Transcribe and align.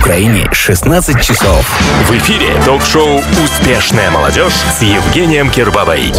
Украине 0.00 0.48
16 0.52 1.22
часов. 1.22 1.66
В 2.08 2.12
эфире 2.12 2.54
ток-шоу 2.64 3.20
«Успешная 3.44 4.10
молодежь» 4.10 4.54
с 4.78 4.82
Євгенієм 4.82 5.50
Кірбабай. 5.50 6.12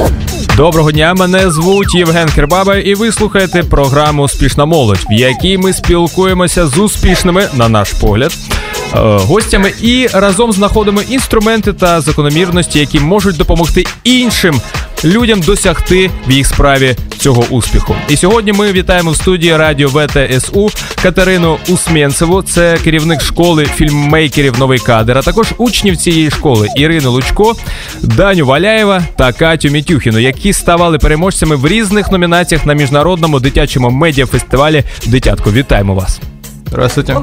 Доброго 0.58 0.92
дня, 0.92 1.14
мене 1.14 1.52
звуть 1.52 1.96
Євген 1.96 2.30
Кирбаба, 2.30 2.76
і 2.76 2.96
ви 2.96 3.12
слухаєте 3.12 3.64
програму 3.64 4.24
Успішна 4.24 4.66
молодь, 4.66 5.06
в 5.10 5.14
якій 5.14 5.58
ми 5.58 5.74
спілкуємося 5.74 6.68
з 6.68 6.78
успішними, 6.78 7.48
на 7.54 7.70
наш 7.70 7.94
погляд, 7.94 8.32
е, 8.32 8.98
гостями 9.02 9.74
і 9.82 10.08
разом 10.14 10.52
знаходимо 10.52 11.02
інструменти 11.02 11.74
та 11.74 12.02
закономірності, 12.02 12.80
які 12.80 13.00
можуть 13.00 13.38
допомогти 13.38 13.86
іншим 14.04 14.62
людям 15.06 15.42
досягти 15.42 16.10
в 16.28 16.32
їх 16.32 16.48
справі 16.48 16.96
цього 17.18 17.44
успіху. 17.50 17.96
І 18.10 18.18
сьогодні 18.18 18.54
ми 18.54 18.72
вітаємо 18.72 19.12
в 19.12 19.16
студії 19.16 19.58
радіо 19.58 19.90
ВТСУ 19.90 20.70
Катерину 21.04 21.58
Усмєнцеву. 21.70 22.42
Це 22.42 22.78
керівник 22.84 23.22
школи 23.22 23.66
фільммейкерів 23.66 24.60
Новий 24.60 24.80
кадр, 24.80 25.18
а 25.18 25.22
також 25.22 25.54
учнів 25.58 25.98
цієї 25.98 26.32
школи 26.32 26.68
Ірину 26.76 27.12
Лучко, 27.12 27.56
Даню 28.02 28.46
Валяєва 28.46 29.04
та 29.16 29.34
Катю 29.34 29.70
Мітюхіну, 29.70 30.20
які 30.20 30.54
ставали 30.54 30.98
переможцями 30.98 31.56
в 31.56 31.68
різних 31.68 32.12
номінаціях 32.12 32.66
на 32.66 32.74
міжнародному 32.74 33.40
дитячому 33.40 33.90
медіафестивалі 33.90 34.84
Дитятко. 35.06 35.52
Вітаємо 35.52 35.96
вас! 35.96 36.22
Здравствуйте. 36.68 37.18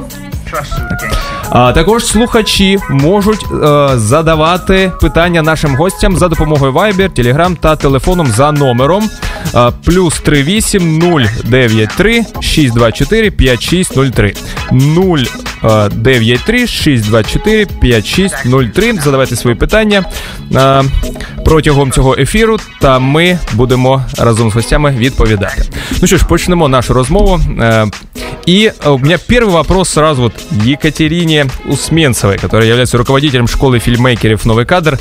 А 1.50 1.72
також 1.72 2.06
слухачі 2.06 2.78
можуть 2.90 3.46
е, 3.52 3.88
задавати 3.94 4.92
питання 5.00 5.42
нашим 5.42 5.76
гостям 5.76 6.16
за 6.16 6.28
допомогою 6.28 6.72
Viber, 6.72 7.20
Telegram 7.20 7.56
та 7.56 7.76
телефоном 7.76 8.26
за 8.26 8.52
номером 8.52 9.10
плюс 9.85 10.19
38 10.19 10.99
093 11.43 12.25
624 12.41 13.31
5603 13.31 14.33
093 14.71 16.67
624 16.67 17.65
5603. 17.65 18.93
Задавайте 18.93 19.35
свої 19.35 19.55
питання 19.55 20.05
е, 20.55 20.83
протягом 21.45 21.91
цього 21.91 22.15
ефіру, 22.19 22.57
та 22.81 22.99
ми 22.99 23.39
будемо 23.53 24.05
разом 24.17 24.51
з 24.51 24.53
гостями 24.53 24.95
відповідати. 24.97 25.63
Ну 26.01 26.07
що 26.07 26.17
ж, 26.17 26.25
почнемо 26.25 26.67
нашу 26.67 26.93
розмову. 26.93 27.39
Е, 27.61 27.87
и 28.47 28.73
у 28.85 28.97
меня 28.97 29.17
первый 29.17 29.53
вопрос 29.53 29.89
сразу 29.89 30.23
вот 30.23 30.33
Екатерине 30.65 31.45
Усменцевой, 31.65 32.37
которая 32.37 32.67
является 32.67 32.97
руководителем 32.97 33.47
школы 33.47 33.79
фильммейкеров 33.79 34.45
«Новый 34.45 34.65
кадр». 34.65 34.99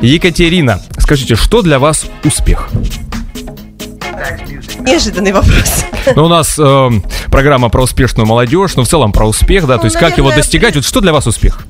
Екатерина, 0.00 0.80
скажите, 0.98 1.34
что 1.34 1.62
для 1.62 1.78
вас 1.78 2.06
успех? 2.24 2.68
Неожиданный 4.79 5.31
вопрос. 5.31 5.85
Ну, 6.15 6.25
у 6.25 6.27
нас 6.27 6.57
э, 6.57 6.89
программа 7.31 7.69
про 7.69 7.83
успешную 7.83 8.25
молодежь, 8.27 8.75
но 8.75 8.83
в 8.83 8.87
целом 8.87 9.11
про 9.11 9.27
успех, 9.27 9.67
да, 9.67 9.75
Ну, 9.75 9.81
то 9.81 9.85
есть 9.85 9.97
как 9.97 10.17
его 10.17 10.29
наверное, 10.29 10.43
достигать. 10.43 10.75
Вот 10.75 10.85
что 10.85 11.01
для 11.01 11.13
вас 11.13 11.27
успех? 11.27 11.65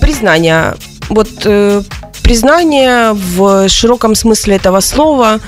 Признание. 0.00 0.74
Вот 1.08 1.28
э, 1.44 1.82
признание 2.22 3.12
в 3.12 3.68
широком 3.68 4.14
смысле 4.14 4.56
этого 4.56 4.80
слова. 4.80 5.40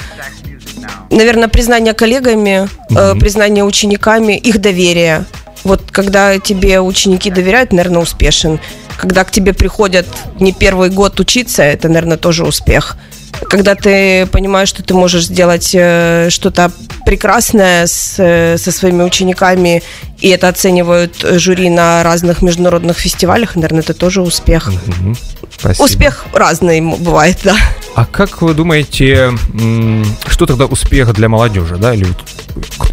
Наверное, 1.10 1.48
признание 1.48 1.94
коллегами, 1.94 2.68
э, 2.90 3.14
признание 3.18 3.64
учениками, 3.64 4.34
их 4.34 4.60
доверие. 4.60 5.24
Вот 5.64 5.82
когда 5.90 6.38
тебе 6.38 6.80
ученики 6.80 7.30
доверяют, 7.30 7.72
наверное, 7.72 8.02
успешен. 8.02 8.60
Когда 8.96 9.24
к 9.24 9.30
тебе 9.30 9.52
приходят 9.52 10.06
не 10.40 10.52
первый 10.52 10.90
год 10.90 11.18
учиться, 11.20 11.62
это, 11.62 11.88
наверное, 11.88 12.16
тоже 12.16 12.44
успех. 12.44 12.96
Когда 13.48 13.74
ты 13.74 14.26
понимаешь, 14.26 14.68
что 14.68 14.82
ты 14.82 14.94
можешь 14.94 15.24
сделать 15.24 15.70
э, 15.74 16.28
что-то 16.30 16.70
прекрасное 17.04 17.86
с, 17.86 18.16
э, 18.18 18.56
со 18.58 18.70
своими 18.70 19.02
учениками, 19.02 19.82
и 20.20 20.28
это 20.28 20.48
оценивают 20.48 21.16
жюри 21.20 21.68
на 21.70 22.02
разных 22.02 22.42
международных 22.42 22.98
фестивалях, 22.98 23.56
наверное, 23.56 23.80
это 23.80 23.94
тоже 23.94 24.22
успех. 24.22 24.70
Спасибо. 25.58 25.84
Успех 25.84 26.24
разный 26.32 26.80
бывает, 26.80 27.38
да. 27.42 27.56
А 27.94 28.06
как 28.06 28.42
вы 28.42 28.54
думаете, 28.54 29.32
что 30.26 30.46
тогда 30.46 30.66
успех 30.66 31.12
для 31.12 31.28
молодежи, 31.28 31.76
да, 31.76 31.94
или, 31.94 32.06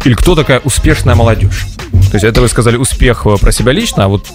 или 0.04 0.14
кто 0.14 0.34
такая 0.34 0.60
успешная 0.60 1.14
молодежь? 1.14 1.66
То 2.10 2.16
есть 2.16 2.24
это 2.24 2.40
вы 2.40 2.48
сказали 2.48 2.76
успех 2.76 3.26
э, 3.26 3.36
про 3.36 3.52
себя 3.52 3.72
лично, 3.72 4.04
а 4.04 4.08
вот... 4.08 4.26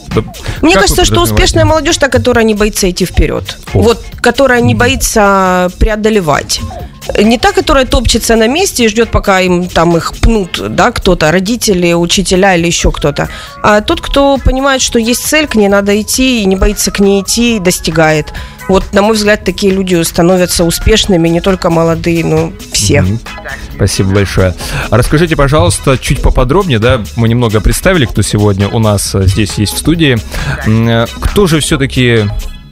Мне 0.61 0.75
кажется, 0.75 1.05
что 1.05 1.21
успешная 1.21 1.65
молодежь 1.65 1.97
та, 1.97 2.07
которая 2.09 2.43
не 2.43 2.53
боится 2.53 2.89
идти 2.89 3.05
вперед. 3.05 3.57
О. 3.73 3.81
Вот, 3.81 4.03
которая 4.21 4.61
не 4.61 4.75
боится 4.75 5.69
преодолевать. 5.79 6.61
Не 7.21 7.37
та, 7.37 7.51
которая 7.51 7.85
топчется 7.85 8.35
на 8.35 8.47
месте 8.47 8.85
и 8.85 8.87
ждет, 8.87 9.09
пока 9.11 9.39
им 9.39 9.67
там 9.67 9.95
их 9.95 10.13
пнут, 10.21 10.75
да, 10.75 10.91
кто-то, 10.91 11.31
родители, 11.31 11.93
учителя 11.93 12.55
или 12.55 12.65
еще 12.65 12.91
кто-то. 12.91 13.29
А 13.61 13.81
тот, 13.81 14.01
кто 14.01 14.37
понимает, 14.37 14.81
что 14.81 14.97
есть 14.97 15.25
цель, 15.25 15.47
к 15.47 15.55
ней 15.55 15.67
надо 15.67 15.99
идти, 16.01 16.41
и 16.41 16.45
не 16.45 16.55
боится 16.55 16.91
к 16.91 16.99
ней 16.99 17.21
идти, 17.21 17.57
и 17.57 17.59
достигает. 17.59 18.33
Вот, 18.67 18.93
на 18.93 19.01
мой 19.01 19.15
взгляд, 19.15 19.43
такие 19.43 19.71
люди 19.73 20.01
становятся 20.03 20.63
успешными, 20.63 21.27
не 21.27 21.41
только 21.41 21.69
молодые, 21.69 22.25
но 22.25 22.51
все. 22.71 23.01
Мгм. 23.01 23.19
Спасибо 23.75 24.13
большое. 24.15 24.55
А 24.89 24.97
расскажите, 24.97 25.35
пожалуйста, 25.35 25.97
чуть 25.97 26.21
поподробнее, 26.21 26.79
да, 26.79 27.01
мы 27.15 27.27
немного 27.27 27.61
представили, 27.61 28.05
кто 28.05 28.21
сегодня 28.21 28.67
у 28.67 28.79
нас 28.79 29.13
э, 29.15 29.23
здесь 29.27 29.53
есть 29.57 29.73
в 29.73 29.77
студии. 29.77 30.17
Э, 30.65 31.05
Кто 31.21 31.47
же 31.47 31.59
все-таки 31.59 32.25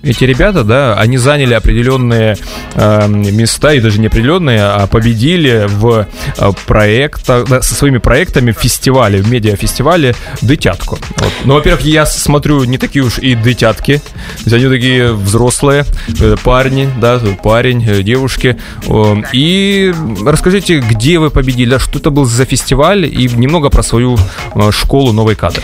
эти 0.04 0.26
ребята, 0.26 0.64
да, 0.64 0.96
они 0.96 1.18
заняли 1.18 1.54
определенные 1.54 2.38
э, 2.76 3.08
места, 3.08 3.74
и 3.74 3.80
даже 3.80 4.00
не 4.00 4.08
определенные, 4.08 4.62
а 4.62 4.86
победили 4.88 5.66
в 5.68 6.08
э, 6.38 6.52
проектах, 6.68 7.48
да, 7.48 7.62
со 7.62 7.74
своими 7.74 8.00
проектами 8.00 8.52
в 8.52 8.60
фестивале, 8.60 9.22
в 9.22 9.32
медиафестивале 9.32 10.14
«Дытятку». 10.42 11.00
Вот. 11.18 11.32
Ну, 11.46 11.54
во-первых, 11.54 11.86
я 11.86 12.06
смотрю, 12.06 12.66
не 12.66 12.78
такие 12.78 13.06
уж 13.06 13.18
и 13.18 13.34
дытятки, 13.36 13.98
то 13.98 14.44
есть 14.44 14.54
они 14.54 14.68
такие 14.68 15.14
взрослые, 15.14 15.86
э, 16.20 16.36
парни, 16.44 16.90
да, 17.00 17.22
парень, 17.42 17.84
э, 17.88 18.04
девушки. 18.04 18.58
О, 18.88 19.18
И 19.32 19.94
расскажите, 20.26 20.80
где 20.80 21.18
вы 21.18 21.30
победили, 21.30 21.70
да, 21.72 21.80
что 21.80 22.00
это 22.00 22.10
был 22.10 22.26
за 22.26 22.44
фестиваль, 22.44 23.06
и 23.06 23.30
немного 23.30 23.70
про 23.70 23.84
свою 23.84 24.18
э, 24.56 24.72
школу 24.72 25.14
«Новый 25.14 25.36
кадр». 25.36 25.64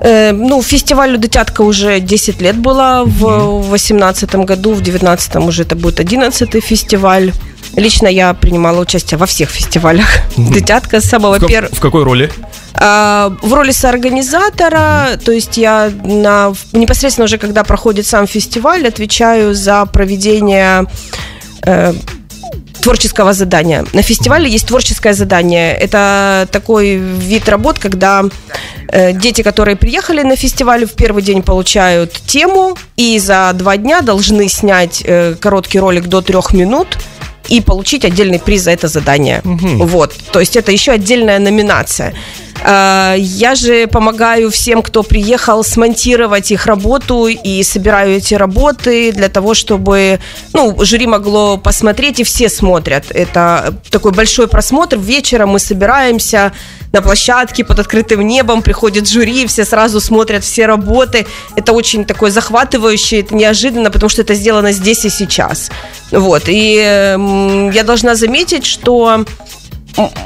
Э, 0.00 0.32
ну, 0.32 0.62
фестивалю 0.62 1.18
«Дитятка» 1.18 1.62
уже 1.62 2.00
10 2.00 2.40
лет 2.40 2.56
было 2.56 3.02
в 3.04 3.60
2018 3.68 4.34
году, 4.46 4.70
в 4.70 4.80
2019 4.80 5.36
уже 5.36 5.62
это 5.62 5.76
будет 5.76 6.00
11 6.00 6.64
фестиваль. 6.64 7.32
Лично 7.76 8.08
я 8.08 8.34
принимала 8.34 8.80
участие 8.80 9.18
во 9.18 9.26
всех 9.26 9.50
фестивалях 9.50 10.06
«Дитятка» 10.36 11.00
с 11.00 11.04
самого 11.04 11.38
первого. 11.38 11.74
в 11.74 11.80
какой 11.80 12.02
роли? 12.02 12.30
А, 12.74 13.32
В 13.42 13.52
роли 13.52 13.72
соорганизатора, 13.72 15.18
то 15.22 15.32
есть 15.32 15.58
я 15.58 15.92
на, 16.04 16.54
непосредственно 16.72 17.26
уже, 17.26 17.36
когда 17.36 17.62
проходит 17.62 18.06
сам 18.06 18.26
фестиваль, 18.26 18.86
отвечаю 18.86 19.54
за 19.54 19.84
проведение 19.86 20.86
э, 21.66 21.92
творческого 22.80 23.32
задания. 23.32 23.84
На 23.92 24.02
фестивале 24.02 24.50
есть 24.50 24.66
творческое 24.66 25.14
задание. 25.14 25.74
Это 25.74 26.48
такой 26.50 26.96
вид 26.96 27.48
работ, 27.48 27.78
когда 27.78 28.24
э, 28.88 29.12
дети, 29.12 29.42
которые 29.42 29.76
приехали 29.76 30.22
на 30.22 30.36
фестиваль, 30.36 30.84
в 30.84 30.92
первый 30.92 31.22
день 31.22 31.42
получают 31.42 32.12
тему 32.26 32.76
и 32.96 33.18
за 33.18 33.52
два 33.54 33.76
дня 33.76 34.00
должны 34.00 34.48
снять 34.48 35.02
э, 35.06 35.34
короткий 35.40 35.80
ролик 35.80 36.06
до 36.06 36.20
трех 36.20 36.52
минут 36.52 36.98
и 37.48 37.60
получить 37.60 38.04
отдельный 38.04 38.38
приз 38.38 38.62
за 38.62 38.70
это 38.70 38.88
задание. 38.88 39.40
Вот. 39.44 40.14
То 40.32 40.40
есть 40.40 40.56
это 40.56 40.72
еще 40.72 40.92
отдельная 40.92 41.38
номинация. 41.38 42.14
Э, 42.64 43.14
Я 43.18 43.54
же 43.54 43.86
помогаю 43.86 44.50
всем, 44.50 44.82
кто 44.82 45.02
приехал, 45.02 45.64
смонтировать 45.64 46.50
их 46.50 46.66
работу 46.66 47.26
и 47.26 47.62
собираю 47.62 48.16
эти 48.16 48.34
работы 48.34 49.12
для 49.12 49.28
того, 49.28 49.54
чтобы 49.54 50.20
ну, 50.52 50.76
жюри 50.84 51.06
могло 51.06 51.56
посмотреть, 51.56 52.20
и 52.20 52.24
все 52.24 52.48
смотрят. 52.48 53.04
Это 53.10 53.74
такой 53.90 54.12
большой 54.12 54.48
просмотр. 54.48 54.98
Вечером 54.98 55.50
мы 55.50 55.58
собираемся 55.58 56.52
на 56.92 57.02
площадке 57.02 57.64
под 57.64 57.78
открытым 57.78 58.26
небом, 58.26 58.62
приходит 58.62 59.08
жюри, 59.08 59.46
все 59.46 59.64
сразу 59.64 60.00
смотрят 60.00 60.44
все 60.44 60.66
работы. 60.66 61.26
Это 61.56 61.72
очень 61.72 62.04
такое 62.04 62.30
захватывающее, 62.30 63.20
это 63.20 63.34
неожиданно, 63.34 63.90
потому 63.90 64.10
что 64.10 64.22
это 64.22 64.34
сделано 64.34 64.72
здесь 64.72 65.04
и 65.04 65.10
сейчас. 65.10 65.70
Вот. 66.10 66.44
И 66.48 66.74
я 67.72 67.84
должна 67.84 68.14
заметить, 68.16 68.66
что 68.66 69.24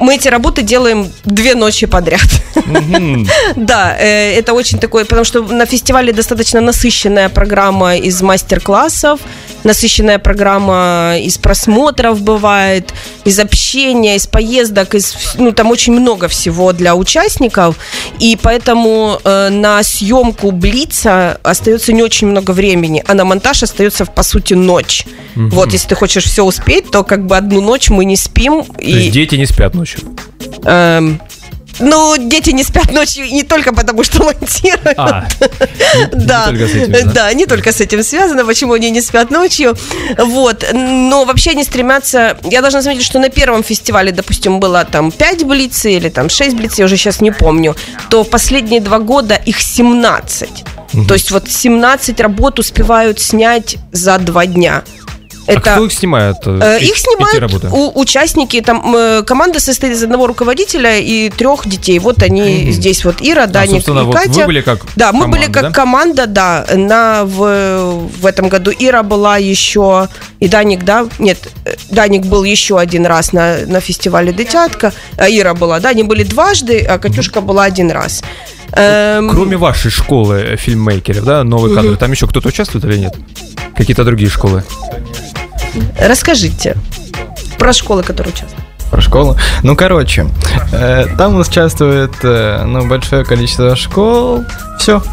мы 0.00 0.15
эти 0.15 0.29
работы 0.29 0.62
делаем 0.62 1.11
две 1.25 1.55
ночи 1.55 1.87
подряд. 1.87 2.29
Да, 3.56 3.97
э, 3.99 4.38
это 4.38 4.53
очень 4.53 4.79
такой, 4.79 5.05
потому 5.05 5.25
что 5.25 5.43
на 5.43 5.67
фестивале 5.67 6.12
достаточно 6.12 6.61
насыщенная 6.61 7.29
программа 7.29 7.97
из 7.97 8.23
мастер-классов, 8.23 9.21
насыщенная 9.65 10.19
программа 10.19 11.17
из 11.19 11.38
просмотров 11.38 12.21
бывает, 12.21 12.93
из 13.25 13.38
общения, 13.38 14.17
из 14.17 14.26
поездок, 14.26 14.94
из, 14.94 15.35
ну, 15.38 15.53
там 15.53 15.71
очень 15.71 15.93
много 15.93 16.29
всего 16.29 16.73
для 16.73 16.94
участников, 16.94 17.77
и 18.19 18.38
поэтому 18.41 19.20
э, 19.25 19.49
на 19.50 19.82
съемку 19.82 20.50
Блица 20.50 21.38
остается 21.43 21.93
не 21.93 22.03
очень 22.03 22.29
много 22.29 22.53
времени, 22.53 23.03
а 23.06 23.15
на 23.15 23.25
монтаж 23.25 23.62
остается, 23.62 24.06
по 24.06 24.23
сути, 24.23 24.55
ночь. 24.55 25.05
Вот, 25.35 25.73
если 25.73 25.88
ты 25.88 25.94
хочешь 25.94 26.25
все 26.25 26.44
успеть, 26.44 26.91
то 26.91 27.03
как 27.03 27.27
бы 27.27 27.37
одну 27.37 27.61
ночь 27.61 27.91
мы 27.91 28.05
не 28.05 28.17
спим. 28.17 28.65
То 28.65 28.82
есть 28.82 29.11
дети 29.11 29.35
не 29.35 29.47
спят 29.47 29.63
ночью. 29.72 30.00
Эм, 30.64 31.20
Ну, 31.81 32.16
дети 32.19 32.50
не 32.50 32.62
спят 32.62 32.93
ночью 32.93 33.26
не 33.26 33.43
только 33.43 33.75
потому, 33.75 34.05
что 34.05 34.22
монтируют. 34.25 34.96
А, 34.96 35.26
да, 36.12 36.50
не 36.50 36.58
только 36.58 36.69
с 36.69 36.75
этим, 36.75 36.93
да? 36.93 37.12
да, 37.12 37.34
не 37.34 37.46
только 37.46 37.72
с 37.72 37.81
этим 37.81 38.02
связано, 38.05 38.44
почему 38.44 38.75
они 38.75 38.90
не 38.90 39.00
спят 39.00 39.31
ночью. 39.31 39.76
Вот, 40.19 40.64
но 40.72 41.25
вообще 41.25 41.50
они 41.50 41.64
стремятся... 41.64 42.37
Я 42.44 42.61
должна 42.61 42.81
заметить, 42.81 43.05
что 43.05 43.19
на 43.19 43.28
первом 43.28 43.64
фестивале, 43.64 44.12
допустим, 44.12 44.61
было 44.61 44.84
там 44.84 45.11
5 45.11 45.44
блиц 45.44 45.84
или 45.87 46.10
там 46.10 46.28
6 46.28 46.55
блиц, 46.56 46.78
я 46.78 46.84
уже 46.84 46.96
сейчас 46.96 47.20
не 47.20 47.32
помню, 47.32 47.75
то 48.08 48.22
в 48.22 48.31
последние 48.31 48.81
два 48.81 48.99
года 49.00 49.34
их 49.34 49.60
17. 49.60 50.49
То 51.08 51.14
есть 51.14 51.32
вот 51.32 51.50
17 51.50 52.20
работ 52.20 52.60
успевают 52.60 53.20
снять 53.20 53.78
за 53.90 54.19
два 54.19 54.46
дня. 54.46 54.84
А 55.46 55.61
кто 55.61 55.85
их 55.85 55.93
снимает? 55.93 56.37
Э, 56.46 56.79
Эти- 56.81 56.91
Их 56.91 56.96
снимают 56.96 57.64
у- 57.73 58.00
участники. 58.00 58.61
Там 58.61 58.94
э, 58.96 59.23
команда 59.23 59.61
состоит 59.61 59.93
из 59.94 60.02
одного 60.02 60.26
руководителя 60.26 60.99
и 60.99 61.31
трех 61.31 61.67
детей. 61.69 61.99
Вот 61.99 62.23
они 62.23 62.70
здесь 62.73 63.05
вот 63.05 63.17
Ира, 63.20 63.46
Даник 63.46 63.87
А, 63.88 63.91
и 63.91 64.05
вот 64.05 64.14
Катя. 64.14 64.31
вы 64.41 64.46
были 64.46 64.61
как 64.62 64.81
Да, 64.96 65.12
мы 65.12 65.29
были 65.29 65.44
как 65.46 65.62
да? 65.64 65.70
команда, 65.70 66.26
да. 66.26 66.67
На 66.75 67.25
в, 67.25 68.08
в 68.20 68.26
этом 68.26 68.49
году 68.49 68.70
Ира 68.79 69.02
была 69.02 69.37
еще 69.38 70.08
и 70.41 70.49
Даник, 70.49 70.85
да? 70.85 71.06
Нет, 71.19 71.38
э, 71.64 71.75
Даник 71.91 72.25
был 72.26 72.44
еще 72.44 72.79
один 72.79 73.05
раз 73.06 73.32
на, 73.32 73.58
на 73.67 73.81
фестивале 73.81 74.32
Детятка. 74.32 74.93
А 75.19 75.29
Ира 75.29 75.55
была, 75.55 75.81
да, 75.81 75.91
они 75.91 76.02
были 76.05 76.23
дважды, 76.25 76.81
а 76.81 76.99
Катюшка 76.99 77.41
была 77.41 77.64
один 77.64 77.91
раз. 77.91 78.23
Эм, 78.73 79.31
Кроме 79.31 79.56
вашей 79.56 79.91
школы 79.91 80.37
э, 80.37 80.56
фильммейкеров, 80.56 81.25
да, 81.25 81.44
новые 81.44 81.75
кадры, 81.75 81.96
там 81.96 82.11
еще 82.11 82.26
кто-то 82.26 82.49
участвует 82.49 82.85
или 82.87 82.96
нет? 82.99 83.14
Какие-то 83.76 84.05
другие 84.05 84.31
школы? 84.31 84.64
Расскажите 86.00 86.76
про 87.59 87.73
школы, 87.73 88.03
которые 88.03 88.32
участвуют. 88.32 88.65
Про 88.91 89.00
школу. 89.00 89.37
Ну, 89.62 89.75
короче, 89.76 90.26
э, 90.73 91.06
там 91.19 91.35
у 91.35 91.38
нас 91.38 91.49
участвует 91.49 92.12
э, 92.23 92.62
ну, 92.65 92.87
большое 92.87 93.25
количество 93.25 93.75
школ. 93.76 94.44
Все. 94.79 95.03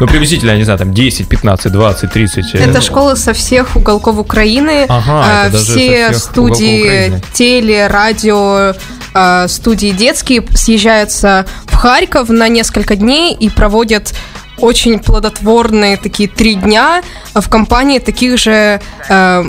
Ну, 0.00 0.06
приблизительно, 0.06 0.50
я 0.50 0.56
не 0.58 0.64
знаю, 0.64 0.78
там 0.78 0.92
10, 0.92 1.26
15, 1.28 1.72
20, 1.72 2.10
30. 2.12 2.54
э, 2.54 2.58
Это 2.58 2.80
школы 2.80 3.16
со 3.16 3.32
всех 3.32 3.74
уголков 3.76 4.18
Украины. 4.18 4.84
Ага, 4.88 5.46
А, 5.46 5.50
Все 5.50 6.12
студии 6.12 7.20
теле, 7.32 7.86
радио, 7.86 8.74
а, 9.14 9.48
студии 9.48 9.90
детские 9.90 10.44
съезжаются 10.54 11.46
в 11.64 11.74
Харьков 11.74 12.28
на 12.28 12.48
несколько 12.48 12.94
дней 12.96 13.34
и 13.34 13.48
проводят 13.48 14.14
очень 14.58 14.98
плодотворные 14.98 15.96
такие 15.96 16.28
три 16.28 16.54
дня 16.54 17.02
в 17.34 17.48
компании 17.48 17.98
таких 17.98 18.38
же 18.38 18.80
э, 19.08 19.44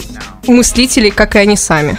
мыслителей, 0.48 1.12
как 1.12 1.36
и 1.36 1.40
они 1.40 1.58
сами. 1.58 1.98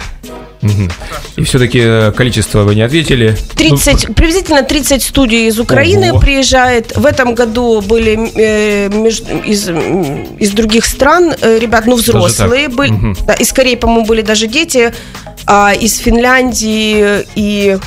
И 1.37 1.43
все-таки 1.43 2.11
количество 2.17 2.63
вы 2.63 2.75
не 2.75 2.81
ответили. 2.81 3.37
30, 3.55 4.13
приблизительно 4.13 4.61
30 4.61 5.01
студий 5.01 5.47
из 5.47 5.57
Украины 5.57 6.11
Ого. 6.11 6.19
приезжает. 6.19 6.97
В 6.97 7.05
этом 7.05 7.33
году 7.33 7.81
были 7.81 8.29
э, 8.35 8.89
меж- 8.89 9.23
из, 9.45 9.69
из 10.37 10.51
других 10.51 10.85
стран 10.85 11.33
э, 11.39 11.59
ребят, 11.59 11.85
ну, 11.85 11.95
взрослые 11.95 12.67
были. 12.67 12.91
Мгм. 12.91 13.17
Да, 13.25 13.33
из 13.35 13.53
Кореи, 13.53 13.75
по-моему, 13.75 14.05
были 14.05 14.21
даже 14.21 14.47
дети. 14.47 14.93
А 15.45 15.73
из 15.73 15.97
Финляндии 15.97 17.25
и 17.35 17.77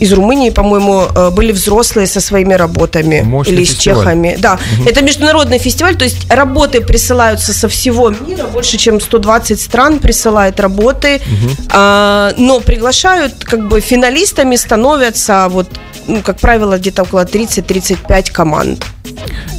из 0.00 0.12
Румынии, 0.12 0.50
по-моему, 0.50 1.04
э, 1.14 1.30
были 1.30 1.52
взрослые 1.52 2.06
со 2.06 2.20
своими 2.20 2.54
работами. 2.54 3.20
Мощный 3.20 3.52
или 3.52 3.64
с 3.64 3.70
фестиваль. 3.70 3.98
чехами. 3.98 4.36
Да, 4.38 4.58
это 4.86 5.02
международный 5.02 5.58
фестиваль, 5.58 5.96
то 5.96 6.04
есть 6.04 6.30
работы 6.30 6.80
присылаются 6.80 7.52
со 7.52 7.68
всего 7.68 8.10
мира, 8.10 8.46
больше 8.46 8.78
чем 8.78 9.00
120 9.00 9.60
стран 9.60 9.98
присылают 9.98 10.58
работы, 10.60 11.20
А, 11.72 12.32
но 12.36 12.60
приглашают, 12.60 13.34
как 13.44 13.68
бы 13.68 13.80
финалистами 13.80 14.56
становятся 14.56 15.46
вот 15.50 15.68
ну, 16.06 16.22
как 16.22 16.40
правило, 16.40 16.78
где-то 16.78 17.02
около 17.02 17.24
30-35 17.24 18.32
команд. 18.32 18.84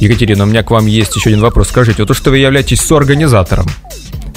Екатерина, 0.00 0.44
у 0.44 0.46
меня 0.46 0.62
к 0.62 0.70
вам 0.70 0.86
есть 0.86 1.16
еще 1.16 1.30
один 1.30 1.40
вопрос. 1.40 1.68
Скажите, 1.68 2.02
вот 2.02 2.08
то, 2.08 2.14
что 2.14 2.30
вы 2.30 2.38
являетесь 2.38 2.80
соорганизатором 2.80 3.66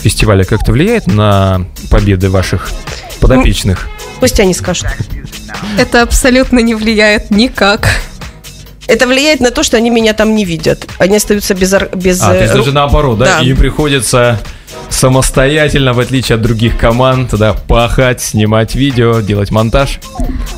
фестиваля, 0.01 0.45
как-то 0.45 0.71
влияет 0.71 1.07
на 1.07 1.65
победы 1.89 2.29
ваших 2.29 2.69
подопечных? 3.19 3.89
Пусть 4.19 4.39
они 4.39 4.53
скажут. 4.53 4.87
Это 5.77 6.01
абсолютно 6.01 6.59
не 6.59 6.75
влияет 6.75 7.31
никак. 7.31 7.89
Это 8.87 9.07
влияет 9.07 9.39
на 9.39 9.51
то, 9.51 9.63
что 9.63 9.77
они 9.77 9.89
меня 9.89 10.13
там 10.13 10.35
не 10.35 10.45
видят. 10.45 10.87
Они 10.99 11.15
остаются 11.15 11.55
без... 11.55 11.73
без 11.95 12.21
А, 12.21 12.31
то 12.31 12.41
есть 12.41 12.53
э, 12.53 12.57
даже 12.57 12.71
наоборот, 12.71 13.17
да? 13.17 13.39
Да. 13.39 13.43
Им 13.43 13.57
приходится 13.57 14.39
самостоятельно, 14.89 15.93
в 15.93 15.99
отличие 15.99 16.35
от 16.35 16.41
других 16.41 16.77
команд, 16.77 17.31
да, 17.33 17.53
пахать, 17.53 18.21
снимать 18.21 18.75
видео, 18.75 19.21
делать 19.21 19.51
монтаж. 19.51 19.99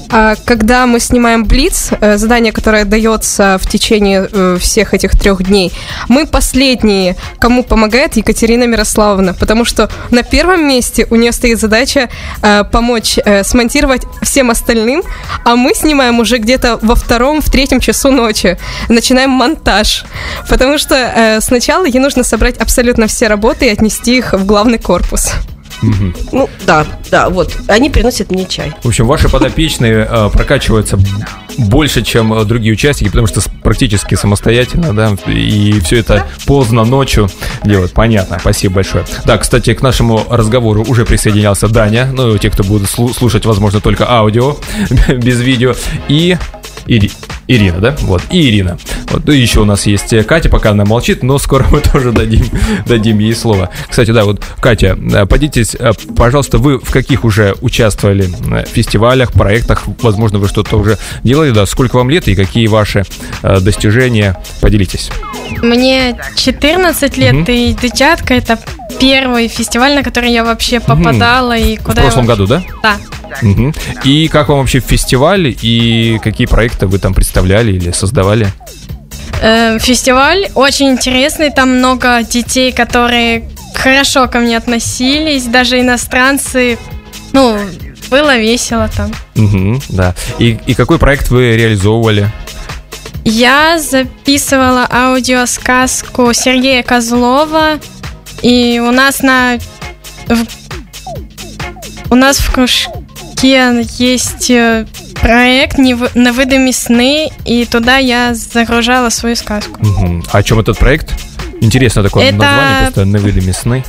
А 0.10 0.36
когда 0.46 0.86
мы 0.86 1.00
снимаем 1.00 1.44
Блиц, 1.44 1.90
э, 2.00 2.18
задание, 2.18 2.54
которое 2.54 2.86
дается 2.86 3.58
в 3.62 3.68
течение 3.68 4.28
э, 4.32 4.58
всех 4.60 4.94
этих 4.94 5.12
трех 5.12 5.44
дней, 5.44 5.72
мы 6.08 6.26
последние, 6.26 7.16
кому 7.40 7.64
помогает 7.64 8.16
Екатерина 8.16 8.64
Мирославовна, 8.64 9.34
потому 9.34 9.66
что 9.66 9.90
на 10.12 10.24
первом 10.24 10.68
месте 10.68 11.08
у 11.10 11.16
нее 11.16 11.32
стоит 11.32 11.60
задача 11.60 12.10
э, 12.42 12.64
помочь 12.72 13.18
смонтировать 13.44 14.04
всем 14.22 14.50
остальным, 14.50 15.04
а 15.44 15.56
мы 15.56 15.74
снимаем 15.74 16.20
уже 16.20 16.38
где-то 16.38 16.80
во 16.82 16.96
втором, 16.96 17.42
в 17.42 17.50
третьем 17.52 17.80
часу 17.80 18.12
ночи, 18.12 18.58
начинаем 18.90 19.32
монтаж, 19.32 20.06
потому 20.50 20.78
что 20.78 21.40
сначала 21.42 21.86
ей 21.86 22.00
нужно 22.00 22.24
собрать 22.24 22.58
абсолютно 22.58 23.08
все 23.08 23.28
работы 23.28 23.66
и 23.66 23.70
отнести 23.70 24.17
их 24.18 24.34
в 24.34 24.46
главный 24.46 24.80
корпус. 24.80 25.32
Ну, 26.32 26.50
да, 26.66 26.86
да, 27.12 27.30
вот. 27.30 27.56
Они 27.68 27.90
приносят 27.90 28.32
мне 28.32 28.46
чай. 28.46 28.72
В 28.84 28.88
общем, 28.88 29.06
ваши 29.06 29.30
подопечные 29.30 30.08
э, 30.10 30.30
прокачиваются 30.34 30.98
больше, 31.58 32.02
чем 32.04 32.34
э, 32.34 32.46
другие 32.46 32.74
участники, 32.74 33.10
потому 33.10 33.28
что 33.28 33.42
практически 33.62 34.16
самостоятельно, 34.16 34.96
да, 34.96 35.16
и 35.28 35.80
все 35.82 35.98
это 35.98 36.26
поздно 36.46 36.84
ночью 36.84 37.30
делают. 37.64 37.94
Понятно, 37.94 38.38
спасибо 38.40 38.76
большое. 38.76 39.06
Да, 39.26 39.38
кстати, 39.38 39.74
к 39.74 39.82
нашему 39.82 40.24
разговору 40.30 40.84
уже 40.88 41.06
присоединялся 41.06 41.68
Даня, 41.68 42.10
ну, 42.12 42.36
те, 42.38 42.50
кто 42.50 42.64
будут 42.64 42.90
слу- 42.90 43.14
слушать, 43.14 43.46
возможно, 43.46 43.80
только 43.80 44.10
аудио, 44.10 44.58
без 45.10 45.40
видео, 45.42 45.76
и 46.08 46.38
Ири- 46.88 47.12
Ирина, 47.48 47.80
да? 47.80 47.96
Вот, 48.02 48.22
и 48.32 48.50
Ирина. 48.50 48.78
Вот, 49.12 49.26
ну, 49.26 49.32
и 49.34 49.40
еще 49.40 49.62
у 49.62 49.66
нас 49.66 49.86
есть 49.86 50.12
э, 50.14 50.24
Катя, 50.24 50.50
пока 50.50 50.72
она 50.72 50.86
молчит, 50.86 51.24
но 51.24 51.38
скоро 51.38 51.66
мы 51.72 51.80
тоже 51.94 52.12
дадим, 52.12 52.46
дадим 52.86 53.20
ей 53.20 53.34
слово. 53.36 53.70
Кстати, 53.90 54.12
да, 54.12 54.26
вот, 54.26 54.42
Катя, 54.60 54.98
э, 55.14 55.26
поделитесь, 55.26 55.76
э, 55.80 55.92
пожалуйста, 56.16 56.58
вы 56.58 56.80
в 56.80 56.90
каких 56.92 57.24
уже 57.26 57.56
участвовали 57.62 58.30
фестивалях, 58.72 59.32
проектах, 59.34 59.84
возможно, 60.02 60.40
вы 60.40 60.48
что-то 60.48 60.78
уже 60.78 60.98
делали, 61.24 61.52
да, 61.52 61.66
сколько 61.66 61.96
вам 61.98 62.10
лет 62.10 62.28
и 62.28 62.36
какие 62.36 62.68
ваши 62.68 63.04
достижения, 63.62 64.36
поделитесь. 64.62 65.10
Мне 65.62 66.18
14 66.36 67.18
лет, 67.18 67.34
Мгм. 67.34 67.46
и 67.52 67.74
Дычатка 67.74 68.34
это 68.34 68.60
первый 69.00 69.48
фестиваль, 69.48 69.96
на 69.96 70.04
который 70.04 70.32
я 70.32 70.44
вообще 70.44 70.80
попадала 70.80 71.56
и 71.58 71.78
В 71.78 71.84
куда. 71.84 72.02
прошлом 72.02 72.24
я... 72.26 72.28
году, 72.30 72.48
да? 72.48 72.64
Да. 72.82 72.98
Мгм. 73.42 73.74
И 74.04 74.28
как 74.30 74.50
вам 74.50 74.60
вообще 74.60 74.80
фестиваль 74.80 75.56
и 75.62 76.20
какие 76.24 76.48
проекты 76.48 76.88
вы 76.88 76.98
там 77.00 77.14
представляли 77.14 77.74
или 77.74 77.92
создавали? 77.92 78.48
Э, 79.42 79.78
фестиваль 79.80 80.48
очень 80.56 80.90
интересный, 80.92 81.52
там 81.52 81.78
много 81.78 82.24
детей, 82.24 82.72
которые 82.72 83.44
хорошо 83.76 84.28
ко 84.28 84.40
мне 84.40 84.58
относились, 84.58 85.44
даже 85.44 85.80
иностранцы. 85.80 86.78
Ну, 87.34 87.60
было 88.10 88.38
весело 88.38 88.90
там. 88.96 89.12
Мгм, 89.36 89.82
да. 89.90 90.16
И, 90.40 90.58
и 90.66 90.74
какой 90.74 90.98
проект 90.98 91.30
вы 91.30 91.56
реализовывали? 91.56 92.30
Я 93.26 93.78
записывала 93.78 94.88
аудиосказку 94.90 96.32
Сергея 96.34 96.82
Козлова, 96.82 97.74
и 98.42 98.80
у 98.80 98.92
нас 98.92 99.22
на... 99.24 99.58
У 102.10 102.16
нас 102.16 102.40
в 102.40 102.52
кружке 102.52 103.86
есть 104.00 104.50
э, 104.50 104.86
проект 105.22 105.78
«Невы- 105.80 106.12
«Невидимі 106.16 106.72
сны», 106.72 107.28
и 107.46 107.66
туда 107.66 107.98
я 107.98 108.34
загружала 108.34 109.10
свою 109.10 109.36
сказку. 109.36 109.80
Мгм. 109.80 110.24
А 110.32 110.38
о 110.38 110.44
чем 110.44 110.60
этот 110.60 110.78
проект? 110.80 111.12
Интересно 111.62 112.04
такое 112.04 112.26
Это- 112.30 112.38
название, 112.38 112.82
просто 112.82 113.06
«Невидимые 113.06 113.54
сны». 113.54 113.84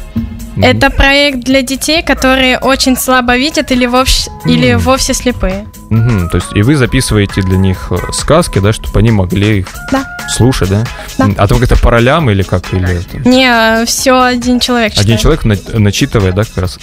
Мгм. 0.56 0.64
Это 0.64 0.90
проект 0.90 1.38
для 1.40 1.62
детей, 1.62 2.02
которые 2.02 2.58
очень 2.58 2.96
слабо 2.96 3.36
видят 3.36 3.70
или 3.70 3.86
вовсе, 3.86 4.30
или 4.46 4.70
М. 4.74 4.80
вовсе 4.80 5.14
слепые. 5.14 5.64
Мгм. 5.90 6.28
То 6.28 6.36
есть 6.36 6.48
и 6.54 6.62
вы 6.62 6.76
записываете 6.76 7.42
для 7.42 7.56
них 7.56 7.88
э, 7.90 7.96
сказки, 8.12 8.58
да, 8.58 8.72
чтобы 8.72 8.98
они 8.98 9.10
могли 9.10 9.60
их 9.60 9.68
Да. 9.90 10.04
Слушай, 10.30 10.68
да? 10.68 10.84
Да. 11.16 11.26
А 11.38 11.46
там 11.48 11.58
как-то 11.58 11.76
по 11.76 11.90
ролям 11.90 12.28
или 12.28 12.42
как? 12.42 12.72
Или 12.74 13.00
это? 13.00 13.26
Не, 13.28 13.86
все 13.86 14.20
один 14.20 14.60
человек 14.60 14.92
читает. 14.92 15.06
Один 15.06 15.18
человек 15.18 15.44
на- 15.44 15.78
начитывает, 15.78 16.34
да, 16.34 16.44
как 16.44 16.58
раз? 16.58 16.78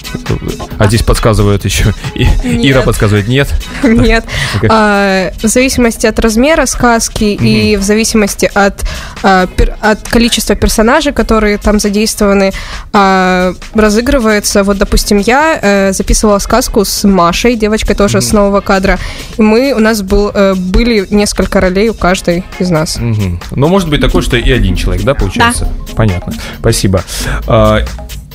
А 0.79 0.88
здесь 0.88 1.03
подсказывают 1.03 1.63
еще. 1.63 1.93
И- 2.15 2.25
Нет. 2.43 2.65
Ира 2.65 2.81
подсказывает 2.81 3.27
нет. 3.27 3.47
Нет. 3.83 4.25
А, 4.67 5.31
в 5.41 5.47
зависимости 5.47 6.07
от 6.07 6.17
размера 6.19 6.65
сказки 6.65 7.24
и 7.24 7.77
в 7.77 7.83
зависимости 7.83 8.50
от, 8.51 8.83
а, 9.21 9.45
пер- 9.45 9.75
от 9.79 10.07
количества 10.09 10.55
персонажей, 10.55 11.13
которые 11.13 11.59
там 11.59 11.79
задействованы, 11.79 12.51
а, 12.93 13.53
разыгрывается. 13.75 14.63
Вот, 14.63 14.77
допустим, 14.79 15.19
я 15.19 15.59
э, 15.62 15.93
записывала 15.93 16.39
сказку 16.39 16.83
с 16.83 17.03
Машей, 17.07 17.55
девочкой 17.55 17.95
тоже 17.95 18.21
с 18.21 18.31
нового 18.33 18.62
кадра. 18.62 18.94
И 19.37 19.41
мы, 19.41 19.73
у 19.73 19.79
нас 19.79 20.01
был, 20.01 20.31
э, 20.33 20.53
были 20.55 21.05
несколько 21.09 21.61
ролей 21.61 21.89
у 21.89 21.93
каждой 21.93 22.43
из 22.59 22.69
нас. 22.69 22.97
Мгм. 22.97 23.39
Ну, 23.51 23.67
может 23.67 23.89
быть 23.89 24.01
такое, 24.01 24.21
что 24.21 24.37
и 24.37 24.51
один 24.51 24.75
человек, 24.75 25.03
да, 25.03 25.13
получается? 25.15 25.67
Понятно. 25.95 26.33
Спасибо. 26.59 27.03
А, 27.47 27.81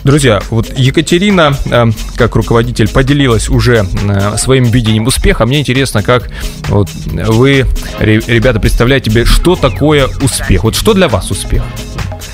Друзья, 0.03 0.41
вот 0.49 0.73
Екатерина, 0.79 1.55
э, 1.71 1.87
как 2.17 2.35
руководитель, 2.35 2.89
поделилась 2.89 3.51
уже 3.51 3.85
э, 4.09 4.37
своим 4.39 4.65
видением 4.65 5.07
успеха. 5.07 5.45
Мне 5.45 5.61
интересно, 5.61 6.03
как 6.03 6.31
вот 6.69 6.89
вы, 7.05 7.67
ре- 7.99 8.23
ребята, 8.27 8.61
представляете 8.61 9.11
себе, 9.11 9.27
что 9.27 9.57
такое 9.57 10.09
успех? 10.23 10.65
Вот 10.65 10.75
что 10.75 10.95
для 10.95 11.07
вас 11.09 11.31
успех? 11.31 11.63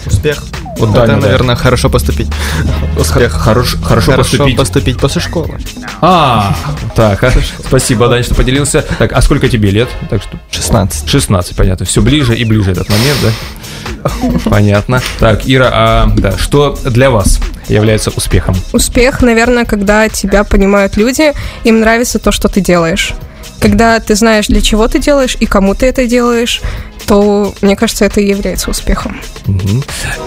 Успех. 0.06 0.44
Вот 0.78 0.92
да, 0.92 1.04
Это, 1.04 1.12
да, 1.14 1.14
да. 1.20 1.26
наверное, 1.26 1.56
хорошо 1.56 1.88
поступить. 1.88 2.28
Успех. 2.98 3.32
Хорошо, 3.32 3.78
хорошо, 3.82 4.12
Хорошо 4.12 4.16
поступить. 4.16 4.56
поступить 4.56 4.98
после 4.98 5.20
школы. 5.20 5.58
А, 6.00 6.54
так, 6.94 7.22
а, 7.24 7.32
спасибо, 7.66 8.08
Дань, 8.08 8.22
что 8.22 8.34
поделился. 8.34 8.84
Так, 8.98 9.12
а 9.12 9.22
сколько 9.22 9.48
тебе 9.48 9.70
лет? 9.70 9.88
Так 10.10 10.22
что 10.22 10.38
16. 10.50 11.08
16, 11.08 11.56
понятно. 11.56 11.86
Все 11.86 12.02
ближе 12.02 12.36
и 12.36 12.44
ближе 12.44 12.72
этот 12.72 12.88
момент, 12.88 13.18
да? 13.22 13.30
Понятно. 14.50 15.00
Так, 15.18 15.42
Ира, 15.46 15.70
а 15.72 16.06
да, 16.16 16.36
что 16.38 16.78
для 16.84 17.10
вас 17.10 17.40
является 17.68 18.10
успехом? 18.10 18.54
Успех, 18.72 19.22
наверное, 19.22 19.64
когда 19.64 20.08
тебя 20.08 20.44
понимают 20.44 20.96
люди, 20.96 21.32
им 21.64 21.80
нравится 21.80 22.18
то, 22.18 22.30
что 22.30 22.48
ты 22.48 22.60
делаешь. 22.60 23.14
Когда 23.60 23.98
ты 24.00 24.14
знаешь, 24.14 24.46
для 24.46 24.60
чего 24.60 24.86
ты 24.88 24.98
делаешь 24.98 25.36
и 25.40 25.46
кому 25.46 25.74
ты 25.74 25.86
это 25.86 26.06
делаешь, 26.06 26.60
то, 27.06 27.54
мне 27.60 27.76
кажется, 27.76 28.04
это 28.04 28.20
и 28.20 28.28
является 28.28 28.70
успехом. 28.70 29.20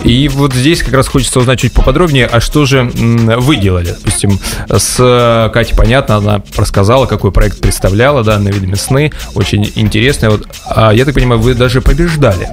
И 0.03 0.29
вот 0.29 0.53
здесь 0.53 0.81
как 0.81 0.93
раз 0.93 1.07
хочется 1.07 1.39
узнать 1.39 1.59
чуть 1.59 1.74
поподробнее, 1.74 2.25
а 2.25 2.39
что 2.39 2.65
же 2.65 2.89
вы 2.93 3.57
делали? 3.57 3.89
Допустим, 3.98 4.39
с 4.69 4.95
э, 5.00 5.50
Катей 5.53 5.75
понятно, 5.75 6.15
она 6.17 6.41
рассказала, 6.55 7.05
какой 7.05 7.31
проект 7.31 7.59
представляла, 7.59 8.24
да, 8.24 8.39
на 8.39 8.50
видами 8.50 8.75
сны, 8.75 9.12
очень 9.36 9.69
интересно. 9.75 10.29
Вот, 10.31 10.48
а 10.65 10.91
я 10.93 11.03
так 11.05 11.15
понимаю, 11.15 11.41
вы 11.41 11.53
даже 11.53 11.81
побеждали. 11.81 12.50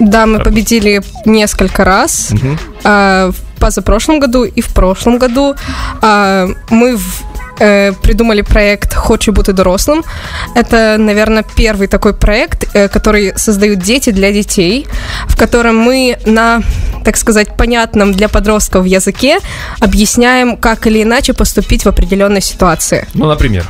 Да, 0.00 0.26
мы 0.26 0.40
победили 0.40 1.02
несколько 1.24 1.84
раз. 1.84 2.28
Мгм. 2.30 2.58
а, 2.84 3.30
в 3.30 3.60
позапрошлом 3.60 4.18
году 4.18 4.42
и 4.44 4.60
в 4.60 4.66
прошлом 4.74 5.18
году. 5.18 5.54
А, 6.00 6.48
мы 6.68 6.96
в- 6.96 7.22
э, 7.60 7.92
придумали 7.92 8.42
проект 8.42 8.94
«Хочу 8.94 9.32
бути 9.32 9.52
дорослым». 9.52 10.04
Это, 10.54 10.96
наверное, 10.98 11.44
первый 11.56 11.86
такой 11.86 12.14
проект, 12.14 12.64
э, 12.74 12.88
который 12.88 13.32
создают 13.36 13.80
дети 13.80 14.10
для 14.10 14.32
детей, 14.32 14.86
в 15.26 15.36
котором 15.36 15.76
мы 15.76 16.18
на, 16.26 16.62
так 17.04 17.16
сказать, 17.16 17.56
понятном 17.56 18.12
для 18.12 18.28
подростков 18.28 18.86
языке 18.86 19.38
объясняем, 19.80 20.56
как 20.56 20.86
или 20.86 21.02
иначе 21.02 21.32
поступить 21.32 21.84
в 21.84 21.88
определенной 21.88 22.40
ситуации. 22.40 23.06
Ну, 23.14 23.26
например. 23.26 23.64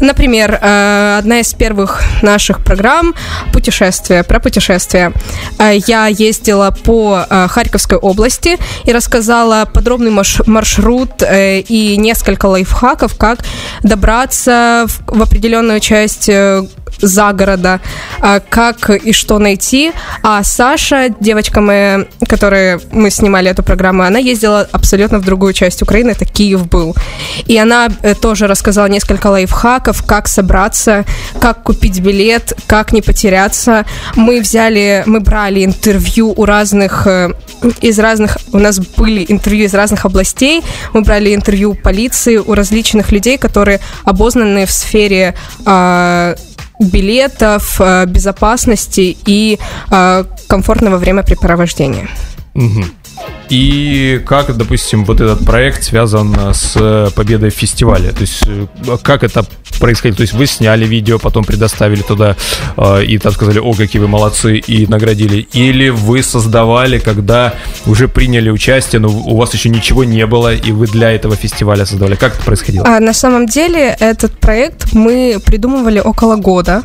Например, 0.00 0.58
э, 0.60 1.18
одна 1.18 1.40
из 1.40 1.54
первых 1.54 2.02
наших 2.22 2.64
программ 2.64 3.14
путешествия, 3.52 4.22
про 4.22 4.40
путешествия. 4.40 5.12
Э, 5.58 5.76
Я 5.86 6.06
ездила 6.06 6.70
по 6.84 7.24
э, 7.28 7.48
Харьковской 7.48 7.98
области 7.98 8.58
и 8.84 8.92
рассказала 8.92 9.64
подробный 9.64 10.10
маршрут 10.46 11.22
э, 11.22 11.60
и 11.60 11.96
несколько 11.96 12.46
лайфхаков, 12.46 13.16
как 13.22 13.38
добраться 13.84 14.86
в, 14.88 15.18
в 15.18 15.22
определенную 15.22 15.78
часть 15.78 16.28
э, 16.28 16.66
загорода, 17.00 17.80
э, 18.22 18.40
как 18.48 18.90
и 18.90 19.12
что 19.12 19.38
найти. 19.38 19.92
А 20.22 20.42
Саша, 20.42 21.08
девочка 21.20 21.60
моя, 21.60 22.06
которая 22.28 22.80
мы 22.90 23.10
снимали 23.10 23.50
эту 23.50 23.62
программу, 23.62 24.02
она 24.02 24.18
ездила 24.18 24.68
абсолютно 24.72 25.18
в 25.18 25.24
другую 25.24 25.52
часть 25.52 25.82
Украины, 25.82 26.10
это 26.10 26.24
Киев 26.24 26.68
был. 26.68 26.94
И 27.46 27.56
она 27.58 27.88
э, 28.02 28.14
тоже 28.14 28.46
рассказала 28.46 28.86
несколько 28.86 29.28
лайфхаков, 29.28 30.04
как 30.04 30.28
собраться, 30.28 31.04
как 31.40 31.62
купить 31.62 32.00
билет, 32.00 32.52
как 32.66 32.92
не 32.92 33.02
потеряться. 33.02 33.84
Мы 34.16 34.40
взяли, 34.40 35.02
мы 35.06 35.20
брали 35.20 35.64
интервью 35.64 36.32
у 36.36 36.44
разных, 36.44 37.06
э, 37.06 37.30
из 37.80 37.98
разных, 37.98 38.38
у 38.52 38.58
нас 38.58 38.78
были 38.78 39.24
интервью 39.28 39.66
из 39.66 39.74
разных 39.74 40.04
областей, 40.04 40.62
мы 40.92 41.02
брали 41.02 41.34
интервью 41.34 41.72
у 41.72 41.74
полиции, 41.74 42.36
у 42.36 42.54
различных 42.54 43.12
людей, 43.12 43.38
которые 43.38 43.80
обознаны 44.04 44.66
в 44.66 44.70
сфере 44.70 45.34
а, 45.64 46.34
билетов, 46.82 47.76
а, 47.80 48.06
безопасности 48.06 49.16
и 49.26 49.58
а, 49.90 50.24
комфортного 50.48 50.96
времяпрепровождения. 50.96 52.08
Мгм. 52.54 52.84
И 53.48 54.22
как, 54.26 54.56
допустим, 54.56 55.04
вот 55.04 55.20
этот 55.20 55.44
проект 55.44 55.84
связан 55.84 56.34
с 56.54 56.72
э, 56.74 57.08
победой 57.14 57.50
в 57.50 57.54
фестивале? 57.54 58.10
То 58.10 58.22
есть 58.22 58.42
э, 58.46 58.66
как 59.02 59.24
это 59.24 59.44
происходит? 59.78 60.16
То 60.16 60.22
есть 60.22 60.32
вы 60.32 60.46
сняли 60.46 60.86
видео, 60.86 61.18
потом 61.18 61.44
предоставили 61.44 62.02
туда 62.02 62.36
э, 62.76 63.04
и 63.04 63.18
там 63.18 63.32
сказали, 63.32 63.58
о, 63.58 63.74
какие 63.74 64.00
вы 64.00 64.08
молодцы, 64.08 64.56
и 64.56 64.86
наградили? 64.86 65.46
Или 65.52 65.90
вы 65.90 66.22
создавали, 66.22 66.98
когда 66.98 67.54
уже 67.84 68.08
приняли 68.08 68.48
участие, 68.48 69.00
но 69.00 69.08
у 69.08 69.36
вас 69.36 69.52
еще 69.52 69.68
ничего 69.68 70.04
не 70.04 70.26
было, 70.26 70.54
и 70.54 70.72
вы 70.72 70.86
для 70.86 71.10
этого 71.10 71.36
фестиваля 71.36 71.84
создавали? 71.84 72.14
Как 72.14 72.34
это 72.36 72.44
происходило? 72.44 72.86
А, 72.86 73.00
на 73.00 73.12
самом 73.12 73.46
деле 73.46 73.96
этот 74.00 74.32
проект 74.38 74.94
мы 74.94 75.38
придумывали 75.44 76.00
около 76.00 76.36
года. 76.36 76.82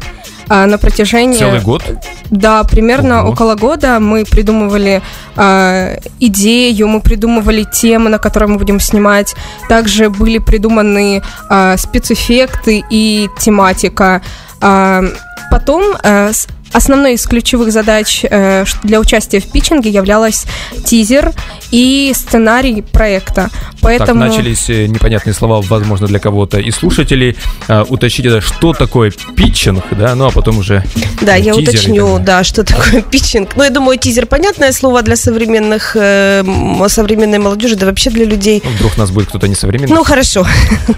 А, 0.50 0.65
на 0.65 0.77
протяжении... 0.77 1.38
Целый 1.38 1.62
год? 1.62 1.84
Да, 2.30 2.64
примерно 2.64 3.22
Ого. 3.24 3.32
около 3.32 3.56
года 3.56 4.00
мы 4.00 4.26
придумывали 4.26 5.02
а, 5.36 5.96
идею, 6.20 6.88
мы 6.88 7.00
придумывали 7.00 7.64
темы, 7.64 8.10
на 8.10 8.18
которые 8.18 8.50
мы 8.50 8.58
будем 8.58 8.80
снимать. 8.80 9.34
Также 9.70 10.10
были 10.10 10.38
придуманы 10.40 11.22
а, 11.50 11.78
спецэффекты 11.78 12.84
и 12.90 13.30
тематика. 13.40 14.22
А, 14.62 15.04
потом 15.52 15.84
с- 16.04 16.48
основной 16.74 17.14
из 17.14 17.26
ключевых 17.26 17.72
задач 17.72 18.24
э, 18.24 18.66
для 18.84 19.00
участия 19.00 19.40
в 19.40 19.46
питчинге 19.46 19.90
являлась 19.90 20.46
тизер 20.86 21.34
и 21.72 22.12
сценарий 22.16 22.82
проекта. 22.82 23.50
Поэтому... 23.82 24.22
Так, 24.22 24.30
начались 24.30 24.70
э, 24.70 24.88
непонятные 24.88 25.34
слова, 25.34 25.62
возможно, 25.62 26.08
для 26.08 26.20
кого-то 26.20 26.60
и 26.60 26.72
слушателей. 26.72 27.38
А, 27.68 27.86
уточните, 27.88 28.42
что 28.42 28.74
такое 28.74 29.12
питчинг, 29.36 29.84
да, 29.92 30.16
ну 30.16 30.28
а 30.28 30.32
потом 30.32 30.60
уже 30.60 30.84
Да, 31.22 31.36
я 31.36 31.54
тизер 31.54 31.70
уточню, 31.70 32.20
да, 32.20 32.44
что 32.44 32.64
такое 32.64 33.02
питчинг. 33.02 33.56
Ну, 33.56 33.64
я 33.64 33.70
думаю, 33.70 33.98
тизер 33.98 34.26
понятное 34.26 34.72
слово 34.72 35.02
для 35.02 35.16
современных, 35.16 35.96
э, 35.96 36.44
современной 36.88 37.40
молодежи, 37.40 37.76
да 37.76 37.86
вообще 37.86 38.10
для 38.10 38.26
людей. 38.26 38.62
Ну, 38.64 38.72
Вдруг 38.72 38.98
нас 38.98 39.12
будет 39.12 39.30
кто-то 39.30 39.48
несовременный. 39.48 39.94
Ну, 39.94 40.04
хорошо. 40.04 40.46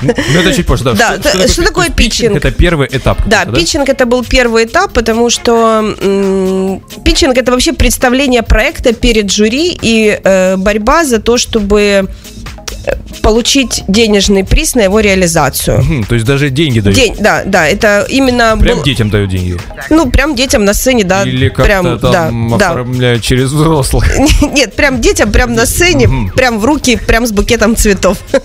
Ну, 0.01 0.11
это 0.39 0.53
чуть 0.53 0.65
позже, 0.65 0.83
да. 0.83 0.93
Да, 0.93 1.17
да, 1.17 1.47
что 1.47 1.63
такое 1.63 1.89
питчинг? 1.89 2.37
Это 2.37 2.51
первый 2.51 2.87
этап. 2.91 3.21
Да, 3.27 3.45
питчинг 3.45 3.89
это 3.89 4.05
был 4.05 4.23
первый 4.23 4.65
этап, 4.65 4.93
потому 4.93 5.29
что 5.29 5.58
м, 5.61 6.81
питчинг 7.03 7.37
это 7.37 7.51
вообще 7.51 7.73
представление 7.73 8.43
проекта 8.43 8.93
перед 8.93 9.31
жюри 9.31 9.77
и 9.81 10.19
э, 10.23 10.57
борьба 10.57 11.03
за 11.03 11.19
то, 11.19 11.37
чтобы 11.37 11.81
э, 11.81 12.91
получить 13.21 13.83
денежный 13.87 14.43
приз 14.43 14.75
на 14.75 14.81
его 14.81 14.99
реализацию. 14.99 15.79
Мгм, 15.81 16.03
То 16.05 16.15
есть 16.15 16.25
даже 16.25 16.49
деньги 16.49 16.79
дают. 16.79 16.95
День, 16.97 17.15
да, 17.19 17.43
да, 17.45 17.67
это 17.67 18.05
именно 18.09 18.57
Прям 18.59 18.77
был- 18.77 18.83
детям 18.83 19.09
дают 19.09 19.29
деньги. 19.29 19.57
ну 19.89 20.09
прям 20.09 20.35
детям 20.35 20.65
на 20.65 20.73
сцене, 20.73 21.03
да, 21.03 21.23
Или 21.23 21.49
как-то 21.49 21.63
прям, 21.63 21.99
да, 21.99 22.11
там 22.11 22.57
да. 22.57 22.69
оформляют 22.71 23.21
через 23.23 23.51
взрослых. 23.51 24.05
Нет, 24.41 24.73
прям 24.75 25.01
детям, 25.01 25.31
прям 25.31 25.53
на 25.53 25.65
сцене, 25.65 26.07
Мгм. 26.07 26.29
прям 26.31 26.59
в 26.59 26.65
руки, 26.65 26.97
прям 26.97 27.25
с 27.25 27.31
букетом 27.31 27.75
цветов. 27.75 28.17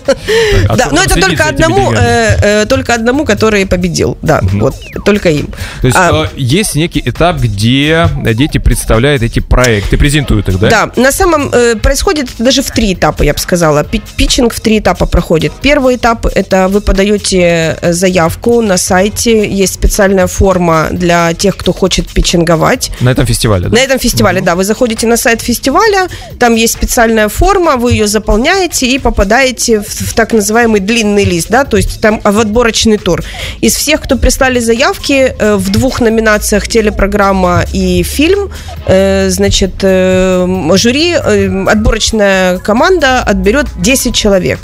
А 0.69 0.75
Да, 0.75 0.89
но 0.91 1.01
это 1.03 1.19
только 1.19 1.43
одному, 1.47 1.93
э, 1.93 2.37
э, 2.61 2.65
только 2.67 2.93
одному, 2.93 3.25
который 3.25 3.65
победил, 3.65 4.17
да, 4.21 4.41
вот, 4.53 4.75
только 5.05 5.29
им. 5.29 5.47
То 5.81 5.87
есть 5.87 5.97
А, 5.97 6.25
э, 6.25 6.27
есть 6.35 6.75
некий 6.75 7.01
этап, 7.05 7.37
где 7.37 8.07
дети 8.33 8.57
представляют 8.57 9.21
эти 9.21 9.39
проекты, 9.39 9.97
презентуют 9.97 10.49
их, 10.49 10.59
да? 10.59 10.69
Да, 10.69 10.91
на 11.01 11.11
самом 11.11 11.49
э, 11.51 11.75
происходит 11.75 12.29
даже 12.39 12.61
в 12.61 12.71
три 12.71 12.93
этапа, 12.93 13.23
я 13.23 13.33
бы 13.33 13.39
сказала. 13.39 13.83
Пи- 13.83 14.01
Питчинг 14.15 14.53
в 14.53 14.59
три 14.59 14.74
этапа 14.79 15.05
проходит. 15.05 15.53
Первый 15.61 15.95
этап– 15.95 16.25
это 16.35 16.67
вы 16.67 16.81
подаете 16.81 17.77
э, 17.81 17.93
заявку 17.93 18.61
на 18.61 18.77
сайте, 18.77 19.47
есть 19.47 19.73
специальная 19.73 20.27
форма 20.27 20.87
для 20.91 21.33
тех, 21.33 21.57
кто 21.57 21.73
хочет 21.73 22.07
питчинговать. 22.07 22.91
На 23.01 23.09
этом 23.09 23.25
фестивале, 23.25 23.69
да? 23.69 23.75
На 23.75 23.79
этом 23.79 23.99
фестивале, 23.99 24.41
да. 24.41 24.55
Вы 24.55 24.63
заходите 24.63 25.07
на 25.07 25.17
сайт 25.17 25.41
фестиваля, 25.41 26.07
там 26.39 26.55
есть 26.55 26.73
специальная 26.73 27.29
форма, 27.29 27.77
вы 27.77 27.93
ее 27.93 28.07
заполняете 28.07 28.87
и 28.87 28.99
попадаете 28.99 29.81
в, 29.81 29.87
в 29.87 30.13
так 30.13 30.33
называемый 30.33 30.79
длинный 30.79 31.23
лист, 31.23 31.47
да, 31.49 31.63
то 31.63 31.77
есть 31.77 32.01
там 32.01 32.21
в 32.23 32.39
отборочный 32.39 32.97
тур. 32.97 33.23
Из 33.61 33.75
всех, 33.75 34.01
кто 34.01 34.17
прислали 34.17 34.59
заявки, 34.59 35.33
э, 35.37 35.55
в 35.55 35.69
двух 35.69 36.01
номинациях 36.01 36.67
телепрограмма 36.67 37.63
и 37.73 38.03
фильм, 38.03 38.51
э, 38.87 39.29
значит, 39.29 39.75
жюри, 39.81 41.13
отборочная 41.13 42.59
команда 42.59 43.21
отберет 43.21 43.67
10 43.79 44.13
человек. 44.13 44.54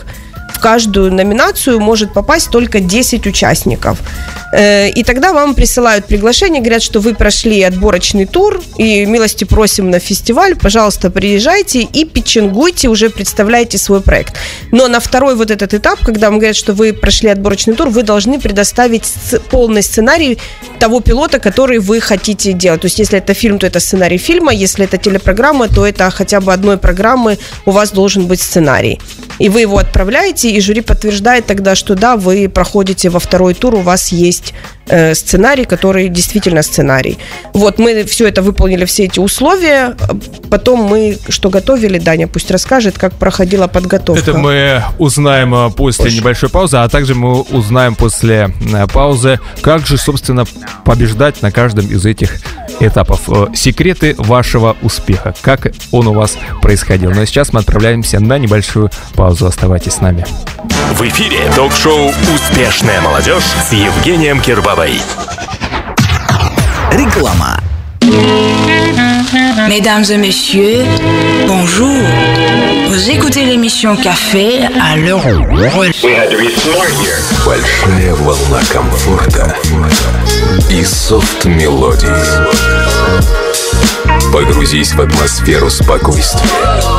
В 0.53 0.59
каждую 0.59 1.11
номинацию 1.11 1.79
может 1.79 2.13
попасть 2.13 2.51
только 2.51 2.79
10 2.79 3.25
участников. 3.25 3.97
Э, 4.53 4.89
И 4.89 5.03
тогда 5.03 5.33
вам 5.33 5.55
присылают 5.55 6.05
приглашение, 6.05 6.61
говорят, 6.61 6.83
что 6.83 6.99
вы 6.99 7.15
прошли 7.15 7.63
отборочный 7.63 8.25
тур, 8.25 8.61
и 8.77 9.05
милости 9.05 9.45
просим 9.45 9.89
на 9.89 9.99
фестиваль, 9.99 10.55
пожалуйста, 10.55 11.09
приезжайте 11.09 11.81
и 11.81 12.05
питчингуйте, 12.05 12.89
уже 12.89 13.09
представляйте 13.09 13.77
свой 13.77 14.01
проект. 14.01 14.35
Но 14.71 14.87
на 14.87 14.99
второй 14.99 15.35
вот 15.35 15.51
этот 15.51 15.73
этап, 15.73 15.99
когда 16.05 16.29
вам 16.29 16.37
говорят, 16.37 16.55
что 16.55 16.73
вы 16.73 16.93
прошли 16.93 17.29
отборочный 17.29 17.75
тур, 17.75 17.89
вы 17.89 18.03
должны 18.03 18.39
предоставить 18.39 19.03
полный 19.49 19.81
сценарий 19.81 20.37
того 20.79 20.99
пилота, 20.99 21.39
который 21.39 21.79
вы 21.79 22.01
хотите 22.01 22.53
делать. 22.53 22.81
То 22.81 22.87
есть, 22.87 22.99
если 22.99 23.17
это 23.17 23.33
фильм, 23.33 23.57
то 23.57 23.67
это 23.67 23.79
сценарий 23.79 24.17
фильма, 24.17 24.53
если 24.53 24.85
это 24.85 24.97
телепрограмма, 24.97 25.69
то 25.69 25.85
это 25.85 26.09
хотя 26.11 26.39
бы 26.41 26.53
одной 26.53 26.77
программы 26.77 27.37
у 27.65 27.71
вас 27.71 27.91
должен 27.91 28.27
быть 28.27 28.41
сценарий. 28.41 28.99
И 29.41 29.49
вы 29.49 29.61
его 29.61 29.79
отправляете, 29.79 30.51
и 30.51 30.61
жюри 30.61 30.81
подтверждает 30.81 31.47
тогда, 31.47 31.73
что 31.73 31.95
да, 31.95 32.15
вы 32.15 32.47
проходите 32.47 33.09
во 33.09 33.19
второй 33.19 33.55
тур, 33.55 33.73
у 33.73 33.81
вас 33.81 34.11
есть 34.11 34.53
э, 34.85 35.15
сценарий, 35.15 35.65
который 35.65 36.09
действительно 36.09 36.61
сценарий. 36.61 37.17
Вот, 37.53 37.79
мы 37.79 38.03
все 38.03 38.27
это 38.27 38.43
выполнили, 38.43 38.85
все 38.85 39.05
эти 39.05 39.19
условия. 39.19 39.95
Потом 40.51 40.83
мы 40.83 41.17
что 41.29 41.49
готовили, 41.49 41.97
Даня 41.97 42.27
пусть 42.27 42.51
расскажет, 42.51 42.99
как 42.99 43.13
проходила 43.13 43.65
подготовка. 43.65 44.21
Это 44.21 44.37
мы 44.37 44.83
узнаем 44.99 45.55
э, 45.55 45.71
после 45.71 46.11
небольшой 46.11 46.49
паузы, 46.49 46.77
а 46.77 46.87
также 46.87 47.15
мы 47.15 47.41
узнаем 47.41 47.95
после 47.95 48.53
э, 48.71 48.85
паузы, 48.93 49.39
как 49.61 49.87
же, 49.87 49.97
собственно, 49.97 50.45
побеждать 50.85 51.41
на 51.41 51.51
каждом 51.51 51.87
из 51.87 52.05
этих 52.05 52.35
этапов. 52.79 53.21
Э, 53.27 53.47
Секреты 53.55 54.13
вашего 54.19 54.75
успеха, 54.83 55.33
как 55.41 55.71
он 55.91 56.07
у 56.07 56.13
вас 56.13 56.37
происходил. 56.61 57.11
Но 57.11 57.25
сейчас 57.25 57.53
мы 57.53 57.61
отправляемся 57.61 58.19
на 58.19 58.37
небольшую 58.37 58.91
паузу. 59.15 59.30
Оставайтесь 59.39 59.93
с 59.93 60.01
нами. 60.01 60.25
В 60.93 61.01
эфире 61.03 61.49
ток-шоу 61.55 62.11
«Успешная 62.35 62.99
молодежь» 63.01 63.43
с 63.43 63.71
Евгением 63.71 64.41
Кирбабой. 64.41 64.99
Реклама. 66.91 67.59
Mesdames 69.69 70.03
et 70.09 70.17
messieurs, 70.17 70.83
bonjour. 71.47 71.95
Vous 72.89 73.09
écoutez 73.09 73.45
l'émission 73.45 73.95
Café 73.95 74.67
à 74.81 74.97
l'heure. 74.97 75.21
Большая 77.45 78.13
волна 78.15 78.61
комфорта 78.71 79.55
и 80.69 80.83
софт-мелодий. 80.83 82.07
Погрузись 84.32 84.94
в 84.94 85.00
атмосферу 85.00 85.70
спокойствия 85.70 86.50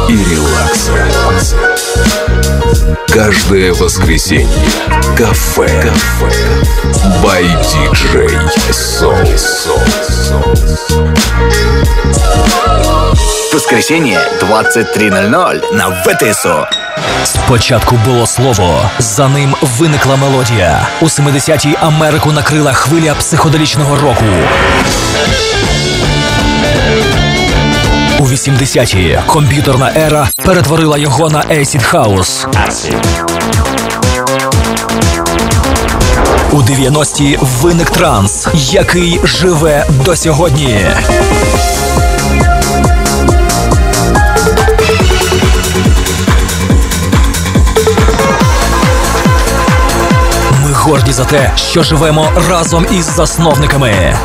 и 0.09 0.17
релакса. 0.23 0.93
Каждое 3.07 3.73
воскресенье 3.73 4.47
кафе. 5.17 5.91
By 7.23 7.43
DJ 7.63 8.29
Soul. 8.71 9.27
Воскресенье 13.53 14.19
23.00 14.41 15.73
на 15.73 16.03
ВТСО. 16.03 16.69
Спочатку 17.23 17.99
було 18.05 18.27
слово, 18.27 18.89
за 18.99 19.27
ним 19.27 19.55
виникла 19.61 20.15
мелодія. 20.15 20.87
У 21.01 21.05
70-ті 21.05 21.75
Америку 21.81 22.31
накрила 22.31 22.73
хвиля 22.73 23.15
психоделічного 23.15 23.95
року. 23.95 24.25
80-ті 28.32 29.18
комп'ютерна 29.26 29.92
ера 29.96 30.28
перетворила 30.44 30.98
його 30.98 31.28
на 31.28 31.42
Acid 31.42 31.92
House. 31.92 32.46
У 36.52 36.62
90-ті 36.62 37.38
виник 37.40 37.90
транс, 37.90 38.48
який 38.54 39.20
живе 39.24 39.86
до 40.04 40.16
сьогодні. 40.16 40.86
Ми 50.64 50.72
горді 50.72 51.12
за 51.12 51.24
те, 51.24 51.52
що 51.56 51.82
живемо 51.82 52.28
разом 52.50 52.86
із 52.90 53.04
засновниками, 53.04 54.16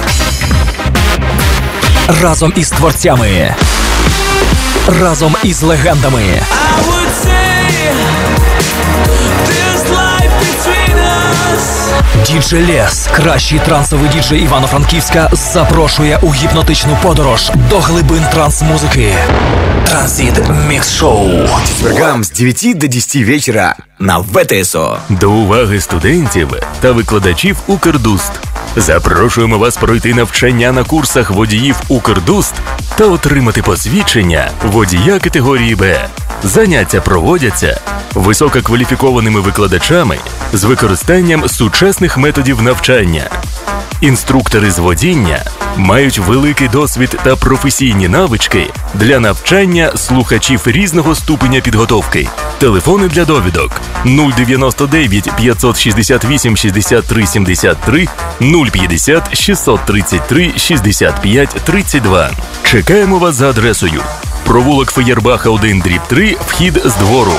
разом 2.21 2.53
із 2.55 2.69
творцями, 2.69 3.55
разом 4.87 5.35
із 5.43 5.63
легендами. 5.63 6.41
Діджей 12.27 12.65
Лес, 12.65 13.09
кращий 13.15 13.59
трансовий 13.65 14.09
діджей 14.09 14.41
Івано-Франківська, 14.41 15.29
запрошує 15.33 16.19
у 16.21 16.33
гіпнотичну 16.33 16.97
подорож 17.03 17.51
до 17.69 17.79
глибин 17.79 18.23
трансмузики. 18.31 19.13
Транзит 19.85 20.33
Мікс 20.69 20.93
Шоу. 20.93 21.29
Четвергам 21.67 22.23
с 22.23 22.31
9 22.31 22.77
до 22.77 22.87
10 22.87 23.15
вечера 23.15 23.75
на 23.99 24.17
ВТСО. 24.17 24.97
До 25.09 25.31
уваги 25.31 25.81
студентів 25.81 26.49
та 26.79 26.91
викладачів 26.91 27.57
Укрдуст. 27.67 28.31
Запрошуємо 28.75 29.57
вас 29.57 29.77
пройти 29.77 30.13
навчання 30.13 30.71
на 30.71 30.83
курсах 30.83 31.31
водіїв 31.31 31.75
Укрдуст 31.87 32.53
та 32.97 33.05
отримати 33.05 33.61
посвідчення 33.61 34.51
водія 34.63 35.19
категорії 35.19 35.75
Б. 35.75 36.09
Заняття 36.43 37.01
проводяться 37.01 37.81
висококваліфікованими 38.13 39.39
викладачами 39.39 40.17
з 40.53 40.63
використанням 40.63 41.47
сучасних 41.49 42.17
методів 42.17 42.61
навчання. 42.61 43.29
Інструктори 44.01 44.71
з 44.71 44.79
водіння 44.79 45.43
мають 45.77 46.19
великий 46.19 46.67
досвід 46.67 47.17
та 47.23 47.35
професійні 47.35 48.07
навички 48.07 48.67
для 48.93 49.19
навчання 49.19 49.91
слухачів 49.95 50.61
різного 50.65 51.15
ступеня 51.15 51.61
підготовки. 51.61 52.27
Телефони 52.57 53.07
для 53.07 53.25
довідок 53.25 53.81
099 54.05 55.31
568 55.37 56.57
63 56.57 57.25
73 57.25 58.07
050 58.71 59.37
633 59.37 60.53
65 60.57 61.49
32. 61.49 62.29
Чекаємо 62.63 63.19
вас 63.19 63.35
за 63.35 63.49
адресою. 63.49 64.01
Провулок 64.45 64.91
Феєрбаха 64.91 65.49
1 65.49 65.79
дріб 65.79 66.01
3, 66.07 66.35
вхід 66.47 66.81
з 66.85 66.95
двору. 66.95 67.33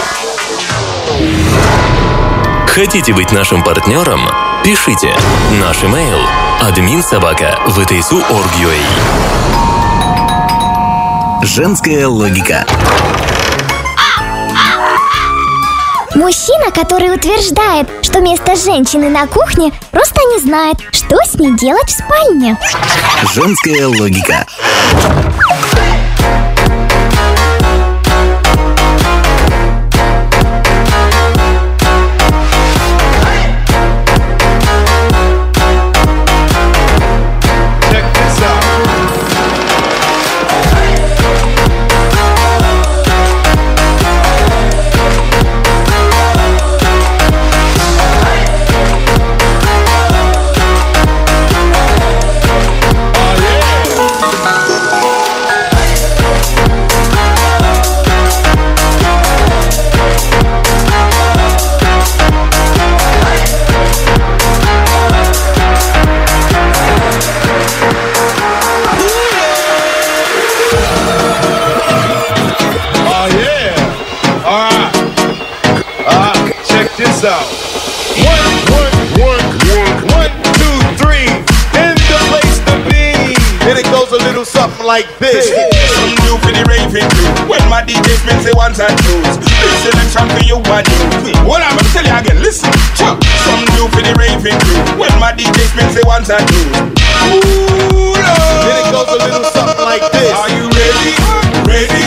Хотите 2.74 3.12
быть 3.12 3.32
нашим 3.32 3.62
партнером? 3.62 4.20
Пишите. 4.62 5.16
Наш 5.60 5.82
имейл 5.82 6.47
админсобака 6.60 7.56
vtsu.org.ua 7.68 8.78
Женская 11.44 12.08
логика. 12.08 12.66
Мужчина, 16.16 16.72
который 16.72 17.14
утверждает, 17.14 17.88
что 18.02 18.20
место 18.20 18.56
женщины 18.56 19.08
на 19.08 19.28
кухне, 19.28 19.72
просто 19.92 20.20
не 20.34 20.40
знает, 20.40 20.78
что 20.90 21.16
с 21.24 21.34
ней 21.36 21.56
делать 21.56 21.88
в 21.88 21.92
спальне. 21.92 22.58
Женская 23.32 23.86
логика. 23.86 24.44
Ones 88.78 88.90
and 88.90 88.98
twos. 89.02 89.36
This 89.42 89.82
selection 89.82 90.26
for 90.30 90.44
you 90.46 90.56
and 90.62 90.86
you. 90.86 91.34
What 91.42 91.62
I'm 91.62 91.74
gonna 91.74 91.90
tell 91.90 92.06
you 92.06 92.14
again, 92.14 92.38
listen. 92.42 92.70
Chop. 92.94 93.18
Some 93.42 93.64
new 93.74 93.90
for 93.90 94.02
the 94.02 94.14
raving 94.14 94.58
crew. 94.62 94.82
When 94.98 95.10
my 95.18 95.32
DJ 95.34 95.66
spins 95.66 95.94
the 95.98 96.06
ones 96.06 96.30
and 96.30 96.46
twos. 96.46 96.66
Ooh, 97.26 98.14
Lord. 98.14 98.62
Then 98.62 98.78
it 98.78 98.92
goes 98.94 99.10
a 99.10 99.18
little 99.18 99.44
something 99.50 99.82
like 99.82 100.06
this. 100.12 100.30
Are 100.30 100.50
you 100.54 100.70
ready? 100.70 101.14
Ready? 101.66 102.06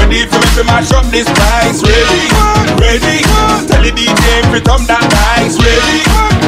Ready 0.00 0.24
for 0.26 0.40
me 0.40 0.48
to 0.56 0.64
mash 0.64 0.92
up 0.92 1.04
this 1.12 1.28
price? 1.28 1.84
Ready? 1.84 2.32
Ready? 2.80 3.20
Tell 3.68 3.82
the 3.84 3.92
DJ 3.92 4.24
if 4.40 4.54
it 4.56 4.64
come 4.64 4.86
that 4.88 5.04
nice. 5.12 5.60
Ready? 5.60 6.00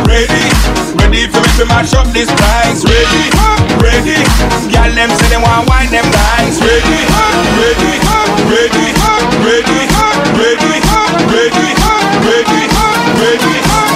Ready? 0.08 0.97
Ready 1.08 1.26
for 1.32 1.40
me 1.40 1.48
to 1.56 1.64
mash 1.64 1.94
up 1.94 2.06
this 2.08 2.28
price? 2.28 2.84
Ready? 2.84 3.32
Ready? 3.80 4.20
Girl 4.68 4.92
them 4.92 5.08
say 5.08 5.28
they 5.32 5.40
want 5.40 5.66
wine 5.66 5.88
them 5.88 6.04
guys. 6.12 6.60
Ready? 6.60 7.00
Ready? 7.56 7.96
Ready? 8.44 8.92
Ready? 9.40 9.88
Ready? 10.36 10.76
Ready? 11.32 11.72
Ready? 12.28 12.68
Ready? 13.24 13.87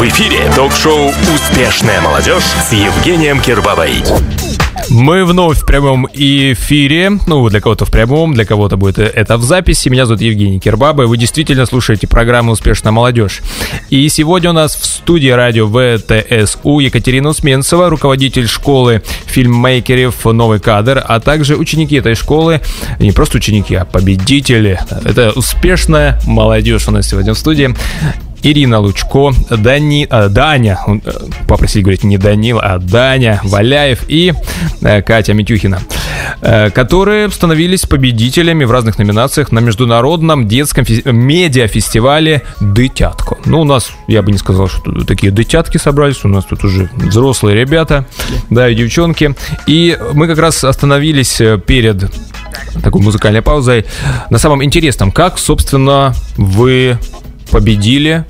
В 0.00 0.02
эфире 0.04 0.50
ток-шоу 0.56 1.12
«Успешная 1.34 2.00
молодежь» 2.00 2.44
с 2.44 2.72
Евгением 2.72 3.38
Кирбабой. 3.38 4.02
Мы 4.88 5.26
вновь 5.26 5.58
в 5.58 5.66
прямом 5.66 6.08
эфире. 6.14 7.18
Ну, 7.26 7.46
для 7.50 7.60
кого-то 7.60 7.84
в 7.84 7.90
прямом, 7.90 8.32
для 8.32 8.46
кого-то 8.46 8.78
будет 8.78 8.98
это 8.98 9.36
в 9.36 9.42
записи. 9.42 9.90
Меня 9.90 10.06
зовут 10.06 10.22
Евгений 10.22 10.58
Кирбаба, 10.58 11.02
и 11.02 11.06
вы 11.06 11.18
действительно 11.18 11.66
слушаете 11.66 12.06
программу 12.06 12.52
«Успешная 12.52 12.92
молодежь». 12.92 13.42
И 13.90 14.08
сегодня 14.08 14.48
у 14.48 14.52
нас 14.54 14.74
в 14.74 14.86
студии 14.86 15.28
радио 15.28 15.68
ВТСУ 15.68 16.78
Екатерина 16.78 17.28
Усменцева, 17.28 17.90
руководитель 17.90 18.48
школы 18.48 19.02
фильммейкеров 19.26 20.24
«Новый 20.24 20.60
кадр», 20.60 21.04
а 21.06 21.20
также 21.20 21.56
ученики 21.56 21.96
этой 21.96 22.14
школы, 22.14 22.62
не 22.98 23.12
просто 23.12 23.36
ученики, 23.36 23.74
а 23.74 23.84
победители. 23.84 24.80
Это 25.04 25.32
успешная 25.32 26.18
молодежь 26.24 26.88
у 26.88 26.90
нас 26.90 27.06
сегодня 27.06 27.34
в 27.34 27.38
студии. 27.38 27.76
Ирина 28.42 28.80
Лучко, 28.80 29.32
Дани, 29.50 30.06
э, 30.10 30.28
Даня, 30.28 30.78
э, 30.86 31.10
попросили 31.46 31.82
говорить 31.82 32.04
не 32.04 32.18
Данил, 32.18 32.58
а 32.62 32.78
Даня 32.78 33.40
Валяев 33.44 34.04
и 34.08 34.32
э, 34.82 35.02
Катя 35.02 35.34
Митюхина, 35.34 35.80
э, 36.40 36.70
которые 36.70 37.30
становились 37.30 37.86
победителями 37.86 38.64
в 38.64 38.70
разных 38.70 38.98
номинациях 38.98 39.52
на 39.52 39.60
международном 39.60 40.48
детском 40.48 40.84
фи- 40.84 41.02
медиафестивале 41.04 42.42
«Дытятко». 42.60 43.36
Ну, 43.44 43.60
у 43.60 43.64
нас, 43.64 43.90
я 44.08 44.22
бы 44.22 44.32
не 44.32 44.38
сказал, 44.38 44.68
что 44.68 45.04
такие 45.04 45.32
дытятки 45.32 45.78
собрались, 45.78 46.24
у 46.24 46.28
нас 46.28 46.44
тут 46.44 46.64
уже 46.64 46.90
взрослые 46.94 47.56
ребята, 47.56 48.06
да, 48.48 48.68
и 48.68 48.74
девчонки. 48.74 49.34
И 49.66 49.98
мы 50.12 50.26
как 50.26 50.38
раз 50.38 50.64
остановились 50.64 51.40
э, 51.40 51.58
перед 51.58 52.10
такой 52.82 53.02
музыкальной 53.02 53.42
паузой 53.42 53.84
на 54.30 54.38
самом 54.38 54.64
интересном, 54.64 55.12
как, 55.12 55.38
собственно, 55.38 56.14
вы 56.36 56.98
победили 57.50 58.24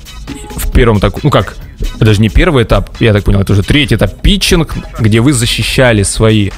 в 0.56 0.72
первом 0.72 1.00
так, 1.00 1.22
ну 1.22 1.30
как, 1.30 1.56
даже 1.98 2.20
не 2.20 2.28
первый 2.28 2.64
этап, 2.64 2.90
я 3.00 3.12
так 3.12 3.24
понял, 3.24 3.40
это 3.40 3.52
уже 3.52 3.62
третий 3.62 3.94
этап 3.94 4.20
питчинг, 4.20 4.74
где 4.98 5.20
вы 5.20 5.32
защищали 5.32 6.02
свои 6.02 6.50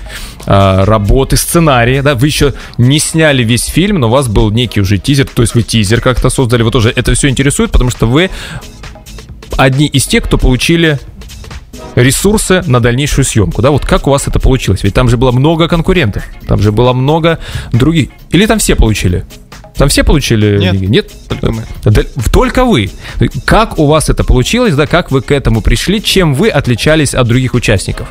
э, 0.47 0.85
работы, 0.85 1.37
сценарии, 1.37 2.01
да, 2.01 2.15
вы 2.15 2.27
еще 2.27 2.55
не 2.79 2.99
сняли 2.99 3.43
весь 3.43 3.65
фильм, 3.65 4.01
но 4.01 4.09
у 4.09 4.11
вас 4.11 4.29
был 4.29 4.51
некий 4.51 4.81
уже 4.81 4.99
тизер, 4.99 5.27
то 5.27 5.43
есть 5.43 5.55
вы 5.55 5.63
тизер 5.63 6.01
как-то 6.01 6.31
создали, 6.31 6.63
вы 6.63 6.71
тоже 6.71 6.93
это 6.95 7.15
все 7.15 7.29
интересует, 7.29 7.71
потому 7.71 7.91
что 7.91 8.07
вы 8.07 8.31
одни 9.57 9.87
из 9.87 10.07
тех, 10.07 10.25
кто 10.25 10.39
получили 10.39 10.99
ресурсы 11.95 12.63
на 12.67 12.81
дальнейшую 12.81 13.25
съемку, 13.25 13.63
да, 13.63 13.71
вот 13.71 13.85
как 13.85 14.07
у 14.07 14.11
вас 14.11 14.27
это 14.27 14.39
получилось? 14.41 14.83
Ведь 14.83 14.95
там 14.95 15.09
же 15.09 15.17
было 15.17 15.33
много 15.33 15.69
конкурентов, 15.69 16.25
там 16.47 16.61
же 16.61 16.73
было 16.73 16.93
много 16.93 17.39
других, 17.73 18.09
или 18.31 18.47
там 18.47 18.59
все 18.59 18.77
получили? 18.77 19.25
Там 19.77 19.89
все 19.89 20.05
получили? 20.05 20.59
Нет, 20.59 20.81
Нет? 20.81 21.11
только 21.29 21.53
мы. 21.53 21.65
Только 22.33 22.65
вы. 22.65 22.91
Как 23.45 23.79
у 23.79 23.87
вас 23.87 24.11
это 24.11 24.25
получилось, 24.25 24.75
да, 24.75 24.87
как 24.87 25.11
вы 25.11 25.23
к 25.23 25.31
этому 25.31 25.63
пришли, 25.63 26.03
чем 26.03 26.35
вы 26.35 26.49
отличались 26.49 27.15
от 27.15 27.27
других 27.27 27.55
участников? 27.55 28.09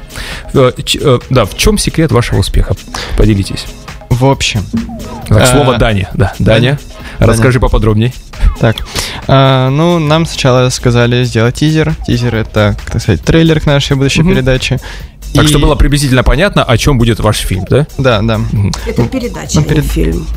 Э, 0.53 0.71
э, 0.77 1.19
Да, 1.29 1.45
в 1.45 1.55
чем 1.55 1.77
секрет 1.77 2.11
вашего 2.11 2.39
успеха? 2.39 2.75
Поделитесь. 3.17 3.65
В 4.09 4.25
общем. 4.25 4.63
Так, 5.27 5.47
слово 5.47 5.77
Даня. 5.77 6.09
Да, 6.13 6.33
Даня, 6.37 6.77
Даня. 7.17 7.31
расскажи 7.31 7.59
поподробней. 7.59 8.13
Так, 8.59 8.75
а, 9.27 9.69
ну, 9.69 9.99
нам 9.99 10.25
сначала 10.25 10.67
сказали 10.69 11.23
сделать 11.23 11.55
тизер. 11.55 11.95
Тизер— 12.05 12.35
это, 12.37 12.75
так 12.91 13.01
сказать, 13.01 13.23
трейлер 13.23 13.61
к 13.61 13.65
нашей 13.65 13.95
будущей 13.95 14.23
передаче. 14.23 14.79
Так 15.33 15.45
И- 15.45 15.47
что 15.47 15.59
было 15.59 15.75
приблизительно 15.75 16.23
понятно, 16.23 16.63
о 16.63 16.77
чем 16.77 16.97
будет 16.97 17.19
ваш 17.19 17.37
фильм, 17.37 17.65
да? 17.69 17.87
Да, 17.97 18.21
да. 18.21 18.39
Это 18.85 19.03
передача, 19.07 19.55
Ну, 19.55 19.61
а 19.61 19.63
не 19.63 19.69
перед- 19.69 19.85
фильм. 19.85 20.27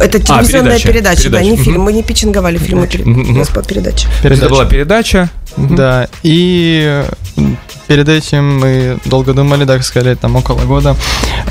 Это 0.00 0.18
телевизионная 0.18 0.78
передача, 0.78 0.88
передача, 0.88 1.30
да, 1.30 1.42
не 1.42 1.50
передача. 1.50 1.64
фильм. 1.70 1.80
Мы 1.82 1.92
не 1.92 2.02
питчинговали 2.02 2.58
фильм, 2.58 2.80
мы 2.80 2.86
пере- 2.86 3.04
Мгм, 3.04 3.34
у 3.36 3.38
нас 3.38 3.50
была 3.50 3.62
передача. 3.64 4.08
Это 4.22 4.48
была 4.48 4.64
передача. 4.64 5.28
Да, 5.56 6.08
и 6.22 7.04
э, 7.36 7.44
перед 7.86 8.08
этим 8.08 8.58
мы 8.58 8.98
долго 9.04 9.34
думали, 9.34 9.66
так 9.66 9.84
сказать, 9.84 10.18
там 10.18 10.34
около 10.36 10.62
года. 10.64 10.96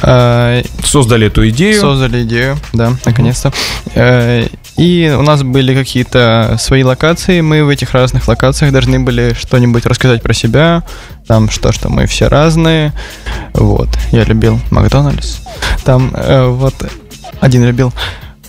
Э, 0.01 0.63
Создали 0.84 1.27
эту 1.27 1.47
идею. 1.49 1.80
Создали 1.80 2.23
идею, 2.23 2.58
да, 2.73 2.93
наконец-то. 3.06 3.54
И 4.82 5.15
у 5.15 5.22
нас 5.22 5.44
были 5.44 5.76
какие-то 5.76 6.56
свои 6.58 6.84
локации, 6.84 7.41
мы 7.41 7.63
в 7.63 7.70
этих 7.70 7.94
разных 7.94 8.28
локациях 8.28 8.72
должны 8.72 9.00
были 9.00 9.36
что-нибудь 9.39 9.86
рассказать 9.86 10.24
про 10.24 10.34
себя, 10.34 10.82
там 11.28 11.52
что, 11.52 11.72
что 11.72 11.89
мы 11.89 12.08
все 12.08 12.28
разные, 12.28 12.91
вот. 13.54 13.89
Я 14.12 14.24
любил 14.24 14.60
Макдональдс, 14.72 15.41
там 15.84 16.12
э, 16.15 16.48
вот 16.48 16.74
один 17.39 17.63
любил, 17.63 17.94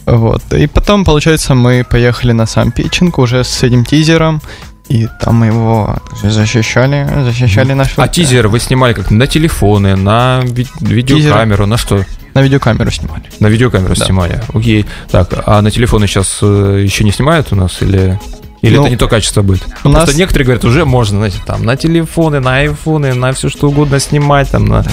вот. 0.07 0.43
И 0.55 0.67
потом, 0.69 1.05
получается, 1.05 1.55
мы 1.55 1.85
поехали 1.85 2.33
на 2.33 2.47
сам 2.47 2.73
питчинг 2.73 3.19
уже 3.19 3.45
с 3.45 3.63
этим 3.63 3.85
тизером, 3.85 4.41
и 4.89 5.09
там 5.21 5.35
мы 5.35 5.49
его 5.49 5.99
защищали, 6.23 7.11
защищали 7.25 7.75
наш... 7.75 7.91
А 7.97 8.09
тизер 8.09 8.49
вы 8.49 8.59
снимали 8.59 8.95
как? 8.95 9.11
На 9.11 9.27
телефоны, 9.27 9.97
на 9.97 10.41
ви- 10.45 10.67
видеокамеру, 10.81 11.67
на 11.67 11.77
что? 11.77 12.07
На 12.35 12.41
видеокамеру 12.41 12.91
снимали. 12.91 13.25
На 13.41 13.49
видеокамеру 13.49 13.95
Да. 13.95 14.05
снимали. 14.05 14.41
Окей. 14.55 14.87
Так, 15.11 15.29
а 15.47 15.61
на 15.63 15.71
телефоны 15.71 16.07
сейчас 16.07 16.39
э, 16.43 16.81
еще 16.85 17.05
не 17.05 17.13
снимают 17.13 17.49
у 17.53 17.57
нас 17.57 17.83
или 17.83 18.19
или 18.63 18.77
Ну, 18.77 18.83
это 18.83 18.91
не 18.91 18.97
то 18.97 19.09
качество 19.09 19.43
будет? 19.43 19.63
у 19.67 19.91
Просто 19.91 20.13
нас- 20.13 20.15
некоторые 20.17 20.45
говорят, 20.47 20.65
уже 20.65 20.85
можно, 20.85 21.19
знаете, 21.19 21.39
там 21.45 21.65
на 21.65 21.77
телефоны, 21.77 22.39
на 22.39 22.59
айфоны, 22.59 23.13
на 23.13 23.33
все 23.33 23.49
что 23.49 23.69
угодно 23.69 23.99
снимать, 23.99 24.51
там 24.51 24.67
на. 24.67 24.85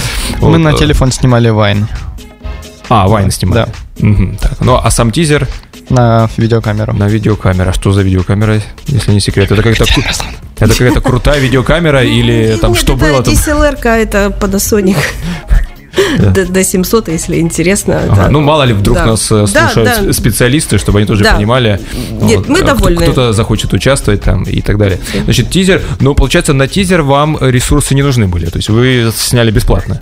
Мы 0.42 0.50
вот, 0.50 0.58
на 0.58 0.70
э, 0.70 0.78
телефон 0.78 1.12
снимали 1.12 1.50
Вайн. 1.50 1.88
А, 2.90 3.08
Вайн 3.08 3.30
снимали. 3.30 3.68
Мгм, 4.00 4.38
так, 4.38 4.54
ну 4.62 4.80
а 4.84 4.90
сам 4.90 5.12
тизер 5.12 5.48
На 5.90 6.28
видеокамеру. 6.38 6.94
на 6.94 7.08
видеокамера. 7.08 7.72
Что 7.74 7.92
за 7.92 8.02
видеокамера, 8.02 8.60
если 8.88 9.12
не 9.12 9.20
секрет? 9.20 9.52
Это 9.52 9.62
какая-то 9.62 9.86
это 10.60 10.74
какая-то 10.74 11.02
крутая 11.02 11.40
видеокамера 11.40 12.04
или 12.04 12.58
там 12.60 12.72
Нет, 12.72 12.80
что 12.82 12.94
это 12.96 13.06
было 13.06 13.24
там? 13.24 13.34
DSLR, 13.34 13.78
это 13.86 14.36
Panasonic. 14.40 14.98
До, 16.34 16.46
до 16.46 16.64
700, 16.64 17.08
если 17.10 17.40
интересно. 17.40 18.02
Ага, 18.06 18.16
да. 18.16 18.30
Ну, 18.30 18.42
мало 18.42 18.64
ли, 18.64 18.74
вдруг 18.74 18.98
Да. 18.98 19.06
нас 19.06 19.32
э, 19.32 19.46
Да, 19.54 19.70
слушают 19.70 20.06
да. 20.08 20.14
специалисты, 20.14 20.78
чтобы 20.78 21.00
они 21.00 21.08
тоже 21.08 21.24
Да. 21.24 21.36
понимали. 21.36 21.80
Нет, 22.22 22.48
мы 22.48 22.60
э, 22.60 22.64
кто- 22.64 22.76
довольны. 22.76 23.02
Кто-то 23.04 23.34
захочет 23.34 23.74
участвовать 23.74 24.22
там 24.22 24.44
и 24.44 24.62
так 24.62 24.78
далее. 24.78 25.00
Значит, 25.26 25.50
тизер, 25.50 25.82
ну, 26.00 26.16
получается, 26.16 26.54
на 26.54 26.68
тизер 26.68 27.02
вам 27.02 27.38
ресурсы 27.42 27.96
не 27.96 28.04
нужны 28.04 28.28
были, 28.28 28.46
то 28.48 28.58
есть 28.58 28.70
вы 28.70 29.12
сняли 29.16 29.52
бесплатно. 29.52 30.02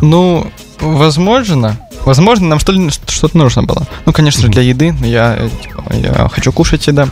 Ну, 0.00 0.50
возможно. 0.80 1.78
Возможно, 2.04 2.48
нам 2.48 2.58
что 2.58 2.72
ли 2.72 2.90
что-то 3.06 3.36
нужно 3.36 3.62
было. 3.62 3.86
Ну, 4.06 4.12
конечно 4.12 4.42
же, 4.42 4.48
для 4.48 4.62
еды. 4.62 4.94
но 5.00 5.06
Я, 5.06 5.48
типа, 5.62 5.84
я 5.94 6.28
хочу 6.28 6.52
кушать 6.52 6.82
всегда. 6.82 7.08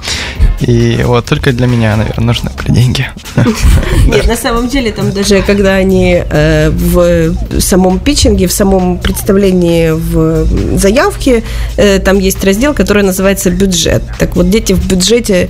И 0.60 1.00
вот 1.04 1.24
только 1.24 1.52
для 1.52 1.66
меня, 1.66 1.96
наверное, 1.96 2.26
нужны 2.26 2.50
были 2.56 2.74
деньги. 2.74 3.08
Нет, 4.06 4.26
на 4.26 4.36
самом 4.36 4.68
деле, 4.68 4.92
там 4.92 5.10
даже 5.12 5.42
когда 5.42 5.74
они 5.74 6.22
э, 6.22 6.70
в 6.70 7.60
самом 7.60 7.98
питчинге, 7.98 8.46
в 8.46 8.52
самом 8.52 8.98
представлении 8.98 9.90
в 9.90 10.78
заявке, 10.78 11.42
э, 11.76 11.98
там 11.98 12.18
есть 12.18 12.44
раздел, 12.44 12.74
который 12.74 13.02
называется 13.02 13.50
бюджет. 13.50 14.02
Так 14.18 14.36
вот, 14.36 14.50
дети 14.50 14.74
в 14.74 14.86
бюджете 14.86 15.48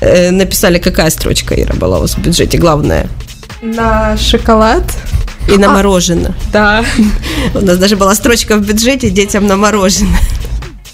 э, 0.00 0.30
написали, 0.30 0.78
какая 0.78 1.10
строчка, 1.10 1.54
Ира, 1.54 1.74
была 1.74 1.98
у 1.98 2.00
вас 2.02 2.14
в 2.14 2.18
бюджете, 2.18 2.58
главная. 2.58 3.08
На 3.60 4.16
шоколад. 4.16 4.84
И 5.48 5.58
на 5.58 5.70
мороженое. 5.70 6.34
Да. 6.52 6.84
У 7.54 7.60
нас 7.60 7.78
даже 7.78 7.96
была 7.96 8.14
строчка 8.14 8.56
в 8.56 8.66
бюджете 8.66 9.10
детям 9.10 9.46
на 9.46 9.56
мороженое. 9.56 10.20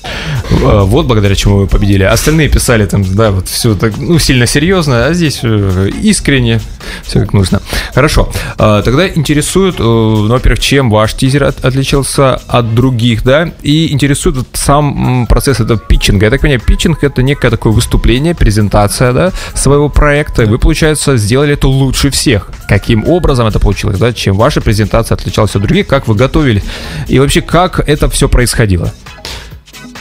Э, 0.03 0.81
Вот 0.83 1.07
благодаря 1.07 1.35
чему 1.35 1.59
вы 1.59 1.67
победили. 1.67 2.03
Остальные 2.03 2.49
писали 2.49 2.87
там, 2.87 3.05
да, 3.15 3.31
вот 3.31 3.49
все 3.49 3.75
так, 3.75 3.97
ну, 3.99 4.19
сильно 4.19 4.47
серьезно, 4.47 5.07
а 5.07 5.13
здесь 5.15 5.41
э, 5.43 5.91
искренне, 6.03 6.61
все 7.03 7.21
как 7.21 7.33
нужно. 7.33 7.61
Хорошо. 7.95 8.31
А, 8.59 8.83
Тогда 8.83 9.09
интересует, 9.09 9.77
э, 9.79 9.83
ну, 9.83 10.29
во-первых, 10.29 10.61
чем 10.61 10.91
ваш 10.91 11.15
тизер 11.15 11.45
от- 11.45 11.65
отличался 11.65 12.37
от 12.47 12.75
других, 12.75 13.23
да, 13.25 13.53
и 13.63 13.93
интересует 13.93 14.37
вот 14.37 14.47
сам 14.55 15.27
процесс 15.29 15.61
этого 15.61 15.79
питчинга. 15.79 16.27
Я 16.27 16.31
так 16.31 16.41
понимаю, 16.41 16.61
питчинг 16.61 17.05
это 17.05 17.23
некое 17.23 17.51
такое 17.51 17.73
выступление, 17.73 18.35
презентация, 18.35 19.13
да, 19.13 19.33
своего 19.55 19.89
проекта. 19.89 20.47
Вы, 20.47 20.59
получается, 20.59 21.17
сделали 21.17 21.55
это 21.55 21.69
лучше 21.69 22.11
всех. 22.11 22.51
Каким 22.69 23.07
образом 23.07 23.47
это 23.47 23.59
получилось, 23.61 23.99
да, 23.99 24.13
чем 24.13 24.37
ваша 24.37 24.61
презентация 24.61 25.15
отличалась 25.15 25.55
от 25.55 25.63
других, 25.63 25.87
как 25.87 26.09
вы 26.09 26.15
готовились, 26.15 26.63
и 27.09 27.19
вообще, 27.19 27.41
как 27.41 27.81
это 27.89 28.09
все 28.09 28.29
происходило? 28.29 28.93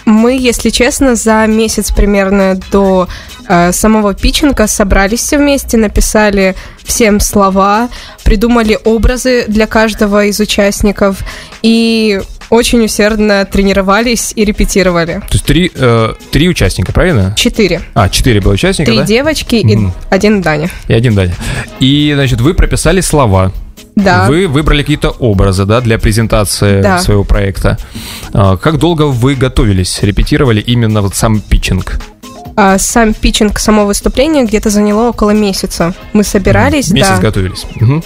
Мы, 0.06 0.38
если 0.38 0.70
честно, 0.70 1.16
за 1.16 1.46
месяц 1.48 1.92
примерно 1.92 2.60
до 2.72 3.08
э, 3.48 3.72
самого 3.72 4.14
питчинга 4.14 4.68
собрались 4.68 5.22
все 5.22 5.38
вместе, 5.38 5.78
написали 5.78 6.56
всем 6.84 7.20
слова, 7.20 7.90
придумали 8.24 8.78
образы 8.84 9.46
для 9.48 9.68
каждого 9.68 10.26
из 10.26 10.40
участников 10.40 11.18
и 11.62 12.20
очень 12.50 12.84
усердно 12.84 13.46
тренировались 13.46 14.34
и 14.36 14.44
репетировали. 14.44 15.22
То 15.30 15.34
есть 15.34 15.46
три, 15.46 15.72
э, 15.74 16.14
три 16.32 16.50
участника, 16.50 16.92
правильно? 16.92 17.36
Четыре. 17.38 17.82
А, 17.94 18.10
четыре 18.10 18.42
было 18.42 18.54
участника, 18.54 18.90
Три 18.90 19.00
да? 19.02 19.06
девочки 19.06 19.56
и 19.56 19.76
Мгм. 19.76 19.94
один 20.10 20.42
Даня. 20.42 20.70
И 20.88 20.94
один 20.94 21.14
Даня. 21.14 21.36
И, 21.80 22.12
значит, 22.16 22.42
вы 22.42 22.56
прописали 22.56 23.02
слова. 23.02 23.52
Да. 23.96 24.28
Вы 24.28 24.48
выбрали 24.48 24.82
какие-то 24.82 25.10
образы, 25.10 25.66
да, 25.66 25.82
для 25.82 25.98
презентации 26.00 26.82
Да. 26.82 27.00
своего 27.00 27.24
проекта. 27.24 27.78
А, 28.34 28.58
Как 28.58 28.78
долго 28.78 29.04
вы 29.04 29.36
готовились, 29.36 30.02
репетировали 30.04 30.62
именно 30.62 31.02
вот 31.02 31.16
сам 31.16 31.42
питчинг? 31.42 32.00
А 32.56 32.78
сам 32.78 33.14
питчинг, 33.14 33.60
само 33.60 33.86
выступление 33.86 34.46
где-то 34.46 34.70
заняло 34.70 35.10
около 35.10 35.32
месяца. 35.32 35.94
Мы 36.14 36.24
собирались, 36.24 36.90
Месяц 36.92 37.10
да. 37.16 37.20
готовились. 37.22 37.66
Мгм. 37.76 38.04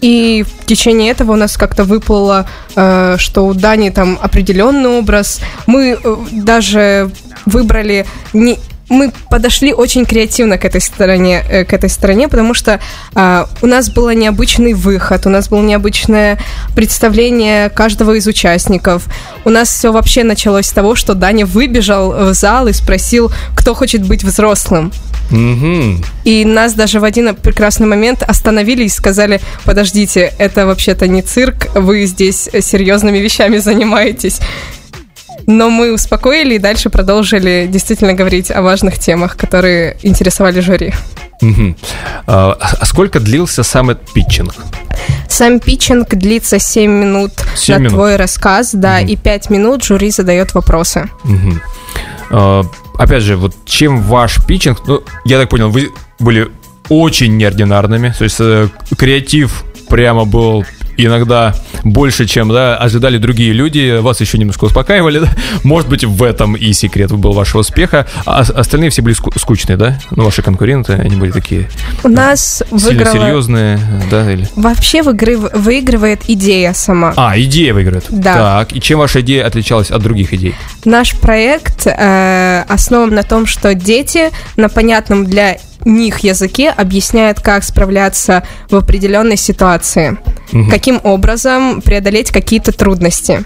И 0.00 0.44
в 0.62 0.64
течение 0.66 1.10
этого 1.10 1.32
у 1.32 1.36
нас 1.36 1.56
как-то 1.56 1.84
выплыло, 1.84 2.46
э, 2.74 3.16
что 3.18 3.46
у 3.46 3.52
Дани 3.54 3.90
там 3.90 4.18
определенный 4.22 4.88
образ. 4.98 5.40
Мы 5.66 5.98
э, 6.02 6.16
даже 6.32 7.10
выбрали 7.46 8.06
не 8.32 8.58
мы 8.90 9.12
подошли 9.30 9.72
очень 9.72 10.04
креативно 10.04 10.58
к 10.58 10.64
этой 10.64 10.80
стороне, 10.80 11.42
э, 11.48 11.64
к 11.64 11.72
этой 11.72 11.88
стороне, 11.88 12.28
потому 12.28 12.52
что 12.54 12.80
э, 13.14 13.46
у 13.62 13.66
нас 13.66 13.88
был 13.88 14.10
необычный 14.10 14.74
выход, 14.74 15.26
у 15.26 15.30
нас 15.30 15.48
было 15.48 15.62
необычное 15.62 16.38
представление 16.74 17.70
каждого 17.70 18.14
из 18.14 18.26
участников. 18.26 19.04
У 19.44 19.50
нас 19.50 19.70
все 19.70 19.92
вообще 19.92 20.24
началось 20.24 20.66
с 20.66 20.72
того, 20.72 20.96
что 20.96 21.14
Даня 21.14 21.46
выбежал 21.46 22.10
в 22.10 22.34
зал 22.34 22.66
и 22.66 22.72
спросил, 22.72 23.32
кто 23.56 23.74
хочет 23.74 24.02
быть 24.06 24.24
взрослым. 24.24 24.92
Мгм. 25.30 26.02
И 26.24 26.44
нас 26.44 26.74
даже 26.74 26.98
в 26.98 27.04
один 27.04 27.34
прекрасный 27.36 27.86
момент 27.86 28.24
остановили 28.24 28.84
и 28.84 28.88
сказали, 28.88 29.40
подождите, 29.64 30.32
это 30.38 30.66
вообще-то 30.66 31.06
не 31.06 31.22
цирк, 31.22 31.68
вы 31.76 32.06
здесь 32.06 32.48
серьезными 32.60 33.18
вещами 33.18 33.58
занимаетесь. 33.58 34.40
Но 35.50 35.68
мы 35.68 35.92
успокоили 35.92 36.54
и 36.54 36.58
дальше 36.58 36.90
продолжили 36.90 37.66
действительно 37.68 38.14
говорить 38.14 38.52
о 38.52 38.62
важных 38.62 39.00
темах, 39.00 39.36
которые 39.36 39.96
интересовали 40.02 40.60
жюри. 40.60 40.94
А 42.26 42.56
а 42.60 42.86
сколько 42.86 43.18
длился 43.18 43.64
сам 43.64 43.90
этот 43.90 44.12
питчинг? 44.12 44.54
Сам 45.28 45.58
питчинг 45.58 46.14
длится 46.14 46.60
7 46.60 46.88
минут 46.90 47.32
Семь 47.56 47.74
на 47.74 47.78
минут. 47.80 47.92
твой 47.94 48.16
рассказ, 48.16 48.70
да, 48.74 49.00
и 49.00 49.16
5 49.16 49.50
минут 49.50 49.82
жюри 49.84 50.10
задает 50.10 50.54
вопросы. 50.54 51.08
Мгм. 51.24 51.60
А, 52.30 52.62
Опять 52.98 53.22
же, 53.22 53.36
вот 53.36 53.54
чем 53.64 54.02
ваш 54.02 54.44
питчинг, 54.46 54.86
ну, 54.86 55.02
я 55.24 55.38
так 55.38 55.48
понял, 55.48 55.70
вы 55.70 55.90
были 56.18 56.48
очень 56.90 57.36
неординарными, 57.38 58.14
то 58.16 58.24
есть 58.24 58.36
э, 58.40 58.68
креатив 58.98 59.64
прямо 59.88 60.26
был 60.26 60.64
иногда 61.06 61.54
больше, 61.84 62.26
чем 62.26 62.48
да, 62.50 62.76
ожидали 62.76 63.18
другие 63.18 63.52
люди, 63.52 63.98
вас 64.00 64.20
еще 64.20 64.38
немножко 64.38 64.64
успокаивали, 64.64 65.20
да? 65.20 65.28
может 65.64 65.88
быть, 65.88 66.04
в 66.04 66.22
этом 66.22 66.54
и 66.56 66.72
секрет 66.72 67.10
был 67.12 67.32
вашего 67.32 67.60
успеха, 67.60 68.06
а 68.26 68.40
ос- 68.40 68.50
остальные 68.50 68.90
все 68.90 69.02
были 69.02 69.14
ску- 69.14 69.32
скучные, 69.38 69.76
да, 69.76 69.98
ну, 70.10 70.24
ваши 70.24 70.42
конкуренты, 70.42 70.92
они 70.94 71.16
были 71.16 71.30
такие 71.30 71.68
У 72.04 72.08
нас 72.08 72.62
сильно 72.70 72.86
выиграла... 72.86 73.12
серьезные, 73.26 73.78
да, 74.10 74.30
или... 74.30 74.48
Вообще 74.56 75.02
выигрыв- 75.02 75.56
выигрывает 75.58 76.22
идея 76.28 76.72
сама. 76.74 77.12
А, 77.16 77.38
идея 77.38 77.74
выиграет. 77.74 78.04
Да. 78.10 78.34
Так, 78.34 78.76
и 78.76 78.80
чем 78.80 78.98
ваша 78.98 79.20
идея 79.20 79.46
отличалась 79.46 79.90
от 79.90 80.02
других 80.02 80.32
идей? 80.34 80.54
Наш 80.84 81.14
проект 81.18 81.86
э, 81.86 82.64
основан 82.68 83.10
на 83.14 83.22
том, 83.22 83.46
что 83.46 83.74
дети 83.74 84.30
на 84.56 84.68
понятном 84.68 85.26
для 85.26 85.58
них 85.84 86.20
языке 86.20 86.70
объясняют, 86.70 87.40
как 87.40 87.64
справляться 87.64 88.42
в 88.70 88.76
определенной 88.76 89.36
ситуации, 89.36 90.16
Мгм. 90.52 90.70
каким 90.70 91.00
образом 91.04 91.80
преодолеть 91.80 92.30
какие-то 92.30 92.72
трудности. 92.72 93.44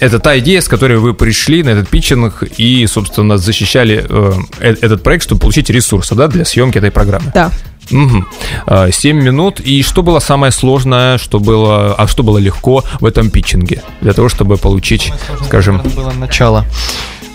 Это 0.00 0.18
та 0.18 0.38
идея, 0.38 0.60
с 0.60 0.68
которой 0.68 0.98
вы 0.98 1.14
пришли 1.14 1.62
на 1.62 1.70
этот 1.70 1.88
питчинг 1.88 2.42
и, 2.56 2.86
собственно, 2.86 3.38
защищали 3.38 4.04
э, 4.08 4.32
э- 4.60 4.76
этот 4.80 5.02
проект, 5.02 5.24
чтобы 5.24 5.40
получить 5.40 5.70
ресурсы, 5.70 6.14
да, 6.14 6.28
для 6.28 6.44
съемки 6.44 6.78
этой 6.78 6.90
программы. 6.90 7.30
Да. 7.34 7.50
Мгм. 7.90 8.26
А, 8.66 8.90
Семь 8.92 9.20
минут. 9.22 9.60
И 9.60 9.82
что 9.82 10.02
было 10.02 10.20
самое 10.20 10.52
сложное, 10.52 11.18
что 11.18 11.40
было, 11.40 11.94
а 11.94 12.06
что 12.06 12.22
было 12.22 12.38
легко 12.38 12.84
в 13.00 13.04
этом 13.06 13.30
питчинге 13.30 13.82
для 14.00 14.12
того, 14.12 14.28
чтобы 14.28 14.56
получить, 14.56 15.12
скажем, 15.44 15.82
было 15.96 16.12
начало. 16.12 16.64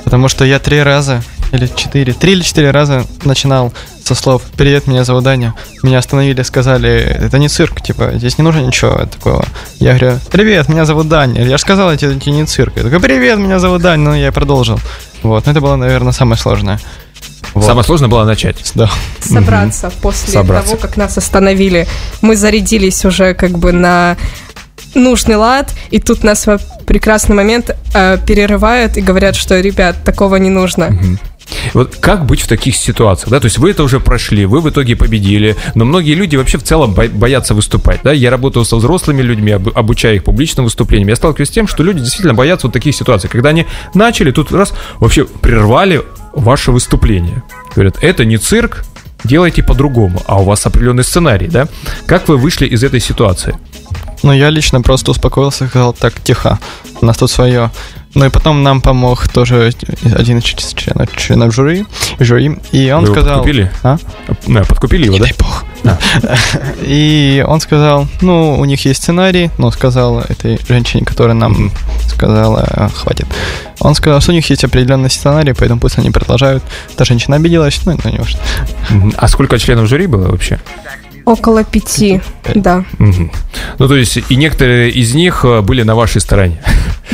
Потому 0.04 0.30
что 0.30 0.46
я 0.46 0.60
три 0.60 0.82
раза 0.82 1.22
или 1.52 1.68
четыре, 1.68 2.14
три 2.14 2.34
или 2.34 2.42
четыре 2.42 2.72
раза 2.72 3.06
начинал 3.24 3.74
со 4.04 4.16
слов 4.16 4.44
«Привет, 4.56 4.88
меня 4.88 5.04
зовут 5.04 5.24
Даня». 5.24 5.54
Меня 5.84 6.00
остановили, 6.00 6.42
сказали 6.44 6.90
«Это 6.90 7.40
не 7.40 7.50
цирк, 7.50 7.82
типа, 7.82 8.14
здесь 8.16 8.38
не 8.38 8.44
нужно 8.44 8.62
ничего 8.62 9.06
такого». 9.06 9.46
Я 9.80 9.98
говорю 9.98 10.20
«Привет, 10.32 10.70
меня 10.70 10.86
зовут 10.86 11.08
Даня». 11.08 11.44
Я 11.44 11.58
же 11.58 11.62
сказал, 11.62 11.92
это, 11.92 12.06
это 12.08 12.30
не 12.30 12.46
цирк. 12.46 12.78
Я 12.78 12.84
такой 12.84 13.00
«Привет, 13.00 13.38
меня 13.40 13.60
зовут 13.60 13.82
Даня». 13.82 14.04
Ну, 14.04 14.14
я 14.14 14.28
и 14.28 14.32
продолжил. 14.32 14.80
Вот, 15.24 15.46
но 15.46 15.52
это 15.52 15.62
было, 15.62 15.76
наверное, 15.76 16.14
самое 16.14 16.38
сложное. 16.38 16.80
Вот. 17.54 17.66
самое 17.66 17.84
сложное 17.84 18.08
было 18.10 18.24
начать. 18.24 18.58
Да. 18.76 18.90
Собраться 19.20 19.92
после 20.02 20.34
Собраться. 20.34 20.72
того, 20.72 20.82
как 20.82 20.98
нас 20.98 21.18
остановили. 21.18 21.88
Мы 22.22 22.36
зарядились 22.36 23.04
уже 23.04 23.34
как 23.34 23.58
бы 23.58 23.72
на 23.72 24.16
нужный 24.94 25.36
лад, 25.36 25.74
и 25.90 26.00
тут 26.00 26.24
нас 26.24 26.46
в 26.46 26.60
прекрасный 26.86 27.36
момент 27.36 27.76
э, 27.94 28.18
перерывают 28.26 28.98
и 28.98 29.02
говорят, 29.02 29.36
что, 29.36 29.60
ребят, 29.60 29.98
такого 30.04 30.36
не 30.38 30.50
нужно. 30.50 30.98
Вот 31.74 31.96
как 31.96 32.26
быть 32.26 32.42
в 32.42 32.48
таких 32.48 32.76
ситуациях, 32.76 33.30
да? 33.30 33.40
То 33.40 33.46
есть 33.46 33.58
вы 33.58 33.72
это 33.72 33.84
уже 33.84 34.00
прошли, 34.00 34.46
вы 34.46 34.60
в 34.62 34.70
итоге 34.70 34.96
победили, 34.96 35.56
но 35.76 35.86
многие 35.86 36.14
люди 36.14 36.36
вообще 36.36 36.58
в 36.58 36.64
целом 36.64 36.94
бо- 36.94 37.08
боятся 37.08 37.54
выступать, 37.54 38.02
да? 38.04 38.12
Я 38.12 38.30
работаю 38.32 38.66
со 38.66 38.76
взрослыми 38.76 39.22
людьми, 39.22 39.52
об- 39.52 39.70
обучая 39.78 40.16
их 40.16 40.24
публичным 40.24 40.66
выступлениям. 40.66 41.10
Я 41.10 41.16
сталкиваюсь 41.16 41.50
с 41.50 41.52
тем, 41.52 41.68
что 41.68 41.84
люди 41.84 42.00
действительно 42.00 42.34
боятся 42.34 42.68
вот 42.68 42.74
таких 42.74 42.96
ситуаций, 42.96 43.30
когда 43.30 43.50
они 43.50 43.66
начали, 43.94 44.32
тут 44.32 44.52
раз 44.52 44.74
вообще 45.00 45.26
прервали 45.26 46.04
ваше 46.34 46.72
выступление. 46.72 47.44
Говорят, 47.76 47.98
это 48.02 48.26
не 48.26 48.38
цирк, 48.38 48.84
делайте 49.24 49.64
по-другому, 49.64 50.22
а 50.26 50.42
у 50.42 50.44
вас 50.44 50.66
определенный 50.66 51.04
сценарий, 51.04 51.48
да? 51.48 51.68
Как 52.06 52.28
вы 52.28 52.38
вышли 52.38 52.66
из 52.68 52.84
этой 52.84 53.00
ситуации? 53.00 53.56
Ну, 54.24 54.34
я 54.34 54.50
лично 54.50 54.82
просто 54.82 55.12
успокоился 55.12 55.66
и 55.66 55.68
сказал, 55.68 55.94
так, 55.94 56.14
тихо, 56.24 56.60
у 57.02 57.06
нас 57.06 57.18
тут 57.18 57.30
свое. 57.32 57.72
Ну 58.18 58.26
и 58.26 58.30
потом 58.30 58.64
нам 58.64 58.82
помог 58.82 59.28
тоже 59.28 59.72
один 60.16 60.40
из 60.40 60.44
членов, 60.44 61.16
членов 61.16 61.54
жюри, 61.54 61.86
жюри, 62.18 62.58
и 62.72 62.90
он 62.90 63.02
Вы 63.02 63.10
его 63.10 63.14
сказал... 63.14 63.36
подкупили? 63.36 63.72
А? 63.84 63.98
Да, 64.48 64.64
подкупили 64.64 65.06
его, 65.06 65.14
Не 65.14 65.20
да? 65.20 65.26
дай 65.26 65.36
бог. 65.38 65.66
А. 65.86 66.00
И 66.82 67.46
он 67.48 67.60
сказал, 67.62 68.08
ну, 68.22 68.58
у 68.60 68.66
них 68.66 68.84
есть 68.86 69.04
сценарий, 69.04 69.52
но 69.60 69.70
сказал 69.70 70.22
этой 70.22 70.60
женщине, 70.68 71.06
которая 71.06 71.36
нам 71.36 71.72
сказала, 72.08 72.68
«А, 72.68 72.90
хватит. 72.90 73.28
Он 73.80 73.94
сказал, 73.94 74.20
что 74.20 74.32
у 74.32 74.34
них 74.34 74.50
есть 74.50 74.64
определенный 74.64 75.12
сценарий, 75.12 75.54
поэтому 75.54 75.80
пусть 75.80 76.00
они 76.00 76.10
продолжают. 76.10 76.64
Та 76.96 77.06
женщина 77.06 77.36
обиделась, 77.36 77.80
ну, 77.86 77.94
это 77.94 78.10
не 78.10 78.18
важно. 78.18 78.40
Мгм. 78.90 79.14
А 79.16 79.28
сколько 79.28 79.60
членов 79.60 79.88
жюри 79.88 80.08
было 80.08 80.30
вообще? 80.32 80.60
Около 81.28 81.66
пяти, 81.66 82.22
да. 82.56 82.86
Ну, 83.00 83.88
то 83.90 83.98
есть, 83.98 84.18
и 84.30 84.36
некоторые 84.38 84.92
из 84.92 85.14
них 85.14 85.44
э, 85.44 85.60
были 85.60 85.84
на 85.84 85.94
вашей 85.94 86.22
стороне. 86.22 86.62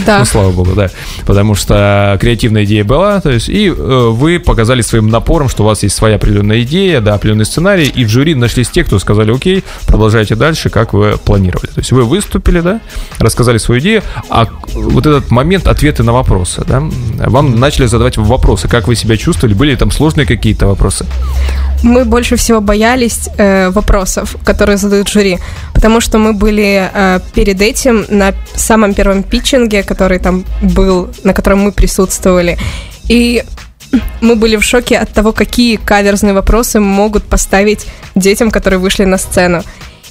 Да. 0.06 0.20
Ну, 0.20 0.26
слава 0.26 0.52
богу, 0.52 0.74
да. 0.76 0.90
Потому 1.26 1.56
что 1.56 2.16
креативная 2.22 2.64
идея 2.66 2.84
была, 2.84 3.22
то 3.22 3.32
есть, 3.32 3.50
и 3.50 3.70
э, 3.70 3.72
вы 3.74 4.40
показали 4.40 4.82
своим 4.82 5.10
напором, 5.10 5.50
что 5.50 5.64
у 5.64 5.66
вас 5.66 5.82
есть 5.82 5.96
своя 5.96 6.18
определенная 6.18 6.62
идея, 6.62 7.02
да, 7.02 7.16
определенный 7.16 7.46
сценарий, 7.46 7.88
и 7.88 8.06
в 8.06 8.10
жюри 8.10 8.36
нашлись 8.36 8.70
те, 8.70 8.84
кто 8.84 9.00
сказали, 9.00 9.34
окей, 9.34 9.64
продолжайте 9.88 10.36
дальше, 10.36 10.70
как 10.70 10.94
вы 10.94 11.18
планировали. 11.18 11.72
То 11.72 11.80
есть, 11.80 11.92
вы 11.92 12.04
выступили, 12.04 12.62
да, 12.62 12.82
рассказали 13.18 13.58
свою 13.58 13.82
идею, 13.82 14.04
а 14.30 14.48
вот 14.74 15.08
этот 15.08 15.32
момент 15.32 15.68
ответы 15.68 16.04
на 16.04 16.14
вопросы, 16.14 16.64
да, 16.68 16.84
вам 17.28 17.60
начали 17.60 17.88
задавать 17.88 18.18
вопросы, 18.18 18.68
как 18.68 18.88
вы 18.88 18.96
себя 18.96 19.18
чувствовали, 19.18 19.56
были 19.56 19.72
ли 19.72 19.78
там 19.78 19.90
сложные 19.92 20.28
какие-то 20.28 20.68
вопросы? 20.68 21.06
Мы 21.84 22.06
больше 22.06 22.36
всего 22.36 22.62
боялись 22.62 23.30
э, 23.38 23.70
вопросов, 23.70 24.03
которые 24.44 24.78
задают 24.78 25.10
жюри, 25.10 25.40
потому 25.74 25.94
потому 25.94 26.02
что 26.02 26.18
мы 26.18 26.34
были 26.34 26.90
э, 26.94 27.20
перед 27.36 27.62
этим 27.62 28.06
на 28.10 28.34
самом 28.56 28.94
первом 28.96 29.22
питчинге, 29.22 29.84
который 29.84 30.18
там 30.18 30.44
был, 30.62 31.10
на 31.24 31.34
котором 31.34 31.60
мы 31.60 31.72
присутствовали. 31.72 32.58
И 33.10 33.44
мы 34.22 34.36
были 34.36 34.56
в 34.56 34.64
шоке 34.64 34.98
от 34.98 35.14
того, 35.14 35.34
какие 35.34 35.76
каверзные 35.76 36.34
вопросы 36.34 36.80
могут 36.80 37.24
поставить 37.26 37.86
детям, 38.16 38.50
которые 38.50 38.80
вышли 38.80 39.06
на 39.06 39.18
сцену. 39.18 39.62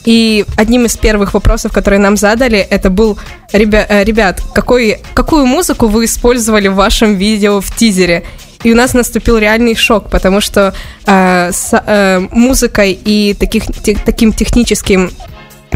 И 0.05 0.45
одним 0.57 0.85
из 0.85 0.97
первых 0.97 1.35
вопросов, 1.35 1.73
которые 1.73 1.99
нам 1.99 2.17
задали, 2.17 2.59
это 2.59 2.89
был, 2.89 3.19
ребя, 3.53 3.85
э, 3.89 4.05
ребят, 4.05 4.41
какой, 4.55 4.99
какую 5.15 5.47
музыку 5.47 5.89
вы 5.89 6.05
использовали 6.05 6.69
в 6.69 6.75
вашем 6.75 7.17
видео 7.17 7.61
в 7.61 7.75
тизере? 7.75 8.23
И 8.65 8.73
у 8.73 8.77
нас 8.77 8.95
наступил 8.95 9.39
реальный 9.39 9.75
шок, 9.75 10.11
потому 10.11 10.41
что 10.41 10.75
э, 11.07 11.51
с 11.53 11.71
э, 11.73 12.21
музыкой 12.31 12.93
и 12.93 13.35
таких, 13.35 13.65
те, 13.83 13.97
таким 13.97 14.33
техническим 14.33 15.11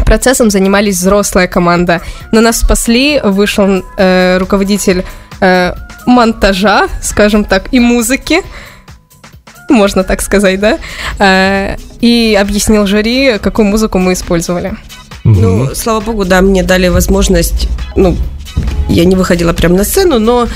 процессом 0.05 0.49
занимались 0.49 0.95
взрослая 0.95 1.47
команда. 1.47 2.01
Но 2.31 2.41
нас 2.41 2.59
спасли, 2.59 3.19
вышел 3.23 3.83
э, 3.97 4.37
руководитель 4.37 5.03
э, 5.41 5.73
монтажа, 6.05 6.87
скажем 7.01 7.43
так, 7.43 7.73
и 7.73 7.79
музыки, 7.79 8.41
можно 9.69 10.03
так 10.03 10.21
сказать, 10.21 10.59
да, 10.59 10.77
э, 11.19 11.75
и 11.99 12.37
объяснил 12.39 12.87
жюри, 12.87 13.37
какую 13.41 13.65
музыку 13.65 13.99
мы 13.99 14.13
использовали. 14.13 14.75
Ну, 15.25 15.75
слава 15.75 15.99
богу, 15.99 16.23
да, 16.23 16.41
мне 16.41 16.63
дали 16.63 16.87
возможность, 16.87 17.67
ну, 17.97 18.15
я 18.89 19.05
не 19.05 19.15
выходила 19.15 19.53
прямо 19.53 19.75
на 19.75 19.83
сцену, 19.83 20.19
но 20.19 20.47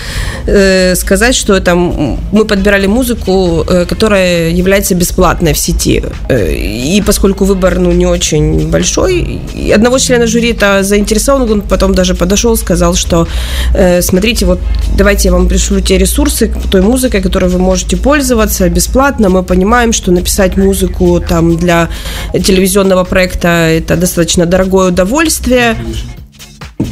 э, 0.47 0.95
сказать, 0.95 1.35
что 1.35 1.53
это 1.53 1.75
мы 1.75 2.45
подбирали 2.45 2.87
музыку, 2.87 3.65
э, 3.67 3.85
которая 3.85 4.49
является 4.49 4.95
бесплатной 4.95 5.53
в 5.53 5.57
сети. 5.57 6.03
Э, 6.29 6.53
и 6.53 7.01
поскольку 7.01 7.45
выбор 7.45 7.79
ну, 7.79 7.91
не 7.91 8.05
очень 8.05 8.69
большой, 8.69 9.41
одного 9.73 9.99
члена 9.99 10.27
жюри 10.27 10.51
это 10.51 10.83
заинтересован, 10.83 11.51
он 11.51 11.61
потом 11.61 11.93
даже 11.93 12.15
подошел, 12.15 12.55
сказал, 12.57 12.95
что 12.95 13.27
э, 13.73 14.01
смотрите, 14.01 14.45
вот 14.45 14.59
давайте 14.97 15.27
я 15.27 15.33
вам 15.33 15.47
пришлю 15.47 15.81
те 15.81 15.97
ресурсы 15.97 16.51
той 16.71 16.81
музыкой, 16.81 17.21
которой 17.21 17.49
вы 17.49 17.59
можете 17.59 17.97
пользоваться 17.97 18.69
бесплатно. 18.69 19.29
Мы 19.29 19.43
понимаем, 19.43 19.93
что 19.93 20.11
написать 20.11 20.57
музыку 20.57 21.19
там 21.19 21.57
для 21.57 21.89
телевизионного 22.33 23.03
проекта 23.03 23.47
это 23.47 23.97
достаточно 23.97 24.45
дорогое 24.45 24.87
удовольствие 24.87 25.75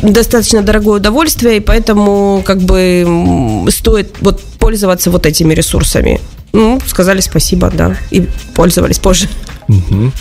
достаточно 0.02 0.62
дорогое 0.62 0.98
удовольствие, 0.98 1.58
и 1.58 1.60
поэтому 1.60 2.42
как 2.46 2.60
бы 2.60 3.66
стоит 3.70 4.16
вот 4.22 4.42
пользоваться 4.60 5.12
вот 5.12 5.26
этими 5.26 5.54
ресурсами. 5.54 6.20
Ну, 6.52 6.80
сказали 6.86 7.22
спасибо, 7.22 7.70
да, 7.72 7.96
и 8.10 8.28
пользовались 8.56 9.00
позже. 9.00 9.28
Угу. 9.68 10.12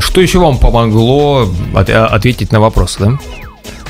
Что 0.00 0.20
еще 0.20 0.38
вам 0.38 0.58
помогло 0.58 1.48
от, 1.74 1.90
а, 1.90 2.06
ответить 2.06 2.52
на 2.52 2.60
вопросы, 2.60 2.96
да? 3.00 3.18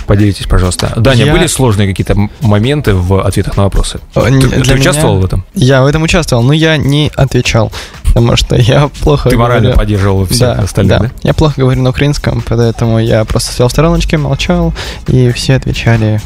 Поделитесь, 0.07 0.47
пожалуйста. 0.47 0.93
Даня, 0.97 1.27
я... 1.27 1.33
были 1.33 1.47
сложные 1.47 1.89
какие-то 1.89 2.17
моменты 2.41 2.95
в 2.95 3.25
ответах 3.25 3.57
на 3.57 3.63
вопросы? 3.63 4.01
Не, 4.17 4.43
ты, 4.43 4.61
ты 4.61 4.75
участвовал 4.75 5.15
меня... 5.15 5.23
в 5.23 5.25
этом? 5.27 5.45
Я 5.55 5.83
в 5.83 5.87
этом 5.87 6.03
участвовал, 6.03 6.43
но 6.43 6.53
я 6.53 6.77
не 6.77 7.13
отвечал 7.15 7.71
потому 8.13 8.37
что 8.37 8.57
я 8.57 8.89
плохо 9.01 9.31
Ты 9.31 9.37
морально 9.37 9.71
говорю... 9.71 9.79
поддерживал 9.79 10.27
всех 10.27 10.57
да, 10.57 10.63
остальных, 10.63 10.99
да. 10.99 11.05
да? 11.07 11.11
Я 11.23 11.35
плохо 11.35 11.55
говорю 11.61 11.83
на 11.83 11.91
украинском, 11.91 12.43
поэтому 12.47 12.99
я 12.99 13.25
просто 13.25 13.53
сидел 13.53 13.69
в 13.69 13.73
стороночке, 13.73 14.19
молчал, 14.19 14.75
и 15.09 15.31
все 15.33 15.55
отвечали. 15.55 16.21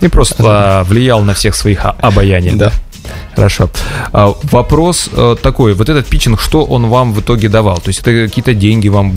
И 0.00 0.08
просто 0.08 0.84
влиял 0.88 1.20
на 1.22 1.34
всех 1.34 1.54
своих 1.54 1.84
обаяний, 1.84 2.52
да? 2.52 2.72
Хорошо. 3.34 3.70
А, 4.12 4.34
вопрос 4.50 5.08
э, 5.12 5.36
такой, 5.42 5.74
вот 5.74 5.88
этот 5.88 6.06
питчинг, 6.06 6.40
что 6.40 6.64
он 6.64 6.86
вам 6.86 7.12
в 7.12 7.20
итоге 7.20 7.48
давал? 7.48 7.78
То 7.78 7.88
есть 7.88 8.00
это 8.00 8.10
какие-то 8.26 8.54
деньги 8.54 8.88
вам 8.88 9.16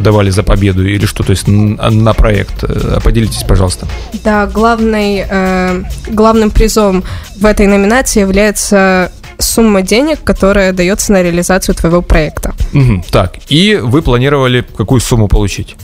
давали 0.00 0.30
за 0.30 0.42
победу 0.42 0.86
или 0.86 1.06
что? 1.06 1.24
То 1.24 1.30
есть 1.30 1.48
на 1.48 2.12
проект? 2.12 2.62
Э, 2.62 3.00
поделитесь, 3.02 3.44
пожалуйста. 3.44 3.86
Да, 4.24 4.46
главный, 4.46 5.24
э, 5.28 5.82
главным 6.08 6.50
призом 6.50 7.02
в 7.36 7.44
этой 7.44 7.66
номинации 7.66 8.20
является 8.20 9.10
сумма 9.42 9.82
денег, 9.82 10.22
которая 10.24 10.72
дается 10.72 11.12
на 11.12 11.22
реализацию 11.22 11.74
твоего 11.74 12.02
проекта. 12.02 12.54
Угу, 12.72 13.04
так, 13.10 13.34
и 13.48 13.76
вы 13.76 14.02
планировали 14.02 14.64
какую 14.76 15.00
сумму 15.00 15.28
получить? 15.28 15.76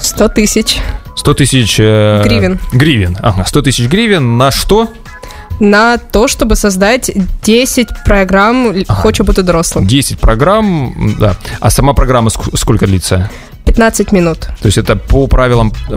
100 0.00 0.28
тысяч. 0.28 0.78
100 1.16 1.34
тысяч... 1.34 1.76
Э, 1.78 2.22
гривен. 2.24 2.58
Гривен, 2.72 3.16
ага, 3.20 3.44
100 3.44 3.62
тысяч 3.62 3.88
гривен 3.88 4.38
на 4.38 4.50
что? 4.50 4.88
на 5.60 5.96
то, 5.96 6.26
чтобы 6.26 6.56
создать 6.56 7.10
10 7.42 7.88
программ 8.04 8.70
ага. 8.70 8.84
«Хочу 8.94 9.22
быть 9.22 9.38
взрослым». 9.38 9.86
10 9.86 10.18
программ, 10.18 11.14
да. 11.20 11.36
А 11.60 11.70
сама 11.70 11.92
программа 11.92 12.30
сколько 12.30 12.86
длится? 12.86 13.30
15 13.64 14.12
минут. 14.12 14.40
То 14.60 14.66
есть 14.66 14.78
это 14.78 14.96
по 14.96 15.26
правилам... 15.26 15.72
10-15 15.88 15.94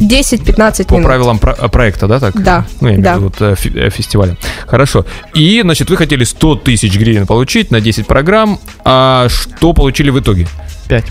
минут. 0.55 0.87
По 0.87 0.97
правилам 1.01 1.39
про- 1.39 1.55
проекта, 1.69 2.07
да, 2.07 2.19
так? 2.19 2.41
Да, 2.41 2.65
Ну, 2.79 2.89
я 2.89 2.97
да. 2.97 3.15
имею 3.15 3.29
в 3.29 3.33
виду 3.39 3.45
вот, 3.55 3.75
э, 3.75 3.89
фестиваля. 3.89 4.37
Хорошо. 4.67 5.05
И, 5.33 5.61
значит, 5.61 5.89
вы 5.89 5.97
хотели 5.97 6.23
100 6.23 6.55
тысяч 6.57 6.95
гривен 6.97 7.25
получить 7.25 7.71
на 7.71 7.81
10 7.81 8.05
программ, 8.07 8.59
а 8.83 9.27
что 9.29 9.73
получили 9.73 10.09
в 10.11 10.19
итоге? 10.19 10.47
5 10.87 11.05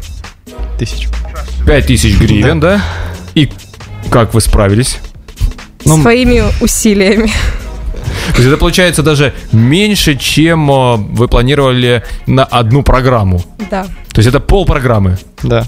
тысяч. 0.78 1.08
5 1.66 1.86
тысяч 1.86 2.16
гривен, 2.18 2.60
да? 2.60 2.76
да? 2.76 2.84
И 3.34 3.50
как 4.10 4.32
вы 4.34 4.40
справились? 4.40 4.98
Ну, 5.84 6.00
Своими 6.00 6.42
усилиями. 6.62 7.30
То 8.28 8.36
есть 8.36 8.48
это 8.48 8.56
получается 8.56 9.02
даже 9.02 9.34
меньше, 9.52 10.16
чем 10.16 10.70
э, 10.70 10.96
вы 10.96 11.28
планировали 11.28 12.02
на 12.26 12.44
одну 12.44 12.82
программу. 12.82 13.42
Да. 13.70 13.84
То 14.12 14.18
есть 14.20 14.28
это 14.28 14.40
пол 14.40 14.64
программы. 14.66 15.18
Да. 15.42 15.66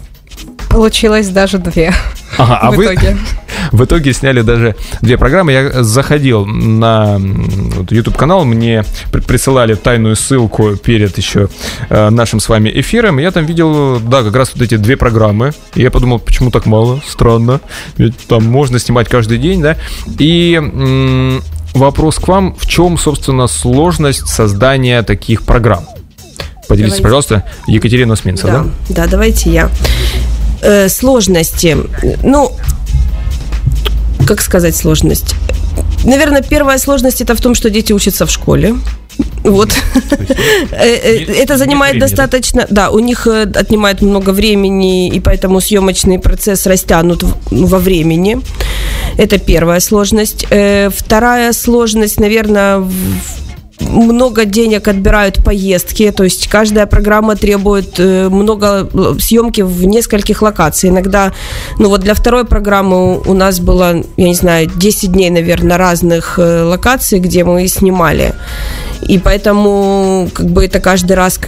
Получилось 0.76 1.28
даже 1.28 1.56
две. 1.56 1.90
Ага, 2.36 2.58
а 2.60 2.70
в 2.70 2.76
вы 2.76 2.84
итоге. 2.84 3.16
в 3.72 3.82
итоге 3.82 4.12
сняли 4.12 4.42
даже 4.42 4.76
две 5.00 5.16
программы. 5.16 5.52
Я 5.52 5.82
заходил 5.82 6.44
на 6.44 7.18
YouTube 7.88 8.14
канал, 8.14 8.44
мне 8.44 8.84
присылали 9.10 9.72
тайную 9.72 10.16
ссылку 10.16 10.76
перед 10.76 11.16
еще 11.16 11.48
э, 11.88 12.10
нашим 12.10 12.40
с 12.40 12.50
вами 12.50 12.70
эфиром. 12.74 13.16
Я 13.16 13.30
там 13.30 13.46
видел, 13.46 14.00
да, 14.00 14.22
как 14.22 14.36
раз 14.36 14.52
вот 14.52 14.60
эти 14.60 14.76
две 14.76 14.98
программы. 14.98 15.52
И 15.76 15.80
я 15.80 15.90
подумал, 15.90 16.18
почему 16.18 16.50
так 16.50 16.66
мало? 16.66 17.00
Странно. 17.08 17.62
Ведь 17.96 18.26
там 18.26 18.44
можно 18.44 18.78
снимать 18.78 19.08
каждый 19.08 19.38
день, 19.38 19.62
да? 19.62 19.78
И 20.18 21.40
вопрос 21.72 22.18
к 22.18 22.28
вам: 22.28 22.54
в 22.54 22.66
чем, 22.66 22.98
собственно, 22.98 23.46
сложность 23.46 24.28
создания 24.28 25.02
таких 25.02 25.40
программ? 25.44 25.86
Поделитесь, 26.68 26.98
Давайте. 26.98 27.02
пожалуйста, 27.02 27.44
Екатерина 27.66 28.12
Усминца, 28.12 28.46
да? 28.46 28.64
Да, 28.88 29.04
да, 29.04 29.06
давайте 29.06 29.50
я. 29.50 29.70
Э, 30.66 30.88
сложности. 30.88 31.76
Ну, 32.24 32.50
как 34.26 34.40
сказать 34.40 34.74
сложность? 34.74 35.36
Наверное, 36.04 36.42
первая 36.42 36.78
сложность 36.78 37.20
это 37.20 37.36
в 37.36 37.40
том, 37.40 37.54
что 37.54 37.70
дети 37.70 37.92
учатся 37.92 38.26
в 38.26 38.30
школе. 38.30 38.74
Вот. 39.44 39.70
Это 40.72 41.56
занимает 41.56 42.00
достаточно... 42.00 42.66
Да, 42.68 42.90
у 42.90 42.98
них 42.98 43.28
э, 43.28 43.42
отнимает 43.42 44.02
много 44.02 44.30
времени, 44.30 45.08
и 45.08 45.20
поэтому 45.20 45.60
съемочный 45.60 46.18
процесс 46.18 46.66
растянут 46.66 47.24
ну, 47.52 47.66
во 47.66 47.78
времени. 47.78 48.38
Это 49.18 49.38
первая 49.38 49.78
сложность. 49.78 50.46
Э, 50.50 50.90
Вторая 50.90 51.52
сложность, 51.52 52.18
наверное, 52.18 52.82
много 53.80 54.44
денег 54.44 54.88
отбирают 54.88 55.44
поездки, 55.44 56.10
то 56.10 56.24
есть 56.24 56.48
каждая 56.48 56.86
программа 56.86 57.36
требует 57.36 57.98
э, 57.98 58.28
много 58.28 58.88
съемки 59.20 59.60
в 59.60 59.84
нескольких 59.84 60.42
локациях. 60.42 60.94
Иногда, 60.94 61.32
ну 61.78 61.88
вот 61.88 62.00
для 62.00 62.14
второй 62.14 62.44
программы 62.44 63.20
у 63.20 63.34
нас 63.34 63.60
было, 63.60 64.02
я 64.16 64.28
не 64.28 64.34
знаю, 64.34 64.70
10 64.74 65.12
дней, 65.12 65.30
наверное, 65.30 65.76
разных 65.76 66.38
э, 66.38 66.62
локаций, 66.62 67.18
где 67.18 67.44
мы 67.44 67.66
снимали. 67.68 68.34
И 69.02 69.18
поэтому 69.18 70.28
как 70.32 70.46
бы 70.46 70.64
это 70.64 70.80
каждый 70.80 71.12
раз 71.12 71.38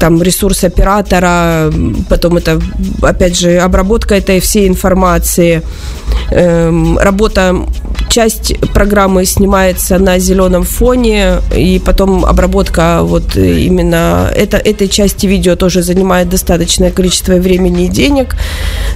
там 0.00 0.22
ресурс 0.22 0.64
оператора, 0.64 1.72
потом 2.08 2.36
это 2.36 2.60
опять 3.02 3.38
же 3.38 3.58
обработка 3.58 4.14
этой 4.14 4.40
всей 4.40 4.68
информации, 4.68 5.62
эм, 6.30 6.98
работа, 6.98 7.66
часть 8.08 8.54
программы 8.72 9.24
снимается 9.24 9.98
на 9.98 10.18
зеленом 10.18 10.62
фоне, 10.62 11.40
и 11.56 11.80
потом 11.84 12.24
обработка 12.24 13.00
вот 13.02 13.36
именно 13.36 14.30
это, 14.34 14.56
этой 14.56 14.88
части 14.88 15.26
видео 15.26 15.56
тоже 15.56 15.82
занимает 15.82 16.28
достаточное 16.28 16.90
количество 16.90 17.34
времени 17.34 17.86
и 17.86 17.88
денег. 17.88 18.36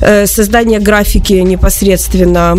Э, 0.01 0.27
создание 0.27 0.79
графики 0.79 1.35
непосредственно 1.35 2.57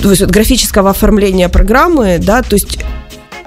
то 0.00 0.10
есть 0.10 0.20
вот 0.22 0.30
графического 0.30 0.90
оформления 0.90 1.48
программы, 1.48 2.18
да, 2.18 2.42
то 2.42 2.54
есть 2.54 2.78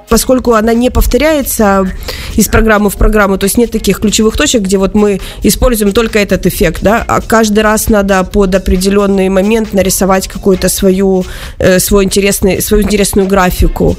поскольку 0.09 0.53
она 0.53 0.73
не 0.73 0.89
повторяется 0.89 1.87
из 2.35 2.47
программы 2.47 2.89
в 2.89 2.95
программу, 2.95 3.37
то 3.37 3.45
есть 3.45 3.57
нет 3.57 3.71
таких 3.71 3.99
ключевых 3.99 4.37
точек, 4.37 4.61
где 4.61 4.77
вот 4.77 4.95
мы 4.95 5.19
используем 5.43 5.91
только 5.91 6.19
этот 6.19 6.45
эффект, 6.45 6.81
да, 6.81 7.03
а 7.07 7.21
каждый 7.21 7.59
раз 7.59 7.89
надо 7.89 8.23
под 8.23 8.55
определенный 8.55 9.29
момент 9.29 9.73
нарисовать 9.73 10.27
какую-то 10.27 10.69
свою, 10.69 11.25
э, 11.59 11.79
свой 11.79 12.03
интересный, 12.03 12.61
свою 12.61 12.83
интересную 12.83 13.27
графику. 13.27 13.95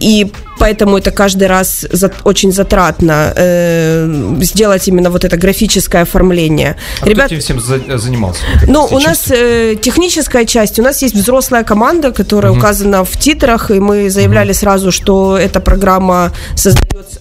И 0.00 0.32
поэтому 0.62 0.96
это 0.98 1.10
каждый 1.10 1.48
раз 1.48 1.86
за- 1.92 2.10
очень 2.24 2.52
затратно 2.52 3.32
э, 3.36 4.38
сделать 4.42 4.88
именно 4.88 5.10
вот 5.10 5.24
это 5.24 5.36
графическое 5.36 6.02
оформление. 6.02 6.76
А 7.00 7.04
кто 7.04 7.22
этим 7.24 7.40
всем 7.40 7.60
за- 7.60 7.98
занимался? 7.98 8.42
Ну, 8.68 8.86
у 8.90 8.98
нас 9.00 9.30
э, 9.30 9.74
техническая 9.82 10.44
часть, 10.44 10.78
у 10.78 10.82
нас 10.82 11.02
есть 11.02 11.14
взрослая 11.14 11.64
команда, 11.64 12.12
которая 12.12 12.52
указана 12.52 13.02
в 13.04 13.16
титрах, 13.16 13.70
и 13.70 13.80
мы 13.80 14.10
заявляли 14.10 14.52
сразу, 14.52 14.92
что 14.92 15.36
эта 15.36 15.60
программа 15.60 16.30
создается 16.56 17.18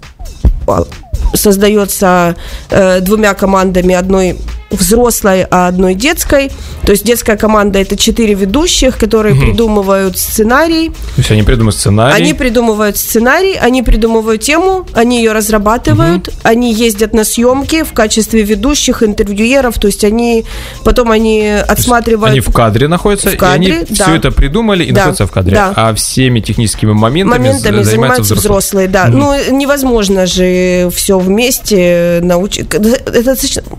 создается 1.34 2.36
э, 2.70 3.00
двумя 3.02 3.34
командами, 3.34 3.96
одной 3.96 4.38
взрослой, 4.72 5.46
а 5.50 5.68
одной 5.68 5.94
детской. 5.94 6.52
То 6.86 6.92
есть 6.92 7.06
детская 7.06 7.38
команда 7.38 7.80
это 7.80 7.96
четыре 7.98 8.34
ведущих, 8.34 8.98
которые 8.98 9.36
придумывают 9.36 10.18
сценарий, 10.18 10.90
То 10.90 10.96
есть 11.18 11.32
они 11.32 11.44
придумают 11.44 11.76
сценарий. 11.76 12.16
они 12.22 12.34
придумывают 12.34 12.98
сценарий, 12.98 13.56
они 13.56 13.84
придумывают 13.84 14.42
тему, 14.42 14.86
они 14.94 15.18
ее 15.18 15.32
разрабатывают, 15.34 16.30
они 16.44 16.74
ездят 16.74 17.14
на 17.14 17.24
съемки 17.24 17.84
в 17.84 17.94
качестве 17.94 18.44
ведущих, 18.44 19.04
интервьюеров, 19.04 19.78
то 19.80 19.88
есть 19.88 20.04
они 20.04 20.46
потом 20.84 21.12
они 21.12 21.42
отсматривают 21.68 22.32
Они 22.32 22.40
в 22.40 22.52
кадре 22.52 22.88
находятся, 22.88 23.30
В 23.30 23.38
кадре, 23.38 23.70
и 23.70 23.72
они 23.74 23.86
да. 23.90 24.06
все 24.06 24.16
это 24.16 24.32
придумали 24.32 24.84
и 24.84 24.92
Да, 24.92 25.02
находятся 25.02 25.28
в 25.28 25.32
кадре. 25.32 25.54
да. 25.56 25.74
А 25.76 25.94
всеми 25.94 26.40
техническими 26.40 26.92
моментами, 26.94 27.38
моментами 27.40 27.84
занимаются 27.84 28.36
взрослые, 28.36 28.88
да. 28.88 29.08
Ну, 29.08 29.34
невозможно 29.52 30.26
же 30.26 30.90
все 30.94 31.20
вместе 31.20 32.20
научить. 32.22 32.74
Это 32.74 33.36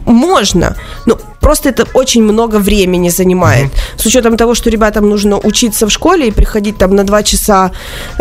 можно, 0.07 0.77
но 1.07 1.19
просто 1.41 1.69
это 1.69 1.87
очень 1.95 2.23
много 2.23 2.57
времени 2.57 3.11
занимает. 3.11 3.71
С 3.97 4.07
учетом 4.07 4.37
того, 4.37 4.55
что 4.55 4.71
ребятам 4.71 5.09
нужно 5.09 5.39
учиться 5.39 5.87
в 5.87 5.91
школе 5.91 6.29
и 6.29 6.31
приходить 6.31 6.79
там 6.79 6.95
на 6.95 7.05
два 7.05 7.23
часа 7.23 7.73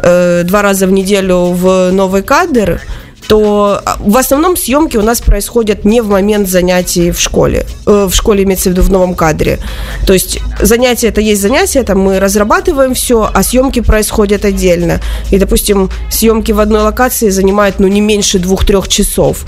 э, 0.04 0.44
два 0.44 0.62
раза 0.62 0.88
в 0.88 0.92
неделю 0.92 1.54
в 1.54 1.92
новый 1.92 2.24
кадр, 2.24 2.82
то 3.28 3.82
а, 3.86 3.98
в 4.00 4.18
основном 4.18 4.58
съемки 4.58 4.98
у 4.98 5.02
нас 5.02 5.22
происходят 5.22 5.86
не 5.86 6.02
в 6.02 6.10
момент 6.10 6.50
занятий 6.50 7.12
в 7.12 7.20
школе. 7.20 7.66
Э, 7.86 8.08
в 8.10 8.14
школе 8.14 8.44
имеется 8.44 8.70
в 8.70 8.74
виду 8.74 8.82
в 8.82 8.92
новом 8.92 9.16
кадре. 9.16 9.60
То 10.06 10.14
есть 10.14 10.40
занятия 10.60 11.08
это 11.08 11.22
есть 11.22 11.42
занятия, 11.42 11.84
там 11.84 12.00
мы 12.00 12.20
разрабатываем 12.20 12.94
все, 12.94 13.30
а 13.34 13.44
съемки 13.44 13.82
происходят 13.82 14.44
отдельно. 14.44 15.00
И, 15.32 15.38
допустим, 15.38 15.90
съемки 16.10 16.52
в 16.52 16.60
одной 16.60 16.82
локации 16.82 17.30
занимают 17.30 17.80
ну, 17.80 17.88
не 17.88 18.02
меньше 18.02 18.40
двух-трех 18.40 18.88
часов. 18.88 19.46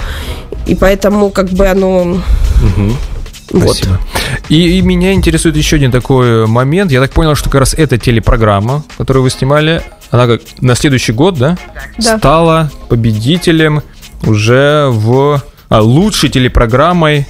И 0.66 0.76
поэтому 0.76 1.30
как 1.30 1.50
бы 1.50 1.68
оно... 1.68 2.22
Вот. 3.52 3.76
Спасибо. 3.76 4.00
И, 4.50 4.80
и 4.80 4.82
меня 4.82 5.14
интересует 5.14 5.56
еще 5.56 5.76
один 5.76 5.92
такой 5.92 6.48
момент. 6.48 6.92
Я 6.92 7.02
так 7.02 7.12
понял, 7.12 7.36
что 7.36 7.50
как 7.50 7.60
раз 7.60 7.74
эта 7.76 7.98
телепрограмма, 8.00 8.84
которую 8.98 9.24
вы 9.24 9.30
снимали, 9.30 9.84
она 10.10 10.26
как 10.26 10.42
на 10.60 10.76
следующий 10.76 11.12
год, 11.12 11.38
да, 11.38 11.58
Да. 12.00 12.18
стала 12.18 12.72
победителем 12.90 13.84
уже 14.24 14.88
в 14.90 15.42
а, 15.70 15.82
лучшей 15.82 16.30
телепрограммой 16.30 17.28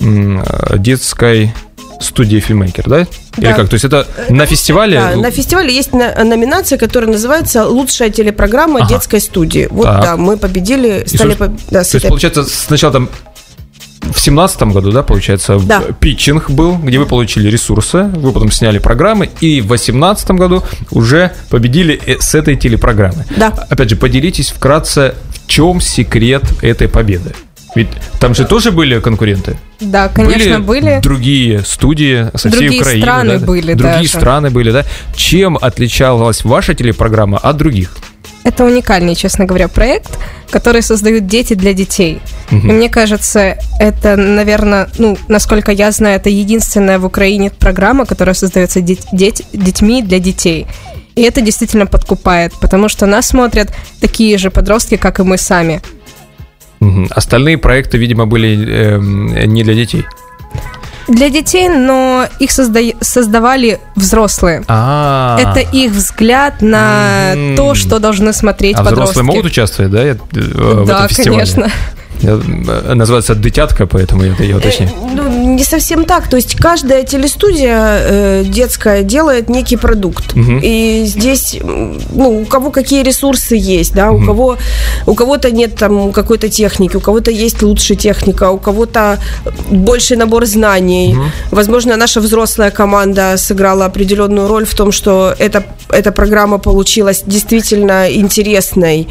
м, 0.00 0.40
э, 0.46 0.78
детской 0.78 1.52
студии 2.00 2.38
фильмейкер, 2.40 2.88
да? 2.88 3.00
Или 3.36 3.46
Да. 3.46 3.54
как? 3.54 3.68
То 3.68 3.74
есть 3.74 3.84
это 3.84 4.06
на 4.28 4.46
фестивале? 4.46 4.98
Да, 4.98 5.16
на 5.16 5.30
фестивале 5.30 5.74
есть 5.74 5.92
на- 5.92 6.14
номинация, 6.24 6.78
которая 6.78 7.10
называется 7.10 7.66
«Лучшая 7.66 8.10
телепрограмма 8.10 8.80
Ага. 8.80 8.88
детской 8.94 9.20
студии». 9.20 9.68
Вот, 9.70 9.84
Так. 9.84 10.02
да, 10.02 10.16
мы 10.16 10.36
победили, 10.36 11.04
И, 11.04 11.16
стали... 11.16 11.34
поб- 11.36 11.58
да, 11.70 11.84
с 11.84 11.88
То 11.90 11.96
есть, 11.96 12.04
этой- 12.04 12.08
получается, 12.08 12.44
сначала 12.44 12.92
там 12.92 13.08
в 14.12 14.18
семнадцатом 14.20 14.72
году, 14.72 14.90
да, 14.92 15.02
получается, 15.02 15.58
Да. 15.62 15.82
питчинг 16.00 16.50
был, 16.50 16.76
где 16.78 16.98
вы 16.98 17.06
получили 17.06 17.48
ресурсы, 17.48 18.02
вы 18.04 18.32
потом 18.32 18.50
сняли 18.50 18.78
программы, 18.78 19.30
и 19.40 19.60
в 19.60 19.68
восемнадцатом 19.68 20.36
году 20.36 20.64
уже 20.90 21.32
победили 21.48 22.00
э, 22.06 22.16
с 22.18 22.34
этой 22.34 22.56
телепрограммы. 22.56 23.24
Да. 23.36 23.48
Опять 23.68 23.90
же, 23.90 23.96
поделитесь 23.96 24.50
вкратце, 24.50 25.14
в 25.34 25.46
чем 25.46 25.80
секрет 25.80 26.42
этой 26.62 26.88
победы? 26.88 27.32
Ведь 27.74 27.88
там 28.18 28.34
же 28.34 28.44
тоже 28.44 28.72
были 28.72 28.98
конкуренты. 29.00 29.56
Да, 29.80 30.08
конечно, 30.08 30.60
были. 30.60 31.00
другие 31.02 31.60
студии 31.60 32.28
со 32.36 32.48
всей 32.48 32.58
Другие 32.60 32.80
Украины. 32.80 33.02
страны 33.02 33.38
да? 33.38 33.46
были 33.46 33.74
Другие 33.74 33.96
даже. 33.98 34.08
страны 34.08 34.50
были, 34.50 34.72
да? 34.72 34.84
Чем 35.14 35.56
отличалась 35.60 36.44
ваша 36.44 36.74
телепрограмма 36.74 37.38
от 37.38 37.56
других? 37.56 37.96
Это 38.42 38.64
уникальный, 38.64 39.14
честно 39.14 39.44
говоря, 39.44 39.68
проект, 39.68 40.18
который 40.50 40.82
создают 40.82 41.26
дети 41.26 41.54
для 41.54 41.72
детей. 41.74 42.20
Мгм. 42.50 42.70
И 42.70 42.72
мне 42.72 42.88
кажется, 42.88 43.56
это, 43.78 44.16
наверное, 44.16 44.88
ну, 44.98 45.16
насколько 45.28 45.70
я 45.72 45.92
знаю, 45.92 46.16
это 46.16 46.30
единственная 46.30 46.98
в 46.98 47.04
Украине 47.04 47.50
программа, 47.50 48.06
которая 48.06 48.34
создается 48.34 48.80
дет- 48.80 49.06
дет- 49.12 49.44
детьми 49.52 50.02
для 50.02 50.18
детей. 50.18 50.66
И 51.16 51.22
это 51.22 51.42
действительно 51.42 51.86
подкупает, 51.86 52.52
потому 52.60 52.88
что 52.88 53.04
нас 53.06 53.26
смотрят 53.26 53.72
такие 54.00 54.38
же 54.38 54.50
подростки, 54.50 54.96
как 54.96 55.20
и 55.20 55.22
мы 55.22 55.36
сами. 55.36 55.82
Остальные 57.10 57.58
проекты, 57.58 57.98
видимо, 57.98 58.26
были 58.26 58.94
эм, 58.94 59.26
не 59.52 59.62
для 59.64 59.74
детей. 59.74 60.04
Для 61.08 61.28
детей, 61.28 61.68
но 61.68 62.26
их 62.38 62.50
созда- 62.50 62.96
создавали 63.00 63.80
взрослые. 63.96 64.62
А, 64.68 65.38
Это 65.40 65.60
их 65.60 65.90
взгляд 65.92 66.62
на 66.62 67.32
Мгм. 67.34 67.56
то, 67.56 67.74
что 67.74 67.98
должны 67.98 68.32
смотреть 68.32 68.76
А 68.76 68.84
подростки. 68.84 69.02
взрослые 69.14 69.24
могут 69.26 69.44
участвовать, 69.46 69.90
да, 69.90 70.04
э, 70.04 70.14
в 70.14 70.86
Да, 70.86 71.04
этом 71.04 71.08
фестивале? 71.08 71.30
конечно. 71.46 71.68
Я, 72.22 72.32
э, 72.32 72.94
Называется 72.94 73.34
«Дитятка», 73.34 73.86
поэтому 73.86 74.24
я, 74.24 74.34
я 74.38 74.56
уточню. 74.56 74.88
Ну, 75.14 75.54
не 75.54 75.64
совсем 75.64 76.04
так. 76.04 76.28
То 76.28 76.36
есть 76.36 76.56
каждая 76.56 77.04
телестудия 77.04 78.00
э, 78.00 78.44
детская 78.44 79.02
делает 79.02 79.48
некий 79.48 79.76
продукт. 79.76 80.34
Мгм. 80.34 80.60
И 80.62 81.04
здесь, 81.06 81.58
ну, 81.62 82.42
у 82.42 82.44
кого 82.44 82.70
какие 82.70 83.02
ресурсы 83.02 83.56
есть, 83.56 83.94
да, 83.94 84.10
у 84.10 84.24
кого 84.24 84.56
у 85.06 85.14
кого-то 85.14 85.50
нет 85.50 85.76
там 85.76 86.12
какой-то 86.12 86.48
техники, 86.48 86.96
у 86.96 87.00
кого-то 87.00 87.30
есть 87.30 87.62
лучшая 87.62 87.96
техника, 87.96 88.50
у 88.50 88.58
кого-то 88.58 89.18
больший 89.70 90.16
набор 90.16 90.46
знаний. 90.46 91.16
Возможно, 91.50 91.96
наша 91.96 92.20
взрослая 92.20 92.70
команда 92.70 93.36
сыграла 93.36 93.86
определенную 93.86 94.48
роль 94.48 94.64
в 94.64 94.74
том, 94.74 94.92
что 94.92 95.34
эта, 95.38 95.64
эта 95.88 96.12
программа 96.12 96.58
получилась 96.58 97.22
действительно 97.26 98.12
интересной. 98.12 99.08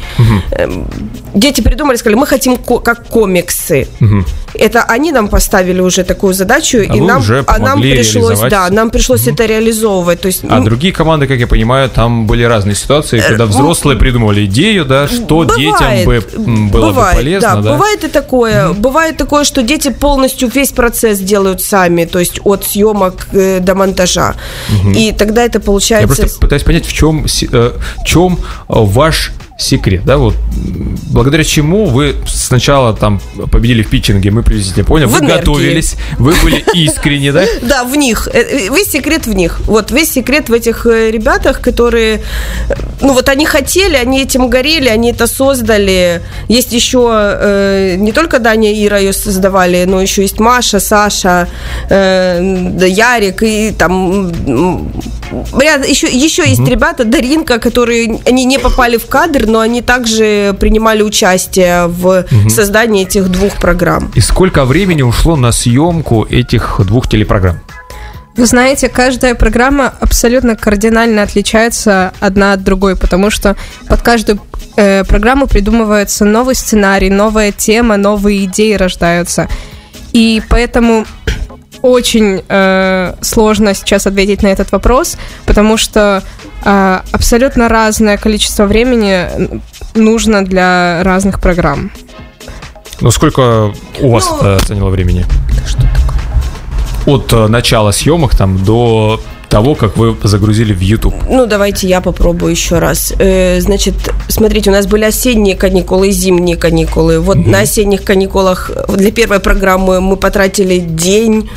Эм, 0.52 0.86
Дети 1.34 1.60
придумали, 1.60 1.96
сказали, 1.96 2.18
мы 2.18 2.26
хотим 2.26 2.56
как 2.56 2.99
комиксы. 3.08 3.86
Мгм. 4.00 4.24
Это 4.54 4.82
они 4.82 5.12
нам 5.12 5.28
поставили 5.28 5.80
уже 5.80 6.04
такую 6.04 6.34
задачу, 6.34 6.78
А 6.78 6.96
и 6.96 7.00
нам, 7.00 7.20
уже 7.20 7.44
а 7.46 7.58
нам 7.58 7.80
пришлось, 7.80 8.40
да, 8.40 8.68
нам 8.70 8.90
пришлось 8.90 9.26
это 9.26 9.46
реализовывать. 9.46 10.20
То 10.20 10.26
есть, 10.26 10.44
А 10.48 10.58
ну, 10.58 10.64
другие 10.64 10.92
команды, 10.92 11.26
как 11.26 11.38
я 11.38 11.46
понимаю, 11.46 11.88
там 11.88 12.26
были 12.26 12.42
разные 12.42 12.74
ситуации, 12.74 13.20
когда 13.20 13.46
ну, 13.46 13.50
взрослые 13.50 13.98
придумывали 13.98 14.44
идею, 14.46 14.84
да, 14.84 15.08
что 15.08 15.44
детям 15.44 16.04
бы 16.04 16.22
было 16.70 16.90
бывает, 16.90 17.16
бы 17.16 17.22
полезно, 17.22 17.48
да, 17.56 17.62
да. 17.62 17.72
бывает 17.72 18.04
и 18.04 18.08
такое. 18.08 18.72
Бывает 18.72 19.16
такое, 19.16 19.44
что 19.44 19.62
дети 19.62 19.90
полностью 19.90 20.48
весь 20.48 20.72
процесс 20.72 21.18
делают 21.20 21.62
сами, 21.62 22.04
то 22.04 22.18
есть 22.18 22.40
от 22.44 22.64
съемок 22.64 23.28
э, 23.32 23.60
до 23.60 23.74
монтажа. 23.74 24.34
Мгм. 24.68 24.92
И 24.92 25.12
тогда 25.12 25.44
это 25.44 25.58
Я 25.58 25.64
получается. 25.64 26.16
просто 26.16 26.40
пытаюсь 26.40 26.62
понять, 26.62 26.86
в 26.86 26.92
чем, 26.92 27.24
э, 27.24 27.72
в 28.00 28.04
чем 28.04 28.38
э, 28.38 28.38
ваш 28.68 29.32
секрет, 29.60 30.04
да, 30.04 30.16
вот 30.16 30.34
благодаря 31.10 31.44
чему 31.44 31.86
вы 31.86 32.16
сначала 32.26 32.94
там 32.94 33.20
победили 33.50 33.82
в 33.82 33.88
питчинге, 33.90 34.30
мы 34.30 34.42
приблизительно 34.42 34.84
поняли, 34.84 35.06
В 35.06 35.12
вы 35.12 35.18
энергии. 35.20 35.36
готовились, 35.36 35.96
вы 36.18 36.34
были 36.42 36.64
искренни, 36.74 37.30
да? 37.30 37.44
Да, 37.62 37.84
в 37.84 37.96
них. 37.96 38.28
Э, 38.32 38.40
э, 38.40 38.68
Весь 38.74 38.90
секрет 38.90 39.26
в 39.26 39.34
них. 39.34 39.60
Вот 39.66 39.90
весь 39.90 40.12
секрет 40.12 40.48
в 40.48 40.52
этих 40.52 40.86
э, 40.86 41.10
ребятах, 41.10 41.60
которые, 41.60 42.22
ну 43.00 43.12
вот 43.12 43.28
они 43.28 43.44
хотели, 43.46 43.96
они 43.96 44.22
этим 44.22 44.48
горели, 44.48 44.88
они 44.88 45.12
это 45.12 45.26
создали. 45.26 46.22
Есть 46.48 46.72
еще 46.72 47.96
не 47.98 48.12
только 48.12 48.38
Даня 48.38 48.72
и 48.72 48.86
Ира 48.86 48.98
ее 48.98 49.12
создавали, 49.12 49.84
но 49.84 50.00
еще 50.00 50.22
есть 50.22 50.40
Маша, 50.40 50.80
Саша, 50.80 51.48
Ярик 51.90 53.42
и 53.42 53.72
там 53.72 54.32
ряд, 55.58 55.86
еще, 55.86 56.08
еще 56.08 56.48
есть 56.48 56.66
ребята, 56.66 57.04
Даринка, 57.04 57.58
которые 57.58 58.20
они 58.26 58.44
не 58.44 58.58
попали 58.58 58.96
в 58.96 59.06
кадр, 59.06 59.46
но 59.50 59.60
они 59.60 59.82
также 59.82 60.54
принимали 60.58 61.02
участие 61.02 61.86
в 61.86 62.24
Мгм. 62.30 62.50
создании 62.50 63.02
этих 63.02 63.28
двух 63.28 63.54
программ. 63.58 64.10
И 64.14 64.20
сколько 64.20 64.64
времени 64.64 65.02
ушло 65.02 65.36
на 65.36 65.52
съемку 65.52 66.26
этих 66.30 66.80
двух 66.86 67.08
телепрограмм? 67.08 67.60
Вы 68.36 68.46
знаете, 68.46 68.88
каждая 68.88 69.34
программа 69.34 69.92
абсолютно 70.00 70.56
кардинально 70.56 71.22
отличается 71.22 72.12
одна 72.20 72.52
от 72.54 72.62
другой, 72.62 72.96
потому 72.96 73.28
что 73.30 73.56
под 73.88 74.02
каждую 74.02 74.38
э, 74.76 75.04
программу 75.04 75.46
придумывается 75.46 76.24
новый 76.24 76.54
сценарий, 76.54 77.10
новая 77.10 77.52
тема, 77.52 77.96
новые 77.96 78.44
идеи 78.44 78.74
рождаются. 78.74 79.48
И 80.12 80.42
поэтому 80.48 81.04
очень 81.82 82.42
э, 82.48 83.14
сложно 83.20 83.74
сейчас 83.74 84.06
ответить 84.06 84.42
на 84.42 84.48
этот 84.48 84.72
вопрос, 84.72 85.16
потому 85.46 85.76
что 85.76 86.22
э, 86.64 87.00
абсолютно 87.12 87.68
разное 87.68 88.16
количество 88.16 88.66
времени 88.66 89.26
нужно 89.94 90.44
для 90.44 91.02
разных 91.02 91.40
программ. 91.40 91.90
Ну, 93.00 93.10
сколько 93.10 93.72
у 94.00 94.10
вас 94.10 94.30
это 94.30 94.58
заняло 94.66 94.90
времени? 94.90 95.24
От 97.06 97.32
э, 97.32 97.46
начала 97.46 97.92
съемок 97.92 98.36
там 98.36 98.62
до 98.62 99.20
того, 99.50 99.74
как 99.74 99.96
вы 99.96 100.16
загрузили 100.22 100.72
в 100.72 100.80
YouTube? 100.80 101.14
Ну, 101.28 101.46
давайте 101.46 101.88
я 101.88 102.00
попробую 102.00 102.52
еще 102.52 102.78
раз. 102.78 103.12
Э, 103.18 103.60
значит, 103.60 103.94
смотрите, 104.28 104.70
у 104.70 104.72
нас 104.72 104.86
были 104.86 105.04
осенние 105.04 105.56
каникулы 105.56 106.08
и 106.08 106.12
зимние 106.12 106.56
каникулы. 106.56 107.18
Вот 107.20 107.36
на 107.36 107.60
осенних 107.60 108.04
каникулах 108.04 108.70
для 108.88 109.10
первой 109.10 109.40
программы 109.40 110.00
мы 110.00 110.16
потратили 110.16 110.78
день 110.78 111.50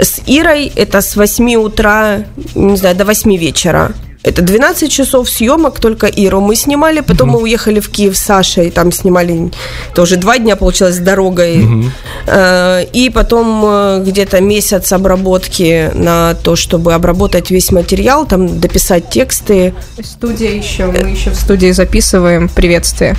с 0.00 0.20
Ирой. 0.26 0.72
Это 0.76 1.00
с 1.00 1.16
8 1.16 1.54
утра, 1.56 2.24
не 2.54 2.76
знаю, 2.76 2.96
до 2.96 3.04
8 3.04 3.36
вечера. 3.36 3.92
Это 4.22 4.42
12 4.42 4.92
часов 4.92 5.30
съемок, 5.30 5.80
только 5.80 6.06
Иру 6.06 6.42
мы 6.42 6.54
снимали, 6.54 7.00
потом 7.00 7.30
мы 7.30 7.40
уехали 7.40 7.80
в 7.80 7.88
Киев 7.88 8.18
с 8.18 8.20
Сашей, 8.20 8.70
там 8.70 8.92
снимали 8.92 9.50
тоже 9.94 10.16
два 10.16 10.36
дня, 10.36 10.56
получилось, 10.56 10.96
с 10.96 10.98
дорогой. 10.98 11.66
Э, 12.26 12.84
И 12.92 13.08
потом 13.08 13.62
э, 13.64 14.04
где-то 14.06 14.42
месяц 14.42 14.92
обработки 14.92 15.90
на 15.94 16.34
то, 16.34 16.54
чтобы 16.54 16.92
обработать 16.92 17.50
весь 17.50 17.72
материал, 17.72 18.26
там 18.26 18.60
дописать 18.60 19.08
тексты. 19.08 19.72
Студия 20.02 20.50
еще, 20.50 20.84
мы 20.84 20.98
еще 20.98 21.30
в 21.30 21.36
студии 21.36 21.72
записываем 21.72 22.50
приветствие. 22.50 23.16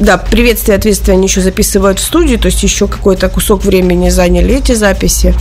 Да, 0.00 0.18
приветствие, 0.18 0.76
ответствие 0.76 1.14
они 1.14 1.28
еще 1.28 1.40
записывают 1.40 2.00
в 2.00 2.04
студии, 2.04 2.36
то 2.36 2.46
есть 2.46 2.62
еще 2.64 2.88
какой-то 2.88 3.28
кусок 3.28 3.64
времени 3.64 4.10
заняли 4.10 4.56
эти 4.56 4.72
записи. 4.72 5.34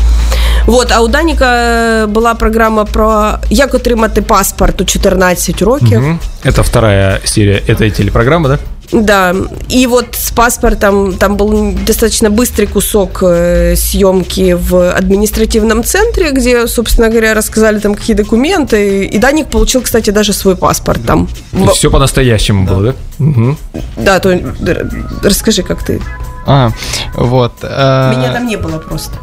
Вот, 0.68 0.91
а 0.91 1.01
у 1.01 1.07
Даника 1.07 2.05
была 2.07 2.34
программа 2.34 2.86
про 2.86 3.39
як 3.49 3.74
отримати 3.74 4.22
паспорт 4.22 4.82
у 4.82 4.86
14 4.86 5.62
років. 5.62 5.99
Мгм. 5.99 6.20
Это 6.45 6.62
вторая 6.64 7.20
серия 7.26 7.62
этой 7.68 7.91
телепрограммы, 7.91 8.47
да? 8.47 8.59
Да, 8.93 9.36
и 9.70 9.88
вот 9.88 10.05
с 10.16 10.32
паспортом 10.32 11.14
там 11.14 11.38
был 11.38 11.74
достаточно 11.88 12.30
быстрый 12.30 12.68
кусок 12.68 13.24
э, 13.24 13.76
съемки 13.76 14.53
в 14.70 14.91
административном 14.97 15.84
центре, 15.84 16.32
где, 16.32 16.68
собственно 16.68 17.07
говоря, 17.09 17.34
рассказали 17.34 17.80
там 17.80 17.95
какие 17.95 18.16
документы. 18.16 19.05
И 19.05 19.18
Даник 19.20 19.47
получил, 19.47 19.82
кстати, 19.82 20.12
даже 20.12 20.34
свой 20.34 20.55
паспорт 20.55 20.99
там. 21.05 21.28
В- 21.53 21.70
Все 21.72 21.89
по-настоящему 21.89 22.66
было, 22.68 22.82
да? 22.84 22.93
Мгм. 23.20 23.57
Да, 23.97 24.20
то 24.20 24.30
р- 24.30 24.89
расскажи, 25.24 25.64
как 25.64 25.84
ты. 25.84 26.01
А, 26.45 26.72
вот. 27.16 27.51
э, 27.64 28.14
Меня 28.18 28.34
там 28.34 28.45
не 28.47 28.57
было 28.57 28.78
просто. 28.80 29.14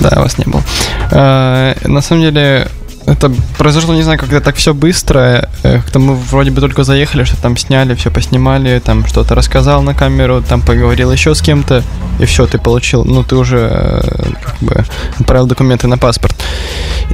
Да, 0.00 0.20
вас 0.20 0.38
не 0.38 0.44
было. 0.44 0.62
Э, 1.10 1.74
На 1.84 2.00
самом 2.02 2.22
деле, 2.22 2.68
это 3.06 3.30
произошло, 3.58 3.94
не 3.94 4.02
знаю, 4.02 4.18
когда 4.18 4.40
так 4.40 4.56
все 4.56 4.72
быстро. 4.72 5.48
э, 5.62 5.78
Как-то 5.80 5.98
мы 5.98 6.14
вроде 6.14 6.50
бы 6.50 6.60
только 6.60 6.84
заехали, 6.84 7.24
что 7.24 7.36
там 7.40 7.56
сняли, 7.56 7.94
все 7.94 8.10
поснимали, 8.10 8.80
там 8.84 9.06
что-то 9.06 9.34
рассказал 9.34 9.82
на 9.82 9.94
камеру, 9.94 10.42
там 10.42 10.60
поговорил 10.62 11.12
еще 11.12 11.34
с 11.34 11.42
кем-то, 11.42 11.82
и 12.18 12.24
все, 12.24 12.46
ты 12.46 12.58
получил, 12.58 13.04
ну, 13.04 13.22
ты 13.22 13.36
уже 13.36 13.68
э, 13.70 14.22
как 14.44 14.56
бы 14.60 14.84
отправил 15.18 15.46
документы 15.46 15.86
на 15.86 15.98
паспорт. 15.98 16.34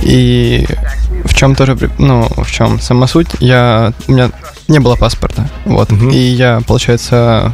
И 0.02 0.66
в 1.24 1.34
чем 1.34 1.54
тоже, 1.54 1.76
ну, 1.98 2.28
в 2.36 2.50
чем 2.50 2.80
сама 2.80 3.06
суть, 3.08 3.28
я, 3.40 3.92
у 4.06 4.12
меня 4.12 4.30
не 4.68 4.78
было 4.78 4.94
паспорта, 4.94 5.48
вот, 5.64 5.90
и 5.92 6.18
я, 6.18 6.60
получается, 6.66 7.52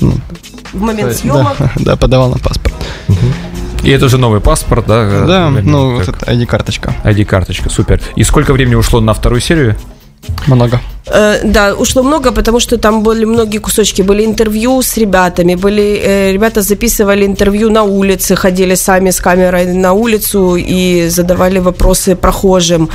ну, 0.00 0.12
В 0.74 0.80
момент 0.82 1.08
да, 1.08 1.14
съемок. 1.14 1.56
да, 1.76 1.96
подавал 1.96 2.28
на 2.30 2.38
паспорт. 2.38 2.74
И 3.82 3.90
это 3.90 4.08
же 4.08 4.18
новый 4.18 4.40
паспорт, 4.40 4.86
да? 4.86 5.04
Да, 5.26 5.50
Наверное, 5.50 5.62
ну, 5.62 5.94
вот 5.96 6.06
как 6.06 6.22
это 6.22 6.32
ID-карточка. 6.32 6.94
ID-карточка, 7.04 7.70
супер. 7.70 8.00
И 8.16 8.24
сколько 8.24 8.52
времени 8.52 8.74
ушло 8.74 9.00
на 9.00 9.14
вторую 9.14 9.40
серию? 9.40 9.76
Много. 10.46 10.80
Э, 11.06 11.40
да, 11.44 11.74
ушло 11.74 12.02
много, 12.02 12.32
потому 12.32 12.60
что 12.60 12.76
там 12.76 13.02
были 13.02 13.24
многие 13.24 13.58
кусочки. 13.58 14.02
Были 14.02 14.24
интервью 14.24 14.82
с 14.82 14.96
ребятами, 14.96 15.54
были 15.54 16.00
э, 16.04 16.32
ребята 16.32 16.62
записывали 16.62 17.24
интервью 17.24 17.70
на 17.70 17.82
улице, 17.82 18.36
ходили 18.36 18.74
сами 18.74 19.10
с 19.10 19.20
камерой 19.20 19.72
на 19.74 19.92
улицу 19.92 20.56
и 20.56 21.08
задавали 21.08 21.60
вопросы 21.60 22.16
прохожим. 22.16 22.88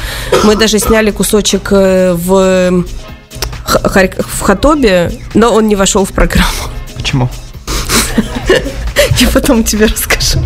Мы 0.43 0.55
даже 0.55 0.79
сняли 0.79 1.11
кусочек 1.11 1.69
э, 1.71 2.13
в 2.13 2.83
в 3.65 4.41
Хатобе, 4.41 5.11
но 5.33 5.53
он 5.53 5.67
не 5.67 5.75
вошел 5.75 6.03
в 6.05 6.11
программу. 6.11 6.69
Почему? 6.95 7.29
Я 9.19 9.27
потом 9.29 9.63
тебе 9.63 9.85
расскажу. 9.85 10.39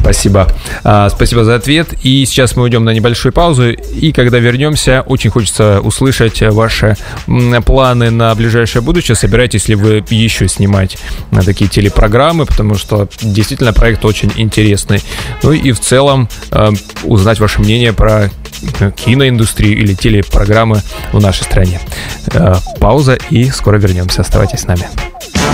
Спасибо. 0.00 0.48
А, 0.84 1.08
спасибо 1.10 1.44
за 1.44 1.56
ответ. 1.56 1.88
И 2.02 2.24
сейчас 2.26 2.54
мы 2.56 2.64
уйдем 2.64 2.84
на 2.84 2.90
небольшую 2.90 3.32
паузу. 3.32 3.70
И 3.70 4.12
когда 4.12 4.38
вернемся, 4.38 5.02
очень 5.06 5.30
хочется 5.30 5.80
услышать 5.80 6.42
ваши 6.42 6.96
планы 7.64 8.10
на 8.10 8.34
ближайшее 8.34 8.82
будущее. 8.82 9.16
Собираетесь 9.16 9.68
ли 9.68 9.74
вы 9.74 10.04
еще 10.10 10.48
снимать 10.48 10.96
на 11.30 11.42
такие 11.42 11.68
телепрограммы, 11.68 12.46
потому 12.46 12.76
что 12.76 13.08
действительно 13.20 13.72
проект 13.72 14.04
очень 14.04 14.32
интересный. 14.36 15.02
Ну 15.42 15.52
и 15.52 15.72
в 15.72 15.80
целом 15.80 16.28
э, 16.50 16.70
узнать 17.02 17.40
ваше 17.40 17.60
мнение 17.60 17.92
про 17.92 18.30
э, 18.80 18.90
киноиндустрию 18.92 19.78
или 19.78 19.94
телепрограммы 19.94 20.82
в 21.12 21.20
нашей 21.20 21.42
стране. 21.42 21.80
Э, 22.32 22.54
пауза 22.78 23.18
и 23.30 23.50
скоро 23.50 23.78
вернемся. 23.78 24.20
Оставайтесь 24.20 24.60
с 24.60 24.66
нами. 24.66 24.86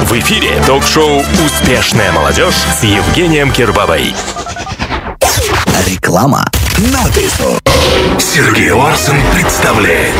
В 0.02 0.18
эфире 0.18 0.60
ток-шоу 0.66 1.22
«Успешная 1.46 2.10
молодежь» 2.10 2.56
с 2.56 2.82
Евгением 2.82 3.52
Кирбабой. 3.52 4.12
Реклама 5.86 6.44
на. 6.78 7.04
Сергей 8.18 8.72
Ларсен 8.72 9.16
представляет 9.32 10.14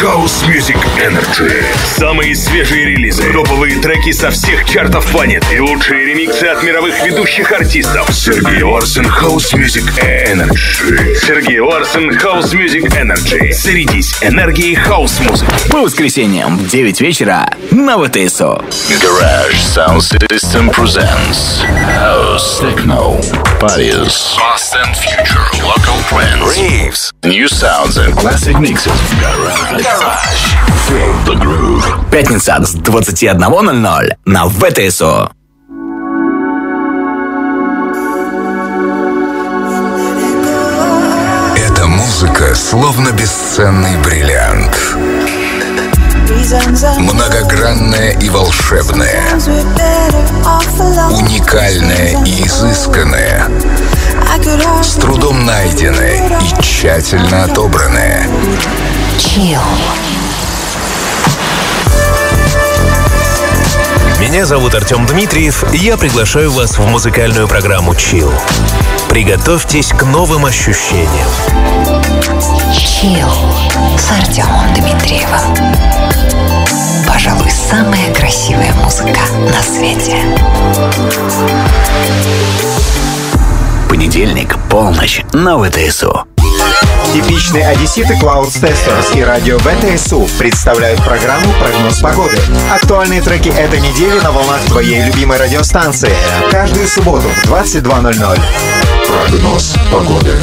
House 0.00 0.46
Music 0.48 0.78
Energy. 0.98 1.62
Самые 1.84 2.34
свежие 2.34 2.86
релизы, 2.86 3.30
топовые 3.32 3.78
треки 3.80 4.12
со 4.12 4.30
всех 4.30 4.64
чартов 4.64 5.04
планеты 5.12 5.56
и 5.56 5.60
лучшие 5.60 6.06
ремиксы 6.06 6.44
от 6.44 6.62
мировых 6.62 7.04
ведущих 7.04 7.52
артистов. 7.52 8.08
Сергей 8.10 8.62
Ларсен 8.62 9.04
House 9.04 9.52
Music 9.52 9.84
Energy. 9.98 11.14
Сергей 11.16 11.60
Ларсен, 11.60 12.10
House 12.12 12.54
Music 12.54 12.88
Energy. 12.96 13.52
Зарядись 13.52 14.14
энергией 14.22 14.74
хаус-музыки. 14.74 15.50
По 15.70 15.82
воскресеньям 15.82 16.56
в 16.56 16.68
9 16.68 17.00
вечера 17.02 17.50
на 17.70 17.98
ВТСО. 17.98 18.64
Garage 19.00 19.60
Sound 19.74 20.00
System 20.30 20.70
presents 20.70 21.62
House 21.98 22.60
Techno 22.60 23.20
Parties 23.60 24.36
Past 24.38 24.74
and 24.74 24.96
Future 24.96 25.44
Local 25.62 25.98
Trends 26.08 26.56
Raves 26.56 27.12
New 27.22 27.46
Sounds 27.48 27.98
and 27.98 28.16
Classic 28.16 28.58
Mixes 28.58 28.92
Garage 29.20 29.89
Пятница 32.10 32.58
с 32.62 32.74
21.00 32.74 34.16
на 34.24 34.48
ВТСО. 34.48 35.30
Эта 41.56 41.86
музыка 41.86 42.54
словно 42.54 43.10
бесценный 43.12 43.96
бриллиант. 44.04 44.76
Многогранная 46.98 48.18
и 48.18 48.28
волшебная. 48.28 49.22
Уникальная 51.10 52.24
и 52.24 52.46
изысканная. 52.46 53.46
С 54.82 54.94
трудом 54.94 55.46
найденная 55.46 56.40
и 56.40 56.62
тщательно 56.62 57.44
отобранная 57.44 58.26
Меня 64.18 64.46
зовут 64.46 64.74
Артем 64.74 65.06
Дмитриев, 65.06 65.64
и 65.72 65.78
я 65.78 65.96
приглашаю 65.96 66.50
вас 66.52 66.78
в 66.78 66.86
музыкальную 66.86 67.48
программу 67.48 67.92
Chill. 67.92 68.32
Приготовьтесь 69.08 69.88
к 69.88 70.04
новым 70.04 70.46
ощущениям. 70.46 71.28
Чил 72.72 73.28
с 73.98 74.10
Артемом 74.10 74.72
Дмитриевым. 74.74 75.76
Пожалуй, 77.06 77.50
самая 77.50 78.14
красивая 78.14 78.72
музыка 78.74 79.20
на 79.52 79.62
свете. 79.62 80.16
Понедельник, 83.88 84.56
полночь 84.70 85.22
на 85.32 85.58
ВТСО. 85.58 86.29
Типичные 87.12 87.66
одесситы 87.66 88.14
Clouds 88.14 88.60
Testers 88.62 89.16
и 89.16 89.22
радио 89.22 89.58
ВТСУ 89.58 90.28
представляют 90.38 91.02
программу 91.02 91.52
«Прогноз 91.54 91.98
погоды». 91.98 92.38
Актуальные 92.72 93.20
треки 93.20 93.48
этой 93.48 93.80
недели 93.80 94.20
на 94.20 94.30
волнах 94.30 94.60
твоей 94.66 95.02
любимой 95.02 95.38
радиостанции. 95.38 96.12
Каждую 96.52 96.86
субботу 96.86 97.26
в 97.28 97.44
22.00. 97.50 98.40
Прогноз 99.08 99.76
погоды 99.90 100.36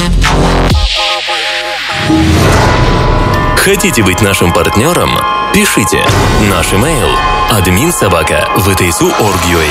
Хотите 3.55 4.03
быть 4.03 4.21
нашим 4.21 4.51
партнером? 4.51 5.11
Пишите. 5.53 6.03
Наш 6.49 6.73
имейл 6.73 7.09
админсобака 7.49 8.49
vtsu.org.ua 8.57 9.67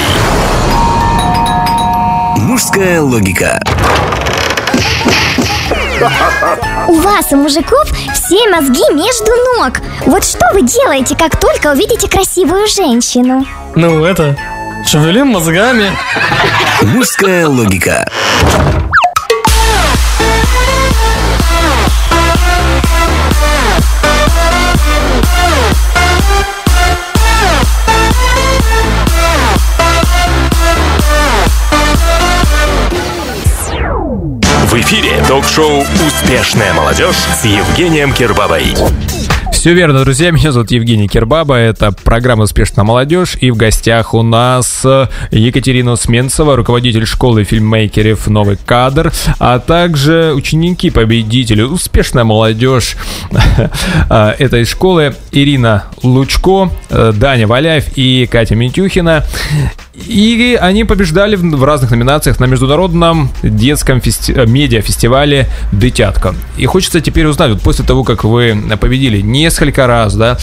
Мужская 2.38 3.03
логика. 3.03 3.61
У 6.88 6.94
вас, 7.01 7.32
у 7.32 7.36
мужиков, 7.36 7.90
все 8.12 8.49
мозги 8.51 8.82
между 8.92 9.32
ног. 9.57 9.80
Вот 10.07 10.24
что 10.24 10.47
вы 10.53 10.62
делаете, 10.62 11.16
как 11.16 11.38
только 11.40 11.72
увидите 11.72 12.09
красивую 12.09 12.66
женщину? 12.66 13.47
Ну, 13.74 14.05
это... 14.05 14.36
Шевелим 14.86 15.28
мозгами. 15.28 15.90
Мужская 16.82 17.49
логика. 17.49 18.09
Шоу 35.45 35.84
«Успешная 36.07 36.72
молодежь» 36.72 37.16
с 37.16 37.45
Евгением 37.45 38.12
Кирбабой. 38.12 38.74
Все 39.53 39.74
верно, 39.74 40.05
друзья. 40.05 40.30
Меня 40.30 40.53
зовут 40.53 40.70
Евгений 40.70 41.09
Кирбаба. 41.09 41.57
Это 41.57 41.91
программа 41.91 42.45
«Успешная 42.45 42.84
молодежь». 42.84 43.37
И 43.41 43.51
в 43.51 43.57
гостях 43.57 44.14
у 44.14 44.22
нас 44.22 44.82
э, 44.84 45.09
Екатерина 45.32 45.97
Сменцева, 45.97 46.55
руководитель 46.55 47.05
школы 47.05 47.43
фильммейкеров 47.43 48.28
«Новый 48.28 48.59
кадр», 48.64 49.12
а 49.41 49.59
также 49.59 50.32
ученики, 50.34 50.91
победители 50.91 51.62
«Успешная 51.62 52.22
молодежь» 52.22 52.97
э, 54.09 54.34
этой 54.39 54.64
школы 54.64 55.16
Ирина 55.32 55.87
Лучко, 56.03 56.70
э, 56.89 57.12
Даня 57.16 57.49
Валяев 57.49 57.87
и 57.97 58.28
Катя 58.30 58.55
Митюхина. 58.55 59.24
И 60.07 60.59
они 60.61 60.84
побеждали 60.84 61.36
в 61.36 61.64
разных 61.64 61.90
номинациях 61.90 62.38
на 62.38 62.44
международном 62.44 63.30
детском 63.42 64.01
фести... 64.01 64.32
медиафестивале 64.32 65.49
«Дытятка». 65.72 66.34
И 66.57 66.66
хочется 66.66 67.01
теперь 67.01 67.26
узнать, 67.26 67.53
вот 67.53 67.62
после 67.62 67.84
того, 67.84 68.05
как 68.05 68.24
вы 68.24 68.57
победили 68.78 69.20
несколько 69.20 69.86
раз, 69.86 70.14
да, 70.14 70.38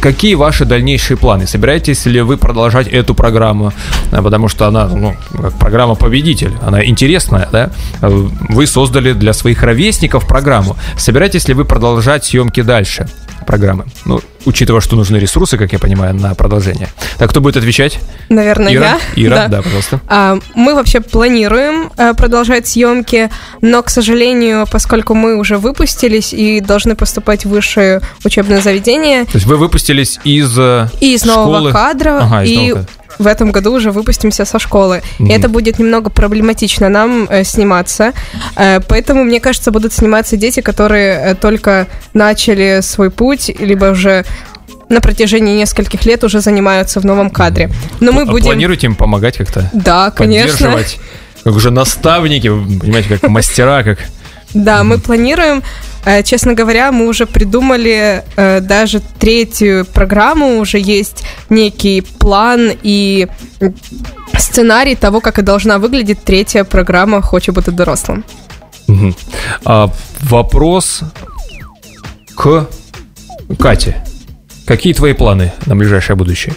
Какие 0.00 0.34
ваши 0.34 0.64
дальнейшие 0.64 1.16
планы? 1.16 1.48
Собираетесь 1.48 2.06
ли 2.06 2.20
вы 2.20 2.36
продолжать 2.36 2.86
эту 2.86 3.16
программу? 3.16 3.72
Потому 4.10 4.48
что 4.48 4.68
она, 4.68 4.86
ну, 4.86 5.16
как 5.32 5.58
программа 5.58 5.96
победитель, 5.96 6.52
она 6.62 6.84
интересная, 6.84 7.48
да? 7.50 7.70
Вы 8.00 8.68
создали 8.68 9.12
для 9.12 9.32
своих 9.32 9.62
ровесников 9.62 10.26
программу. 10.28 10.76
Собираетесь 10.96 11.48
ли 11.48 11.54
вы 11.54 11.64
продолжать 11.64 12.24
съемки 12.24 12.62
дальше 12.62 13.08
программы? 13.44 13.86
Ну, 14.04 14.20
учитывая, 14.48 14.80
что 14.80 14.96
нужны 14.96 15.18
ресурсы, 15.18 15.58
как 15.58 15.72
я 15.72 15.78
понимаю, 15.78 16.14
на 16.14 16.34
продолжение. 16.34 16.88
Так, 17.18 17.30
кто 17.30 17.40
будет 17.40 17.56
отвечать? 17.56 17.98
Наверное, 18.28 18.74
Ира? 18.74 18.98
я. 19.14 19.26
Ира, 19.26 19.36
да, 19.36 19.48
да 19.48 19.62
пожалуйста. 19.62 20.00
А, 20.08 20.38
мы 20.54 20.74
вообще 20.74 21.00
планируем 21.00 21.92
а, 21.96 22.14
продолжать 22.14 22.66
съемки, 22.66 23.30
но, 23.60 23.82
к 23.82 23.90
сожалению, 23.90 24.66
поскольку 24.70 25.14
мы 25.14 25.36
уже 25.36 25.58
выпустились 25.58 26.32
и 26.32 26.60
должны 26.60 26.94
поступать 26.94 27.44
в 27.44 27.50
высшее 27.50 28.00
учебное 28.24 28.60
заведение... 28.60 29.24
То 29.26 29.36
есть 29.36 29.46
вы 29.46 29.56
выпустились 29.56 30.18
из 30.24 30.58
э, 30.58 30.88
И 31.00 31.14
из 31.14 31.22
школы... 31.22 31.58
нового 31.58 31.70
кадра, 31.70 32.18
ага, 32.22 32.44
из 32.44 32.50
и 32.50 32.56
нового 32.56 32.74
кадра 32.80 32.97
в 33.18 33.26
этом 33.26 33.52
году 33.52 33.72
уже 33.72 33.90
выпустимся 33.90 34.44
со 34.44 34.58
школы. 34.58 35.02
Мгм. 35.18 35.30
И 35.30 35.32
это 35.32 35.48
будет 35.48 35.78
немного 35.78 36.10
проблематично 36.10 36.88
нам 36.88 37.26
э, 37.28 37.44
сниматься. 37.44 38.12
Э, 38.56 38.80
поэтому, 38.80 39.24
мне 39.24 39.40
кажется, 39.40 39.70
будут 39.70 39.92
сниматься 39.92 40.36
дети, 40.36 40.60
которые 40.60 41.18
э, 41.18 41.34
только 41.34 41.86
начали 42.14 42.80
свой 42.82 43.10
путь, 43.10 43.50
либо 43.58 43.86
уже 43.86 44.24
на 44.88 45.00
протяжении 45.00 45.58
нескольких 45.58 46.04
лет 46.06 46.24
уже 46.24 46.40
занимаются 46.40 47.00
в 47.00 47.04
новом 47.04 47.30
кадре. 47.30 47.70
Но 48.00 48.12
мы 48.12 48.22
А 48.22 48.26
будем... 48.26 48.46
Планируете 48.46 48.86
им 48.86 48.94
помогать 48.94 49.36
как-то? 49.36 49.68
Да, 49.72 50.10
конечно. 50.10 50.52
Поддерживать? 50.52 50.98
Как 51.44 51.54
уже 51.54 51.70
наставники, 51.70 52.48
понимаете, 52.48 53.18
как 53.18 53.30
мастера, 53.30 53.82
как... 53.82 53.98
Да, 54.54 54.82
мы 54.82 54.98
планируем. 54.98 55.62
Э, 56.08 56.22
Честно 56.22 56.54
говоря, 56.54 56.90
мы 56.92 57.06
уже 57.06 57.26
придумали 57.26 58.22
э, 58.36 58.60
даже 58.60 59.00
третью 59.18 59.84
программу, 59.84 60.58
уже 60.58 60.78
есть 60.78 61.22
некий 61.50 62.00
план 62.00 62.72
и 62.82 63.28
сценарий 64.38 64.94
того, 64.96 65.20
как 65.20 65.38
и 65.38 65.42
должна 65.42 65.78
выглядеть 65.78 66.24
третья 66.24 66.64
программа 66.64 67.20
«Хочу 67.22 67.52
быть 67.52 67.66
взрослым». 67.68 68.24
Мгм. 68.86 69.14
А, 69.64 69.90
вопрос 70.20 71.00
к 72.36 72.66
Кате. 73.58 74.02
Какие 74.66 74.94
твои 74.94 75.12
планы 75.12 75.52
на 75.66 75.76
ближайшее 75.76 76.16
будущее? 76.16 76.54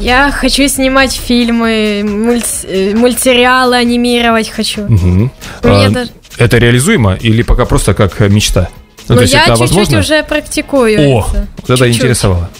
Я 0.00 0.30
хочу 0.32 0.66
снимать 0.68 1.12
фильмы, 1.12 2.02
мульт- 2.04 2.64
э, 2.68 2.94
мультсериалы 2.96 3.76
анимировать 3.76 4.48
хочу. 4.48 4.82
Мгм. 4.88 5.30
У 5.62 5.68
меня 5.68 5.86
А, 5.86 5.90
даже- 5.90 6.10
Это 6.38 6.58
реализуемо 6.58 7.14
или 7.14 7.42
пока 7.42 7.64
просто 7.64 7.94
как 7.94 8.18
мечта? 8.20 8.68
Ну, 9.08 9.14
Но 9.14 9.20
я 9.22 9.26
чуть-чуть 9.26 9.58
возможно? 9.58 9.98
уже 10.00 10.22
практикую. 10.22 11.00
О, 11.00 11.26
это. 11.62 11.72
это 11.74 11.90
интересовало. 11.90 12.50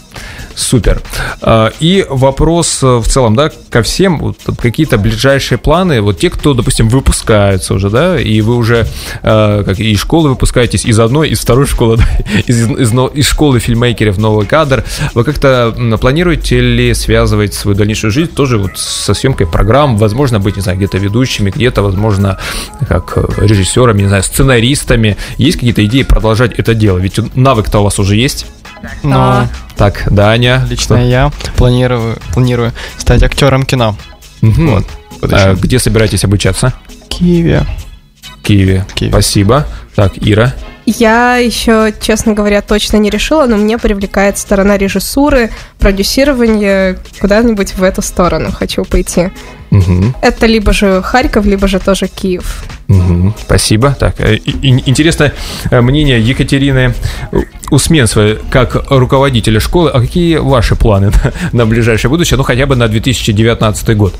Супер. 0.58 1.00
А, 1.40 1.72
И 1.78 2.04
вопрос 2.08 2.82
э, 2.82 2.96
в 2.98 3.06
целом, 3.06 3.36
да, 3.36 3.50
ко 3.70 3.82
всем, 3.82 4.18
вот 4.18 4.36
какие-то 4.60 4.98
ближайшие 4.98 5.56
планы, 5.56 6.00
вот 6.00 6.18
те, 6.18 6.30
кто, 6.30 6.52
допустим, 6.52 6.88
выпускаются 6.88 7.74
уже, 7.74 7.90
да, 7.90 8.18
и 8.18 8.40
вы 8.40 8.56
уже 8.56 8.86
э, 9.22 9.62
как 9.64 9.78
из 9.78 10.00
школы 10.00 10.30
выпускаетесь, 10.30 10.84
из 10.84 10.98
одной, 10.98 11.28
из 11.28 11.38
второй 11.40 11.66
школы, 11.66 11.96
да, 11.98 12.04
из, 12.46 12.68
из, 12.68 12.92
но- 12.92 13.06
из 13.06 13.28
школы 13.28 13.60
фильмейкеров 13.60 14.18
«Новый 14.18 14.46
кадр», 14.46 14.84
вы 15.14 15.22
как-то 15.22 15.72
планируете 16.00 16.60
ли 16.60 16.92
связывать 16.92 17.54
свою 17.54 17.76
дальнейшую 17.76 18.10
жизнь 18.10 18.32
тоже 18.34 18.58
вот 18.58 18.72
со 18.76 19.14
съемкой 19.14 19.46
программ, 19.46 19.96
возможно, 19.96 20.40
быть, 20.40 20.56
не 20.56 20.62
знаю, 20.62 20.76
где-то 20.76 20.98
ведущими, 20.98 21.50
где-то, 21.50 21.82
возможно, 21.82 22.36
как 22.88 23.12
э, 23.16 23.24
режиссерами, 23.46 24.02
не 24.02 24.08
знаю, 24.08 24.24
сценаристами, 24.24 25.16
есть 25.36 25.58
какие-то 25.58 25.84
идеи 25.84 26.02
продолжать 26.02 26.58
это 26.58 26.74
дело? 26.74 26.98
Ведь 26.98 27.36
навык-то 27.36 27.78
у 27.78 27.84
вас 27.84 28.00
уже 28.00 28.16
есть? 28.16 28.46
Ну, 29.02 29.48
Так, 29.76 30.04
Даня. 30.12 30.64
лично 30.68 30.96
я 30.96 31.30
планирую, 31.56 32.18
планирую 32.32 32.72
стать 32.96 33.22
актером 33.22 33.64
кино. 33.64 33.96
Мгм. 34.40 34.70
Вот. 34.70 34.86
А 35.32 35.54
где 35.54 35.78
собираетесь 35.78 36.24
обучаться? 36.24 36.72
Киеве. 37.08 37.66
В 38.22 38.42
Киеве. 38.42 38.86
Спасибо. 39.08 39.66
Так, 39.94 40.12
Ира. 40.16 40.54
Я 40.90 41.36
еще, 41.36 41.92
честно 42.00 42.32
говоря, 42.32 42.62
точно 42.62 42.96
не 42.96 43.10
решила, 43.10 43.44
но 43.46 43.58
мне 43.58 43.76
привлекает 43.76 44.38
сторона 44.38 44.78
режиссуры, 44.78 45.50
продюсирования, 45.78 46.96
куда-нибудь 47.20 47.74
в 47.74 47.82
эту 47.82 48.00
сторону 48.00 48.50
хочу 48.52 48.86
пойти. 48.86 49.30
Мгм. 49.70 50.14
Это 50.22 50.46
либо 50.46 50.72
же 50.72 51.02
Харьков, 51.02 51.44
либо 51.44 51.68
же 51.68 51.78
тоже 51.78 52.08
Киев. 52.08 52.64
Мгм. 52.86 53.34
Спасибо. 53.38 53.94
Так, 54.00 54.18
э, 54.18 54.38
интересно 54.62 55.32
э, 55.70 55.82
мнение 55.82 56.20
Екатерины 56.20 56.94
Усменцевой 57.70 58.38
как 58.50 58.90
руководителя 58.90 59.60
школы. 59.60 59.90
А 59.90 60.00
какие 60.00 60.38
ваши 60.38 60.74
планы 60.74 61.10
на, 61.10 61.32
на 61.52 61.66
ближайшее 61.66 62.08
будущее? 62.08 62.38
Ну, 62.38 62.44
хотя 62.44 62.64
бы 62.64 62.76
на 62.76 62.88
2019 62.88 63.94
год. 63.94 64.14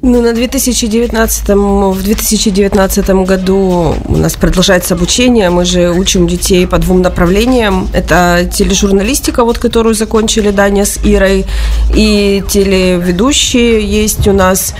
Ну, 0.00 0.22
на 0.22 0.32
2019, 0.32 1.48
в 1.48 2.02
2019 2.02 3.10
году 3.26 3.96
у 4.04 4.16
нас 4.16 4.34
продолжается 4.36 4.94
обучение. 4.94 5.50
Мы 5.50 5.64
же 5.64 5.90
учим 5.90 6.28
детей 6.28 6.68
по 6.68 6.78
двум 6.78 7.02
направлениям. 7.02 7.88
Это 7.92 8.48
тележурналистика, 8.52 9.42
вот 9.42 9.58
которую 9.58 9.96
закончили 9.96 10.50
Даня 10.50 10.84
с 10.84 10.98
Ирой, 11.02 11.46
и 11.94 12.44
телеведущие 12.48 13.84
есть 13.84 14.28
у 14.28 14.32
нас 14.32 14.74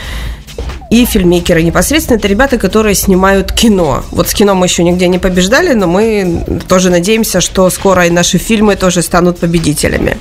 и 0.90 1.04
фильмейкеры 1.04 1.62
непосредственно. 1.62 2.18
Это 2.18 2.28
ребята, 2.28 2.56
которые 2.56 2.94
снимают 2.94 3.52
кино. 3.52 4.04
Вот 4.12 4.28
с 4.28 4.34
кино 4.34 4.54
мы 4.54 4.66
еще 4.66 4.84
нигде 4.84 5.08
не 5.08 5.18
побеждали, 5.18 5.74
но 5.74 5.88
мы 5.88 6.44
тоже 6.68 6.90
надеемся, 6.90 7.40
что 7.40 7.68
скоро 7.70 8.06
и 8.06 8.10
наши 8.10 8.38
фильмы 8.38 8.76
тоже 8.76 9.02
станут 9.02 9.38
победителями. 9.38 10.16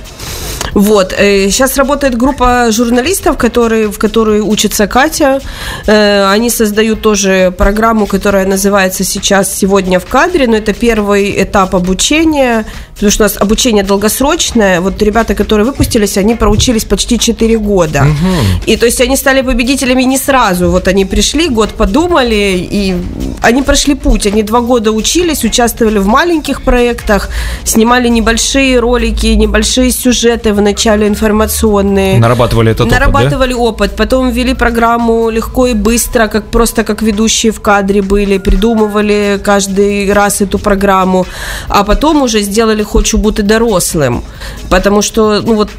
Вот. 0.74 1.12
э, 1.16 1.48
Сейчас 1.50 1.76
работает 1.76 2.16
группа 2.16 2.68
журналистов, 2.70 3.36
которые, 3.36 3.88
в 3.90 3.98
которой 3.98 4.40
учится 4.40 4.86
Катя. 4.86 5.40
Э, 5.86 6.30
Они 6.30 6.50
создают 6.50 7.02
тоже 7.02 7.52
программу, 7.56 8.06
которая 8.06 8.46
называется 8.46 9.04
сейчас 9.04 9.54
«Сегодня 9.54 9.98
в 9.98 10.06
кадре», 10.06 10.46
но 10.46 10.56
это 10.56 10.72
первый 10.72 11.42
этап 11.42 11.74
обучения, 11.74 12.64
потому 12.98 13.12
что 13.12 13.24
у 13.24 13.26
нас 13.26 13.36
обучение 13.36 13.84
долгосрочное. 13.84 14.80
Вот 14.80 15.00
ребята, 15.02 15.34
которые 15.34 15.64
выпустились, 15.64 16.18
они 16.18 16.34
проучились 16.34 16.84
почти 16.84 17.18
4 17.18 17.58
года. 17.58 18.06
И 18.66 18.76
то 18.76 18.86
есть 18.86 19.00
они 19.00 19.16
стали 19.16 19.42
победителями 19.42 20.02
не 20.02 20.18
сразу. 20.18 20.70
Вот 20.70 20.88
они 20.88 21.04
пришли, 21.04 21.48
год 21.48 21.70
подумали, 21.70 22.68
и 22.72 22.96
они 23.42 23.62
прошли 23.62 23.94
путь. 23.94 24.26
Они 24.26 24.42
два 24.42 24.60
года 24.60 24.90
учились, 24.90 25.44
участвовали 25.44 25.98
в 25.98 26.06
маленьких 26.06 26.62
проектах, 26.62 27.28
снимали 27.64 28.08
небольшие 28.08 28.80
ролики, 28.80 29.26
небольшие 29.26 29.92
сюжеты 29.92 30.52
вначале 30.52 31.06
информационные. 31.06 32.18
Нарабатывали 32.18 32.72
этот 32.72 32.80
опыт, 32.86 32.92
да? 32.92 32.98
Нарабатывали 32.98 33.52
опыт, 33.52 33.96
потом 33.96 34.30
ввели 34.30 34.54
программу 34.54 35.30
легко 35.30 35.68
и 35.68 35.74
быстро, 35.74 36.26
как 36.26 36.46
просто 36.50 36.82
как 36.82 37.02
ведущие 37.02 37.52
в 37.52 37.60
кадре 37.60 38.02
были, 38.02 38.38
придумывали 38.38 39.40
каждый 39.44 40.12
раз 40.12 40.40
эту 40.40 40.58
программу, 40.58 41.26
а 41.68 41.84
потом 41.84 42.22
уже 42.22 42.40
сделали 42.42 42.82
«Хочу 42.92 43.18
бути 43.18 43.42
дорослым», 43.42 44.22
потому 44.70 45.02
что, 45.02 45.42
ну 45.42 45.54
вот, 45.54 45.70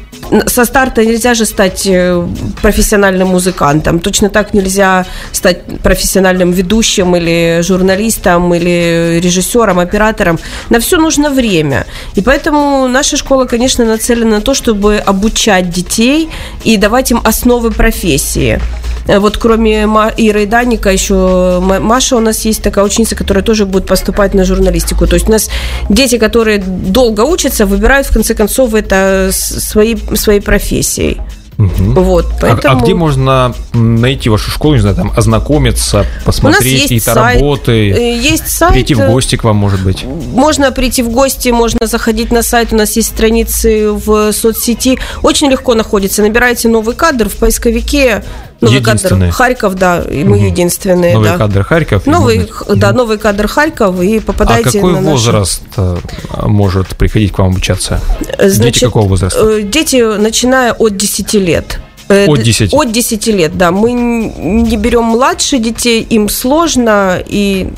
со 0.46 0.64
старта 0.64 1.04
нельзя 1.04 1.34
же 1.34 1.44
стать 1.44 1.86
э, 1.86 2.26
профессиональным 2.62 3.28
музыкантом, 3.28 3.98
точно 3.98 4.28
так 4.28 4.54
нельзя 4.54 5.04
стать 5.32 5.64
профессиональным 5.82 6.52
ведущим 6.52 7.16
или 7.16 7.60
журналистом, 7.62 8.54
или 8.54 9.20
режиссером, 9.22 9.78
оператором. 9.78 10.38
На 10.70 10.78
все 10.78 10.98
нужно 10.98 11.30
время. 11.30 11.86
И 12.16 12.20
поэтому 12.20 12.88
наша 12.88 13.16
школа, 13.16 13.44
конечно, 13.44 13.84
нацелена 13.84 14.36
на 14.36 14.40
то, 14.40 14.54
чтобы 14.54 14.96
обучать 14.96 15.70
детей 15.70 16.28
и 16.64 16.76
давать 16.76 17.10
им 17.10 17.20
основы 17.24 17.70
профессии. 17.70 18.60
Э, 19.06 19.18
Вот 19.18 19.36
кроме 19.38 19.82
Иры 20.16 20.42
и 20.42 20.46
Даника, 20.46 20.90
еще 20.90 21.58
Ма- 21.60 21.80
Маша 21.80 22.16
у 22.16 22.20
нас 22.20 22.44
есть 22.44 22.62
такая 22.62 22.84
ученица, 22.84 23.16
которая 23.16 23.42
тоже 23.44 23.66
будет 23.66 23.86
поступать 23.86 24.34
на 24.34 24.44
журналистику. 24.44 25.06
То 25.06 25.14
есть 25.14 25.28
у 25.28 25.32
нас 25.32 25.50
дети, 25.88 26.18
которые 26.18 26.58
долго 26.58 27.22
учатся, 27.22 27.66
выбирают 27.66 28.06
в 28.06 28.12
конце 28.12 28.34
концов 28.34 28.74
это 28.74 29.30
своей, 29.32 29.96
своей 30.16 30.40
профессией. 30.40 31.20
Вот, 31.58 32.24
А- 32.24 32.36
поэтому... 32.40 32.78
А, 32.78 32.82
где 32.82 32.94
можно 32.94 33.54
найти 33.74 34.30
вашу 34.30 34.50
школу, 34.50 34.74
не 34.76 34.80
знаю, 34.80 34.96
там, 34.96 35.12
ознакомиться, 35.14 36.06
посмотреть 36.24 36.82
какие-то 36.84 37.12
сайт, 37.12 37.40
работы, 37.40 37.90
э, 37.90 38.16
есть 38.16 38.48
сайт, 38.48 38.72
прийти 38.72 38.94
в 38.94 39.00
э, 39.00 39.08
гости 39.10 39.36
к 39.36 39.44
вам, 39.44 39.56
может 39.56 39.82
быть? 39.82 40.04
Можно 40.04 40.72
прийти 40.72 41.02
в 41.02 41.10
гости, 41.10 41.50
можно 41.50 41.86
заходить 41.86 42.32
на 42.32 42.42
сайт, 42.42 42.72
у 42.72 42.76
нас 42.76 42.96
есть 42.96 43.08
страницы 43.08 43.92
в 43.92 44.32
соцсети. 44.32 44.98
Очень 45.22 45.50
легко 45.50 45.74
находится. 45.74 46.22
Набираете 46.22 46.68
новый 46.68 46.94
кадр 46.94 47.28
в 47.28 47.36
поисковике. 47.36 48.24
Новый 48.60 48.78
кадр 48.80 48.90
Единственный. 48.98 49.30
Харьков, 49.30 49.74
да, 49.74 50.02
и 50.02 50.22
мы 50.24 50.38
единственные, 50.38 51.14
Новый 51.14 51.30
да. 51.30 51.38
кадр 51.38 51.62
Харьков. 51.64 52.06
Новый, 52.06 52.38
можно- 52.40 52.76
да, 52.76 52.92
новый 52.92 53.18
кадр 53.18 53.46
Харьков, 53.48 54.00
и 54.02 54.18
А 54.18 54.20
попадаете 54.20 54.70
какой 54.72 54.92
на 54.92 55.00
возраст 55.00 55.62
э, 55.76 55.96
может 56.42 56.88
приходить 56.96 57.32
к 57.32 57.38
вам 57.38 57.48
обучаться? 57.52 58.00
Э, 58.38 58.44
Дети 58.48 58.54
значит, 58.56 58.84
какого 58.84 59.08
возраста? 59.08 59.40
э, 59.42 59.62
Дети, 59.62 60.16
начиная 60.18 60.72
от 60.72 60.96
10 60.96 61.34
лет. 61.34 61.80
Э, 62.08 62.26
От 62.26 62.38
д- 62.38 62.42
10? 62.44 62.74
От 62.74 62.92
10 62.92 63.26
лет, 63.28 63.56
да. 63.56 63.70
Мы 63.70 63.92
не 63.92 64.76
берем 64.76 65.04
младше 65.04 65.58
детей, 65.58 66.02
им 66.02 66.28
сложно, 66.28 67.22
и 67.24 67.70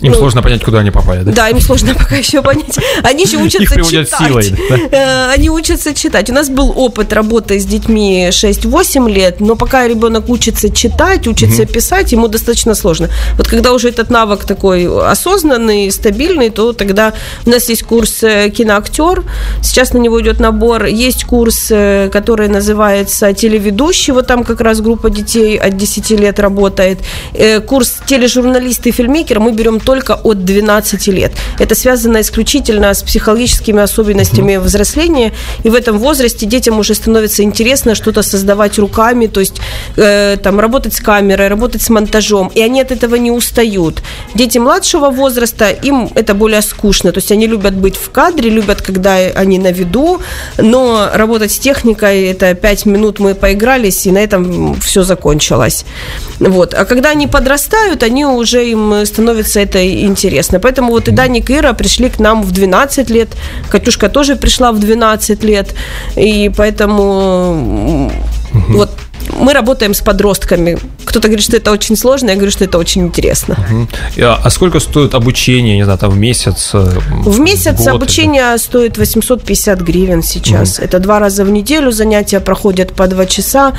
Им 0.00 0.12
ну, 0.12 0.18
сложно 0.18 0.42
понять, 0.42 0.62
куда 0.64 0.80
они 0.80 0.90
попали, 0.90 1.22
да? 1.22 1.32
Да, 1.32 1.48
им 1.48 1.60
сложно 1.60 1.94
пока 1.98 2.16
еще 2.16 2.42
понять. 2.42 2.76
Они 3.02 3.24
еще 3.24 3.36
учатся 3.42 3.82
читать. 3.82 4.08
силой, 4.18 4.54
да? 4.68 4.76
Э, 4.90 5.32
Они 5.34 5.48
учатся 5.50 5.94
читать. 5.94 6.30
У 6.30 6.32
нас 6.32 6.50
был 6.50 6.72
опыт 6.76 7.12
работы 7.12 7.58
с 7.58 7.64
детьми 7.64 8.28
6-8 8.30 9.10
лет, 9.10 9.40
но 9.40 9.56
пока 9.56 9.86
ребенок 9.88 10.28
учится 10.28 10.70
читать, 10.70 11.26
учится 11.26 11.62
Мгм. 11.62 11.72
писать, 11.72 12.12
ему 12.12 12.28
достаточно 12.28 12.74
сложно. 12.74 13.08
Вот 13.36 13.48
когда 13.48 13.72
уже 13.72 13.88
этот 13.88 14.10
навык 14.10 14.44
такой 14.44 14.86
осознанный, 15.10 15.90
стабильный, 15.90 16.50
то 16.50 16.72
тогда 16.72 17.12
у 17.46 17.50
нас 17.50 17.68
есть 17.68 17.84
курс 17.84 18.22
э, 18.22 18.50
киноактер. 18.50 19.22
Сейчас 19.62 19.92
на 19.92 19.98
него 19.98 20.20
идет 20.20 20.40
набор. 20.40 20.84
Есть 20.86 21.24
курс, 21.24 21.68
э, 21.70 22.10
который 22.12 22.48
называется 22.48 23.32
телеведущий. 23.32 24.12
Вот 24.12 24.26
там 24.26 24.44
как 24.44 24.60
раз 24.60 24.80
группа 24.80 25.08
детей 25.08 25.56
от 25.56 25.76
10 25.76 26.10
лет 26.10 26.38
работает. 26.40 26.98
Курс 27.66 27.96
тележурналист 28.06 28.86
и 28.86 28.90
фильмейкер 28.90 29.40
мы 29.40 29.52
берем 29.52 29.80
только 29.84 30.14
от 30.14 30.44
12 30.44 31.06
лет. 31.08 31.32
Это 31.58 31.74
связано 31.74 32.20
исключительно 32.20 32.92
с 32.92 33.02
психологическими 33.02 33.82
особенностями 33.82 34.56
взросления. 34.56 35.32
И 35.62 35.70
в 35.70 35.74
этом 35.74 35.98
возрасте 35.98 36.46
детям 36.46 36.78
уже 36.78 36.94
становится 36.94 37.42
интересно 37.42 37.94
что-то 37.94 38.22
создавать 38.22 38.78
руками, 38.78 39.26
то 39.26 39.40
есть 39.40 39.60
э, 39.96 40.36
там 40.42 40.60
работать 40.60 40.94
с 40.94 41.00
камерой, 41.00 41.48
работать 41.48 41.82
с 41.82 41.90
монтажом. 41.90 42.50
И 42.54 42.60
они 42.60 42.80
от 42.80 42.92
этого 42.92 43.16
не 43.16 43.30
устают. 43.30 44.02
Дети 44.34 44.58
младшего 44.58 45.10
возраста, 45.10 45.70
им 45.70 46.10
это 46.14 46.34
более 46.34 46.62
скучно. 46.62 47.12
То 47.12 47.18
есть 47.18 47.32
они 47.32 47.46
любят 47.46 47.74
быть 47.74 47.96
в 47.96 48.10
кадре, 48.10 48.50
любят, 48.50 48.82
когда 48.82 49.14
они 49.14 49.58
на 49.58 49.72
виду, 49.72 50.20
но 50.58 51.10
работать 51.12 51.52
с 51.52 51.58
техникой, 51.58 52.26
это 52.26 52.54
5 52.54 52.86
минут 52.86 53.20
мы 53.20 53.34
поигрались, 53.34 54.06
и 54.06 54.12
на 54.12 54.18
этом 54.18 54.80
все 54.80 55.02
закончилось. 55.02 55.84
Вот. 56.40 56.74
А 56.74 56.84
когда 56.84 57.10
они 57.10 57.26
подрастают, 57.26 58.02
они 58.02 58.24
уже 58.24 58.68
им 58.68 59.04
становится 59.04 59.60
это 59.60 59.73
интересно. 59.76 60.60
Поэтому 60.60 60.90
вот 60.90 61.08
и 61.08 61.10
Даник 61.10 61.50
и 61.50 61.56
Ира 61.56 61.72
пришли 61.72 62.08
к 62.08 62.18
нам 62.18 62.42
в 62.42 62.52
12 62.52 63.10
лет, 63.10 63.28
Катюшка 63.70 64.08
тоже 64.08 64.36
пришла 64.36 64.72
в 64.72 64.78
12 64.78 65.44
лет, 65.44 65.74
и 66.16 66.50
поэтому 66.56 68.10
вот 68.68 68.83
мы 69.44 69.52
работаем 69.52 69.92
с 69.94 70.00
подростками. 70.00 70.78
Кто-то 71.04 71.28
говорит, 71.28 71.44
что 71.44 71.56
это 71.56 71.70
очень 71.72 71.96
сложно, 71.96 72.30
я 72.30 72.36
говорю, 72.36 72.50
что 72.50 72.64
это 72.64 72.78
очень 72.78 73.02
интересно. 73.02 73.56
Мгм. 73.70 73.88
А 74.44 74.50
сколько 74.50 74.80
стоит 74.80 75.14
обучение, 75.14 75.76
не 75.76 75.84
знаю, 75.84 75.98
там 75.98 76.10
в 76.10 76.16
месяц? 76.18 76.70
э, 76.74 76.84
В 77.26 77.40
месяц 77.40 77.78
год? 77.78 77.88
обучение 77.88 78.58
стоит 78.58 78.98
850 78.98 79.80
гривен 79.80 80.22
сейчас. 80.22 80.78
Это 80.78 80.98
два 80.98 81.18
раза 81.18 81.44
в 81.44 81.50
неделю 81.50 81.92
занятия 81.92 82.40
проходят 82.40 82.92
по 82.94 83.06
два 83.06 83.26
часа. 83.26 83.72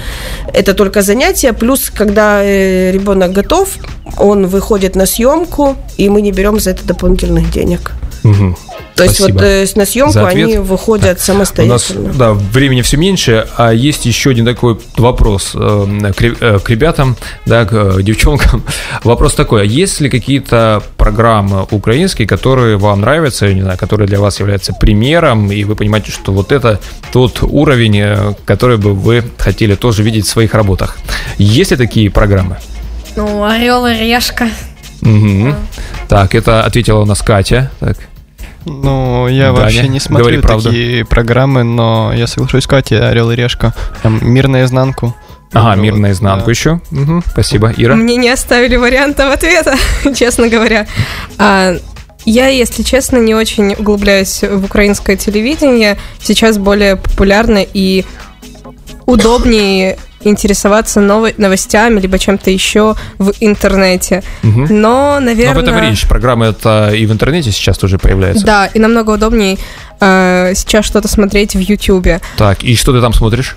Это 0.53 0.73
только 0.73 1.01
занятия. 1.01 1.53
Плюс, 1.53 1.89
когда 1.89 2.43
э, 2.43 2.91
ребенок 2.91 3.31
готов, 3.31 3.69
он 4.17 4.47
выходит 4.47 4.95
на 4.95 5.05
съемку, 5.05 5.75
и 5.97 6.09
мы 6.09 6.21
не 6.21 6.31
берем 6.31 6.59
за 6.59 6.71
это 6.71 6.85
дополнительных 6.85 7.51
денег. 7.51 7.91
Мгм. 8.23 8.55
То 8.95 9.03
есть 9.03 9.19
вот 9.19 9.41
э, 9.41 9.65
на 9.75 9.85
съемку 9.85 10.23
они 10.23 10.57
выходят 10.57 11.05
У 11.05 11.13
нас, 11.13 11.21
самостоятельно. 11.21 12.13
да, 12.13 12.33
времени 12.33 12.81
все 12.81 12.97
меньше, 12.97 13.45
а 13.57 13.73
есть 13.73 14.05
еще 14.05 14.29
один 14.29 14.45
такой 14.45 14.79
вопрос 14.97 15.51
э, 15.53 16.11
к, 16.15 16.23
э, 16.23 16.59
к 16.59 16.69
ребятам, 16.69 17.17
да, 17.45 17.65
к 17.65 17.73
э, 17.73 18.01
девчонкам. 18.01 18.63
Вопрос 19.03 19.35
такой, 19.35 19.63
а 19.63 19.65
есть 19.65 19.99
ли 19.99 20.09
какие-то 20.09 20.81
программы 20.97 21.65
украинские, 21.71 22.27
которые 22.27 22.77
вам 22.77 23.01
нравятся, 23.01 23.47
я 23.47 23.53
не 23.53 23.61
знаю, 23.61 23.77
которые 23.77 24.07
для 24.07 24.19
вас 24.19 24.39
являются 24.39 24.73
примером, 24.73 25.51
и 25.51 25.63
вы 25.65 25.75
понимаете, 25.75 26.11
что 26.11 26.31
вот 26.31 26.51
это 26.51 26.79
тот 27.11 27.39
уровень, 27.41 27.99
э, 27.99 28.33
который 28.45 28.77
бы 28.77 28.93
вы 28.93 29.23
хотели 29.37 29.75
тоже 29.75 30.03
видеть 30.03 30.25
в 30.25 30.29
своих 30.29 30.53
работах. 30.53 30.97
Есть 31.37 31.71
ли 31.71 31.77
такие 31.77 32.09
программы? 32.09 32.57
Ну, 33.17 33.43
Орел 33.43 33.85
и 33.85 33.93
Решка. 33.93 34.47
Мгм. 35.01 35.55
Так, 36.07 36.33
это 36.33 36.63
ответила 36.63 36.99
у 37.01 37.05
нас 37.05 37.21
Катя. 37.21 37.71
Так. 37.79 37.97
Ну, 38.65 39.27
я 39.27 39.51
Даня, 39.51 39.53
вообще 39.53 39.87
не 39.87 39.99
смотрю 39.99 40.25
говори 40.25 40.41
правду. 40.41 40.69
такие 40.69 41.05
программы, 41.05 41.63
но 41.63 42.11
я 42.13 42.27
соглашусь 42.27 42.63
с 42.63 42.67
Катей, 42.67 42.99
Орел 42.99 43.31
и 43.31 43.35
Решка. 43.35 43.73
Там 44.01 44.19
мир 44.21 44.47
наизнанку. 44.47 45.15
Ага, 45.53 45.75
мир 45.79 45.95
наизнанку 45.95 46.49
еще. 46.49 46.81
Мгм, 46.91 47.23
Спасибо, 47.31 47.71
Ира. 47.77 47.95
Мне 47.95 48.15
не 48.17 48.29
оставили 48.29 48.75
вариантов 48.75 49.33
ответа, 49.33 49.75
честно 50.15 50.49
говоря. 50.49 50.87
А, 51.37 51.75
я, 52.25 52.47
если 52.47 52.83
честно, 52.83 53.17
не 53.17 53.35
очень 53.35 53.73
углубляюсь 53.73 54.41
в 54.41 54.65
украинское 54.65 55.15
телевидение. 55.15 55.97
Сейчас 56.19 56.57
более 56.57 56.95
популярно 56.97 57.59
и 57.63 58.03
удобнее 59.05 59.97
интересоваться 60.29 60.99
ново- 61.01 61.33
новостями 61.37 61.99
либо 61.99 62.17
чем-то 62.19 62.49
еще 62.51 62.95
в 63.17 63.33
интернете. 63.39 64.23
Мгм. 64.43 64.67
Но, 64.81 65.19
наверное... 65.19 65.53
Но 65.53 65.59
об 65.59 65.65
этом 65.65 65.79
речь. 65.81 66.07
Программы 66.07 66.47
это 66.47 66.91
и 66.93 67.05
в 67.05 67.11
интернете 67.11 67.51
сейчас 67.51 67.77
тоже 67.77 67.97
появляются. 67.97 68.45
Да, 68.45 68.65
и 68.67 68.79
намного 68.79 69.11
удобнее 69.11 69.57
э, 69.99 70.53
сейчас 70.55 70.85
что-то 70.85 71.07
смотреть 71.07 71.55
в 71.55 71.59
Ютубе. 71.59 72.21
Так, 72.37 72.63
и 72.63 72.75
что 72.75 72.93
ты 72.93 73.01
там 73.01 73.13
смотришь? 73.13 73.55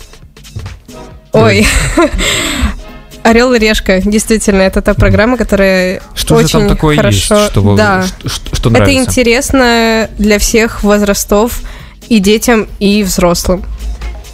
Ой. 1.32 1.66
Орел 3.22 3.52
и 3.52 3.58
решка, 3.58 4.00
действительно, 4.00 4.62
это 4.62 4.80
та 4.80 4.94
программа, 4.94 5.36
которая 5.36 6.00
Что 6.14 6.38
же 6.38 6.44
очень 6.44 6.60
там 6.60 6.68
такое 6.68 6.96
хорошо. 6.96 7.34
есть, 7.40 7.50
что, 7.50 7.76
да. 7.76 8.04
что, 8.06 8.28
что- 8.28 8.56
что 8.56 8.70
это 8.70 8.78
нравится? 8.78 9.02
интересно 9.10 10.08
для 10.18 10.38
всех 10.38 10.82
возрастов 10.82 11.60
и 12.08 12.20
детям, 12.20 12.68
и 12.78 13.02
взрослым. 13.02 13.64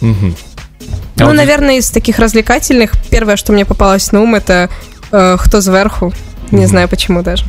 Мгм. 0.01 0.35
А 1.17 1.21
ну, 1.21 1.25
вот 1.27 1.35
наверное, 1.35 1.77
из 1.77 1.89
таких 1.89 2.19
развлекательных 2.19 2.91
первое, 3.09 3.37
что 3.37 3.53
мне 3.53 3.65
попалось 3.65 4.11
на 4.11 4.21
ум, 4.21 4.35
это 4.35 4.69
э, 5.11 5.37
кто 5.39 5.61
сверху. 5.61 6.13
Не 6.51 6.65
знаю 6.65 6.89
почему 6.89 7.23
даже. 7.23 7.45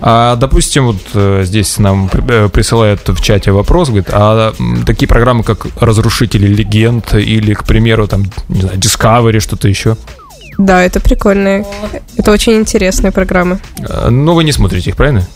А, 0.00 0.36
допустим, 0.36 0.86
вот 0.86 0.96
э, 1.14 1.42
здесь 1.44 1.78
нам 1.78 2.08
э, 2.12 2.48
присылают 2.48 3.08
в 3.08 3.20
чате 3.20 3.50
вопрос, 3.50 3.88
говорит, 3.88 4.08
а 4.12 4.54
такие 4.86 5.08
программы, 5.08 5.42
как 5.42 5.66
«Разрушители 5.80 6.46
легенд» 6.46 7.14
или, 7.14 7.54
к 7.54 7.64
примеру, 7.64 8.06
там, 8.06 8.24
не 8.48 8.60
знаю, 8.60 8.78
Discovery, 8.78 9.40
что-то 9.40 9.68
еще, 9.68 9.96
Да, 10.58 10.82
это 10.82 11.00
прикольные. 11.00 11.66
Это 12.16 12.32
очень 12.32 12.54
интересные 12.54 13.12
программы. 13.12 13.58
э, 13.78 14.08
ну, 14.10 14.34
вы 14.34 14.44
не 14.44 14.52
смотрите 14.52 14.90
их, 14.90 14.96
правильно? 14.96 15.26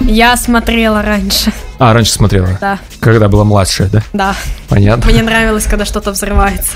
Я 0.00 0.36
смотрела 0.36 1.02
раньше. 1.02 1.52
А, 1.78 1.92
раньше 1.92 2.12
смотрела? 2.12 2.58
Да. 2.60 2.78
Когда 3.00 3.28
была 3.28 3.44
младшая, 3.44 3.88
да? 3.88 4.02
Да. 4.12 4.34
Понятно. 4.68 5.10
Мне 5.10 5.22
нравилось, 5.22 5.64
когда 5.64 5.84
что-то 5.84 6.12
взрывается. 6.12 6.72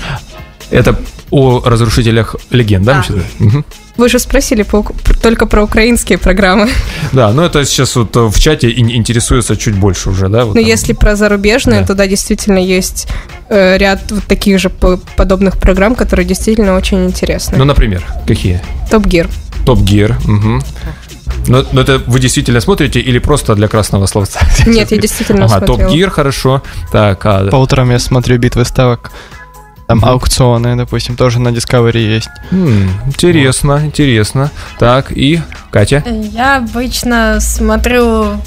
Это 0.71 0.97
о 1.29 1.61
разрушителях 1.63 2.35
легенд, 2.49 2.85
да? 2.85 3.03
Да. 3.07 3.15
Мгм. 3.39 3.65
Вы 3.97 4.09
же 4.09 4.19
спросили 4.19 4.63
по 4.63 4.83
только 5.21 5.45
про 5.45 5.63
украинские 5.63 6.17
программы. 6.17 6.69
Да, 7.13 7.31
ну 7.31 7.43
это 7.43 7.63
сейчас 7.65 7.95
вот 7.95 8.15
э, 8.17 8.19
в 8.27 8.37
чате 8.39 8.69
ин- 8.69 8.91
интересуется 8.91 9.55
чуть 9.55 9.75
больше 9.75 10.09
уже, 10.09 10.27
да? 10.27 10.43
вот 10.43 10.55
Но 10.55 10.61
там. 10.61 10.69
если 10.69 10.91
про 10.93 11.15
зарубежные, 11.15 11.81
Да. 11.81 11.87
то 11.87 11.93
да, 11.93 12.07
действительно 12.07 12.57
есть 12.57 13.07
э, 13.47 13.77
ряд 13.77 14.11
вот 14.11 14.25
таких 14.25 14.59
же 14.59 14.69
по- 14.69 14.97
подобных 15.15 15.57
программ, 15.57 15.95
которые 15.95 16.25
действительно 16.25 16.75
очень 16.75 17.05
интересны. 17.05 17.57
Ну, 17.57 17.63
например, 17.63 18.03
какие? 18.27 18.59
Топ 18.91 19.05
Гир. 19.05 19.29
Топ 19.65 19.79
Гир. 19.79 20.17
Угу. 20.25 20.59
Но, 21.47 21.63
но 21.71 21.81
это 21.81 22.01
вы 22.07 22.19
действительно 22.19 22.61
смотрите 22.61 22.99
или 22.99 23.19
просто 23.19 23.55
для 23.55 23.67
красного 23.67 24.05
словца? 24.05 24.39
Нет, 24.65 24.91
я 24.91 24.97
действительно 24.97 25.45
Ага, 25.45 25.57
смотрела. 25.57 25.79
Топ 25.79 25.91
Гир, 25.91 26.09
хорошо. 26.09 26.63
Так, 26.91 27.25
а... 27.25 27.47
По 27.47 27.57
утрам 27.57 27.89
я 27.91 27.99
смотрю 27.99 28.37
битвы 28.37 28.65
ставок. 28.65 29.11
Там 29.87 30.03
аукционы, 30.03 30.75
допустим, 30.75 31.15
тоже 31.15 31.39
на 31.39 31.49
Discovery 31.49 31.99
есть. 31.99 32.29
М, 32.51 32.89
интересно, 33.05 33.81
интересно. 33.83 34.51
Так, 34.79 35.11
и 35.11 35.41
Катя? 35.69 36.03
Я 36.31 36.57
обычно 36.57 37.37
смотрю 37.39 38.41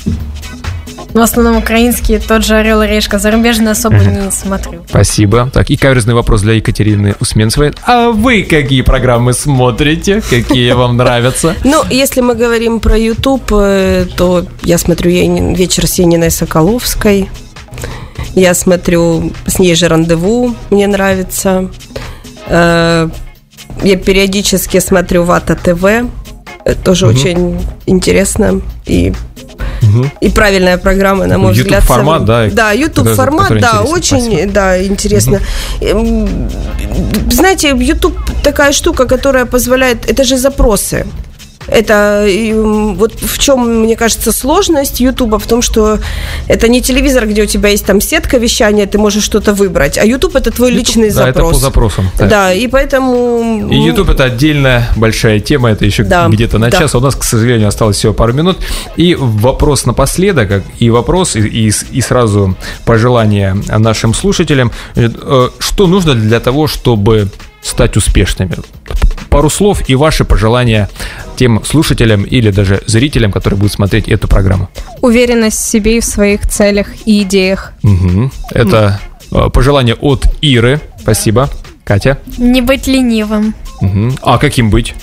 в 1.15 1.19
основном 1.21 1.57
украинские, 1.57 2.19
тот 2.21 2.45
же 2.45 2.55
Орел 2.57 2.83
и 2.83 2.87
Решка. 2.87 3.19
Зарубежные 3.19 3.71
особо 3.73 3.97
не 3.97 4.31
смотрю. 4.31 4.85
Спасибо. 4.89 5.51
Так, 5.53 5.71
и 5.71 5.77
каверзный 5.77 6.15
вопрос 6.15 6.43
для 6.43 6.53
Екатерины 6.55 7.15
Усменцевой. 7.21 7.73
А 7.87 8.11
вы 8.11 8.43
какие 8.43 8.83
программы 8.83 9.33
смотрите? 9.33 10.21
Какие 10.29 10.73
вам 10.73 10.97
нравятся? 10.97 11.55
Ну, 11.65 11.83
если 11.91 12.21
мы 12.21 12.35
говорим 12.35 12.81
про 12.81 12.97
YouTube, 12.97 13.51
э, 13.53 14.07
то 14.17 14.45
я 14.63 14.79
смотрю 14.79 15.11
«Вечер 15.55 15.87
с 15.87 15.99
Яниной 15.99 16.31
Соколовской». 16.31 17.29
Я 18.35 18.55
смотрю 18.55 19.33
«С 19.47 19.59
ней 19.59 19.75
же 19.75 19.89
рандеву», 19.89 20.55
мне 20.71 20.87
нравится. 20.87 21.71
Э, 22.47 23.09
Я 23.83 23.97
периодически 23.97 24.81
смотрю 24.81 25.23
Вата 25.25 25.55
ТВ. 25.55 25.85
Это 26.65 26.81
тоже 26.85 27.07
Мгм. 27.07 27.15
очень 27.17 27.61
интересно 27.87 28.61
и 28.87 29.13
и 30.21 30.29
правильная 30.31 30.79
программа, 30.79 31.27
на 31.27 31.39
мой 31.39 31.53
YouTube 31.55 31.67
взгляд. 31.67 31.85
формат, 31.85 32.25
да, 32.25 32.49
Да, 32.51 32.73
YouTube 32.73 33.09
формат, 33.15 33.49
да, 33.49 33.57
интересен. 33.57 33.93
очень, 33.93 34.23
Спасибо. 34.23 34.53
да, 34.53 34.85
интересно. 34.85 35.41
Эм, 35.81 36.49
Знаете, 37.31 37.75
YouTube 37.77 38.17
такая 38.43 38.73
штука, 38.73 39.07
которая 39.07 39.45
позволяет, 39.45 40.11
это 40.11 40.25
же 40.25 40.37
запросы. 40.37 41.05
Это 41.69 42.27
вот 42.97 43.13
в 43.21 43.39
чем, 43.39 43.83
мне 43.83 43.97
кажется, 43.97 44.33
сложность 44.33 45.01
Ютуба 45.01 45.39
в 45.39 45.47
том, 45.47 45.63
что 45.63 45.99
это 46.47 46.69
не 46.69 46.83
телевизор, 46.83 47.27
где 47.27 47.43
у 47.43 47.47
тебя 47.47 47.69
есть 47.71 47.87
там 47.87 48.01
сетка 48.01 48.39
вещания, 48.39 48.87
ты 48.87 48.99
можешь 48.99 49.23
что-то 49.23 49.55
выбрать, 49.55 49.99
а 49.99 50.05
Ютуб 50.05 50.37
это 50.37 50.51
твой 50.51 50.71
личный 50.71 51.11
да, 51.11 51.29
это 51.29 51.41
запрос. 51.41 51.53
по 51.53 51.59
запросам. 51.59 52.11
да. 52.19 52.27
Да, 52.27 52.53
и 52.53 52.67
поэтому... 52.67 53.69
И 53.71 53.77
YouTube 53.77 54.11
это 54.11 54.25
отдельная 54.25 54.89
большая 54.97 55.41
тема, 55.41 55.71
это 55.71 55.85
еще 55.85 56.05
Да, 56.05 56.29
где-то 56.29 56.59
на 56.59 56.71
да. 56.71 56.79
час. 56.79 56.95
У 56.95 57.01
нас, 57.01 57.15
к 57.15 57.25
сожалению, 57.25 57.69
осталось 57.69 57.97
всего 57.97 58.13
пару 58.13 58.33
минут. 58.33 58.59
И 58.97 59.15
вопрос 59.15 59.87
напоследок, 59.87 60.63
и 60.79 60.91
вопрос, 60.91 61.37
и, 61.37 61.41
и, 61.41 61.73
и 61.93 62.01
сразу 62.01 62.57
пожелание 62.85 63.57
нашим 63.69 64.15
слушателям. 64.15 64.73
Э, 64.97 65.49
Что 65.59 65.87
нужно 65.87 66.15
для 66.15 66.41
того, 66.41 66.67
чтобы 66.67 67.29
стать 67.63 67.97
успешными? 67.97 68.57
Пару 69.31 69.51
слов 69.51 69.89
и 69.89 69.95
ваши 69.95 70.25
пожелания 70.25 70.89
тем 71.37 71.65
слушателям 71.65 72.25
или 72.25 72.51
даже 72.51 72.81
зрителям, 72.87 73.31
которые 73.33 73.59
будут 73.59 73.73
смотреть 73.73 74.09
эту 74.09 74.29
программу. 74.29 74.69
Уверенность 75.01 75.59
в 75.59 75.65
себе 75.65 75.99
и 75.99 76.01
в 76.01 76.05
своих 76.05 76.47
целях 76.49 76.89
и 77.05 77.23
идеях. 77.23 77.73
Мгм. 77.83 78.33
Это 78.51 79.01
э, 79.31 79.49
пожелание 79.53 79.95
от 79.95 80.27
Иры. 80.41 80.81
Спасибо. 81.01 81.49
Катя. 81.85 82.19
Не 82.39 82.61
быть 82.61 82.87
ленивым. 82.87 83.55
Мгм. 83.81 84.17
А 84.23 84.39
каким 84.39 84.71
быть? 84.71 84.95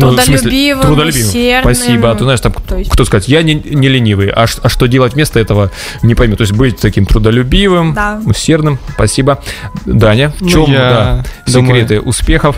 Ну, 0.00 0.16
Трудолюбивым, 0.16 0.82
трудолюбивым. 0.82 1.28
усердным. 1.28 1.74
Спасибо. 1.74 2.10
А 2.10 2.14
ты 2.14 2.24
знаешь, 2.24 2.40
там 2.40 2.52
То 2.52 2.76
есть- 2.76 2.90
кто 2.90 3.04
сказать, 3.04 3.28
я 3.28 3.42
не, 3.42 3.54
не 3.54 3.88
ленивый, 3.88 4.30
а, 4.30 4.46
а 4.62 4.68
что 4.68 4.86
делать 4.86 5.14
вместо 5.14 5.38
этого, 5.38 5.70
не 6.02 6.14
пойму. 6.14 6.36
То 6.36 6.42
есть 6.42 6.52
быть 6.52 6.78
таким 6.78 7.06
трудолюбивым, 7.06 7.94
Да. 7.94 8.20
усердным. 8.24 8.78
Спасибо. 8.94 9.42
Даня, 9.86 10.30
в 10.38 10.42
Ну, 10.42 10.48
чем 10.48 10.64
я 10.72 10.78
да, 10.78 11.24
думаю- 11.52 11.82
секреты 11.84 12.00
успехов? 12.00 12.56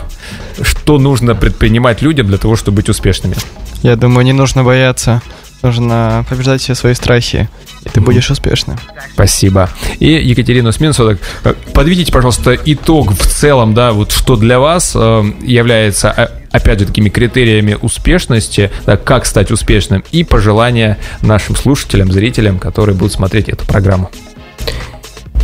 Что 0.61 0.97
нужно 0.99 1.35
предпринимать 1.35 2.01
людям 2.01 2.27
для 2.27 2.37
того, 2.37 2.55
чтобы 2.55 2.77
быть 2.77 2.89
успешными? 2.89 3.35
Я 3.81 3.95
думаю, 3.95 4.25
не 4.25 4.33
нужно 4.33 4.63
бояться. 4.63 5.21
Нужно 5.63 6.25
побеждать 6.29 6.61
все 6.61 6.75
свои 6.75 6.93
страхи, 6.93 7.49
и 7.85 7.89
ты 7.89 8.01
будешь 8.01 8.29
успешным. 8.29 8.77
Спасибо. 9.13 9.69
И 9.97 10.11
Екатерина 10.11 10.73
Сменцова, 10.73 11.15
так, 11.41 11.55
э, 11.55 11.71
подведите, 11.73 12.11
пожалуйста, 12.11 12.57
итог 12.65 13.13
в 13.13 13.25
целом, 13.25 13.73
да, 13.73 13.93
вот 13.93 14.11
что 14.11 14.35
для 14.35 14.59
вас 14.59 14.91
э, 14.93 15.23
является, 15.41 16.13
э, 16.17 16.27
опять 16.51 16.81
же, 16.81 16.85
такими 16.85 17.07
критериями 17.07 17.77
успешности, 17.81 18.71
да, 18.85 18.97
как 18.97 19.25
стать 19.25 19.51
успешным, 19.51 20.03
и 20.11 20.25
пожелания 20.25 20.97
нашим 21.21 21.55
слушателям, 21.55 22.11
зрителям, 22.11 22.59
которые 22.59 22.97
будут 22.97 23.13
смотреть 23.13 23.47
эту 23.47 23.65
программу. 23.65 24.11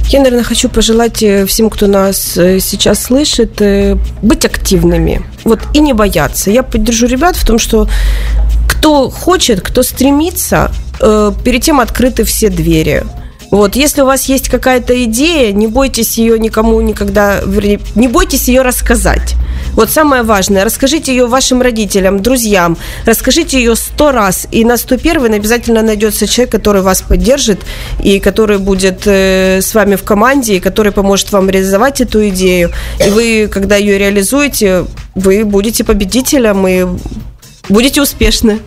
Я, 0.09 0.19
наверное, 0.19 0.43
хочу 0.43 0.67
пожелать 0.67 1.23
э, 1.23 1.45
всем, 1.45 1.69
кто 1.69 1.87
нас 1.87 2.33
сейчас 2.33 3.03
слышит, 3.03 3.61
быть 4.21 4.43
активными. 4.43 5.21
Вот 5.45 5.61
и 5.73 5.79
не 5.79 5.93
бояться. 5.93 6.51
Я 6.51 6.63
поддержу 6.63 7.07
ребят 7.07 7.37
в 7.37 7.45
том, 7.45 7.57
что 7.57 7.87
кто 8.69 9.09
хочет, 9.09 9.61
кто 9.61 9.83
стремится, 9.83 10.71
э, 11.01 11.31
перед 11.43 11.61
тем 11.63 11.79
открыты 11.79 12.23
все 12.23 12.49
двери. 12.49 13.03
Вот, 13.51 13.75
если 13.75 14.01
у 14.01 14.05
вас 14.05 14.25
есть 14.25 14.47
какая-то 14.47 15.03
идея, 15.05 15.51
не 15.51 15.67
бойтесь 15.67 16.19
ее 16.19 16.37
никому 16.37 16.79
никогда, 16.81 17.41
не 17.95 18.07
бойтесь 18.07 18.47
ее 18.47 18.61
рассказать. 18.61 19.35
Вот 19.73 19.89
самое 19.89 20.23
важное, 20.23 20.63
расскажите 20.63 21.11
ее 21.11 21.25
вашим 21.25 21.61
родителям, 21.61 22.21
друзьям, 22.21 22.77
расскажите 23.05 23.57
ее 23.57 23.75
сто 23.75 24.11
раз, 24.11 24.47
и 24.51 24.63
на 24.63 24.77
сто 24.77 24.97
первый 24.97 25.33
обязательно 25.33 25.81
найдется 25.81 26.27
человек, 26.27 26.51
который 26.51 26.81
вас 26.81 27.01
поддержит, 27.01 27.61
и 28.03 28.19
который 28.19 28.59
будет 28.59 29.03
э, 29.05 29.61
с 29.61 29.73
вами 29.73 29.95
в 29.95 30.03
команде, 30.03 30.57
и 30.57 30.59
который 30.59 30.91
поможет 30.91 31.31
вам 31.31 31.49
реализовать 31.49 32.01
эту 32.01 32.29
идею. 32.29 32.71
И 33.03 33.09
вы, 33.09 33.49
когда 33.51 33.77
ее 33.77 33.97
реализуете, 33.97 34.85
вы 35.15 35.43
будете 35.43 35.83
победителем 35.83 36.67
и 36.67 36.85
будете 37.69 38.01
успешны. 38.01 38.59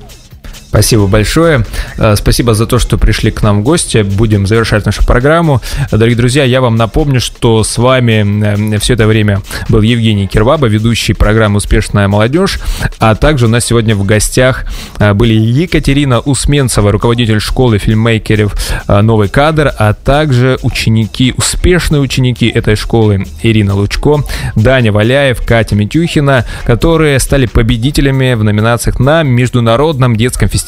Спасибо 0.73 1.07
большое. 1.07 1.67
Э, 1.99 2.17
Спасибо 2.17 2.55
за 2.55 2.65
то, 2.65 2.79
что 2.79 2.97
пришли 2.97 3.31
к 3.31 3.43
нам 3.43 3.61
в 3.61 3.63
гости. 3.63 4.01
Будем 4.01 4.47
завершать 4.47 4.87
нашу 4.87 5.05
программу. 5.05 5.61
Дорогие 5.91 6.17
друзья, 6.17 6.45
я 6.45 6.63
вам 6.63 6.77
напомню, 6.77 7.21
что 7.21 7.63
с 7.63 7.77
вами 7.77 8.79
все 8.79 8.95
это 8.95 9.07
время 9.07 9.43
был 9.69 9.83
Евгений 9.83 10.27
Кирваба, 10.27 10.69
ведущий 10.69 11.13
программы 11.13 11.59
«Успешная 11.59 12.09
молодежь». 12.09 12.59
А 12.99 13.15
также 13.15 13.47
у 13.47 13.49
нас 13.51 13.67
сегодня 13.67 13.95
в 13.95 14.07
гостях 14.07 14.65
э, 14.99 15.13
были 15.13 15.35
Екатерина 15.35 16.21
Усменцева, 16.21 16.91
руководитель 16.91 17.41
школы 17.41 17.77
фильммейкеров 17.77 18.55
э, 18.89 19.01
«Новый 19.03 19.29
кадр», 19.29 19.75
а 19.79 19.93
также 19.93 20.59
ученики, 20.63 21.35
успешные 21.37 22.01
ученики 22.01 22.49
этой 22.49 22.77
школы 22.77 23.27
Ирина 23.43 23.75
Лучко, 23.75 24.25
Даня 24.57 24.91
Валяев, 24.91 25.45
Катя 25.45 25.75
Митюхина, 25.75 26.47
которые 26.65 27.19
стали 27.19 27.45
победителями 27.45 28.33
в 28.33 28.43
номинациях 28.43 28.99
на 28.99 29.23
Международном 29.23 30.17
детском 30.17 30.49
фестивале 30.49 30.62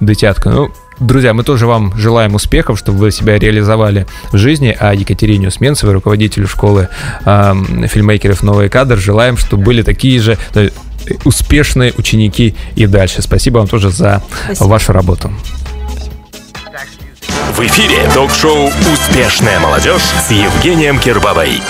«Дитятка». 0.00 0.50
Ну, 0.50 0.70
Друзья, 1.00 1.34
мы 1.34 1.42
тоже 1.42 1.66
вам 1.66 1.96
желаем 1.96 2.34
успехов, 2.36 2.78
чтобы 2.78 2.98
вы 2.98 3.10
себя 3.10 3.36
реализовали 3.36 4.06
в 4.30 4.36
жизни, 4.36 4.76
а 4.78 4.94
Екатерине 4.94 5.48
Усменцевой, 5.48 5.94
руководителю 5.94 6.46
школы 6.46 6.88
эм, 7.24 7.88
фильммейкеров 7.88 8.42
«Новый 8.42 8.68
кадр», 8.68 8.98
желаем, 8.98 9.36
чтобы 9.36 9.64
были 9.64 9.82
такие 9.82 10.20
же 10.20 10.38
э, 10.54 10.68
успешные 11.24 11.92
ученики 11.96 12.54
и 12.76 12.86
дальше. 12.86 13.20
Спасибо 13.20 13.58
вам 13.58 13.66
тоже 13.66 13.90
за 13.90 14.22
Спасибо. 14.44 14.68
вашу 14.68 14.92
работу. 14.92 15.32
В 17.56 17.60
эфире 17.60 18.08
ток-шоу 18.14 18.70
«Успешная 18.92 19.58
молодежь» 19.60 20.02
с 20.02 20.30
Евгением 20.30 20.98
Кирбабой. 21.00 21.60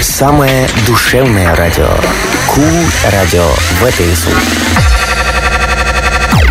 Самое 0.00 0.68
душевное 0.86 1.54
радио. 1.56 1.88
Ку-радио 2.48 3.46
ВТСУ. 3.80 4.30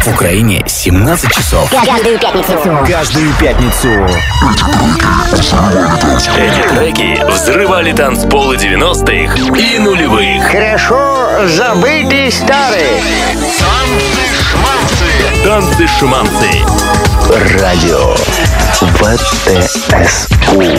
В 0.03 0.07
Украине 0.07 0.63
17 0.65 1.31
часов. 1.31 1.69
Каждую 1.69 2.19
пятницу. 2.19 2.53
Каждую 2.87 3.33
пятницу. 3.33 3.89
Эти 6.37 6.61
треки 6.69 7.19
взрывали 7.29 7.91
танцполы 7.91 8.55
90-х 8.55 9.35
и 9.57 9.79
нулевых. 9.79 10.47
Хорошо 10.49 11.47
забытые 11.47 12.31
старые. 12.31 13.01
Танцы-шманцы. 15.43 16.63
Радио 17.59 18.15
ВТСУ. 18.73 20.27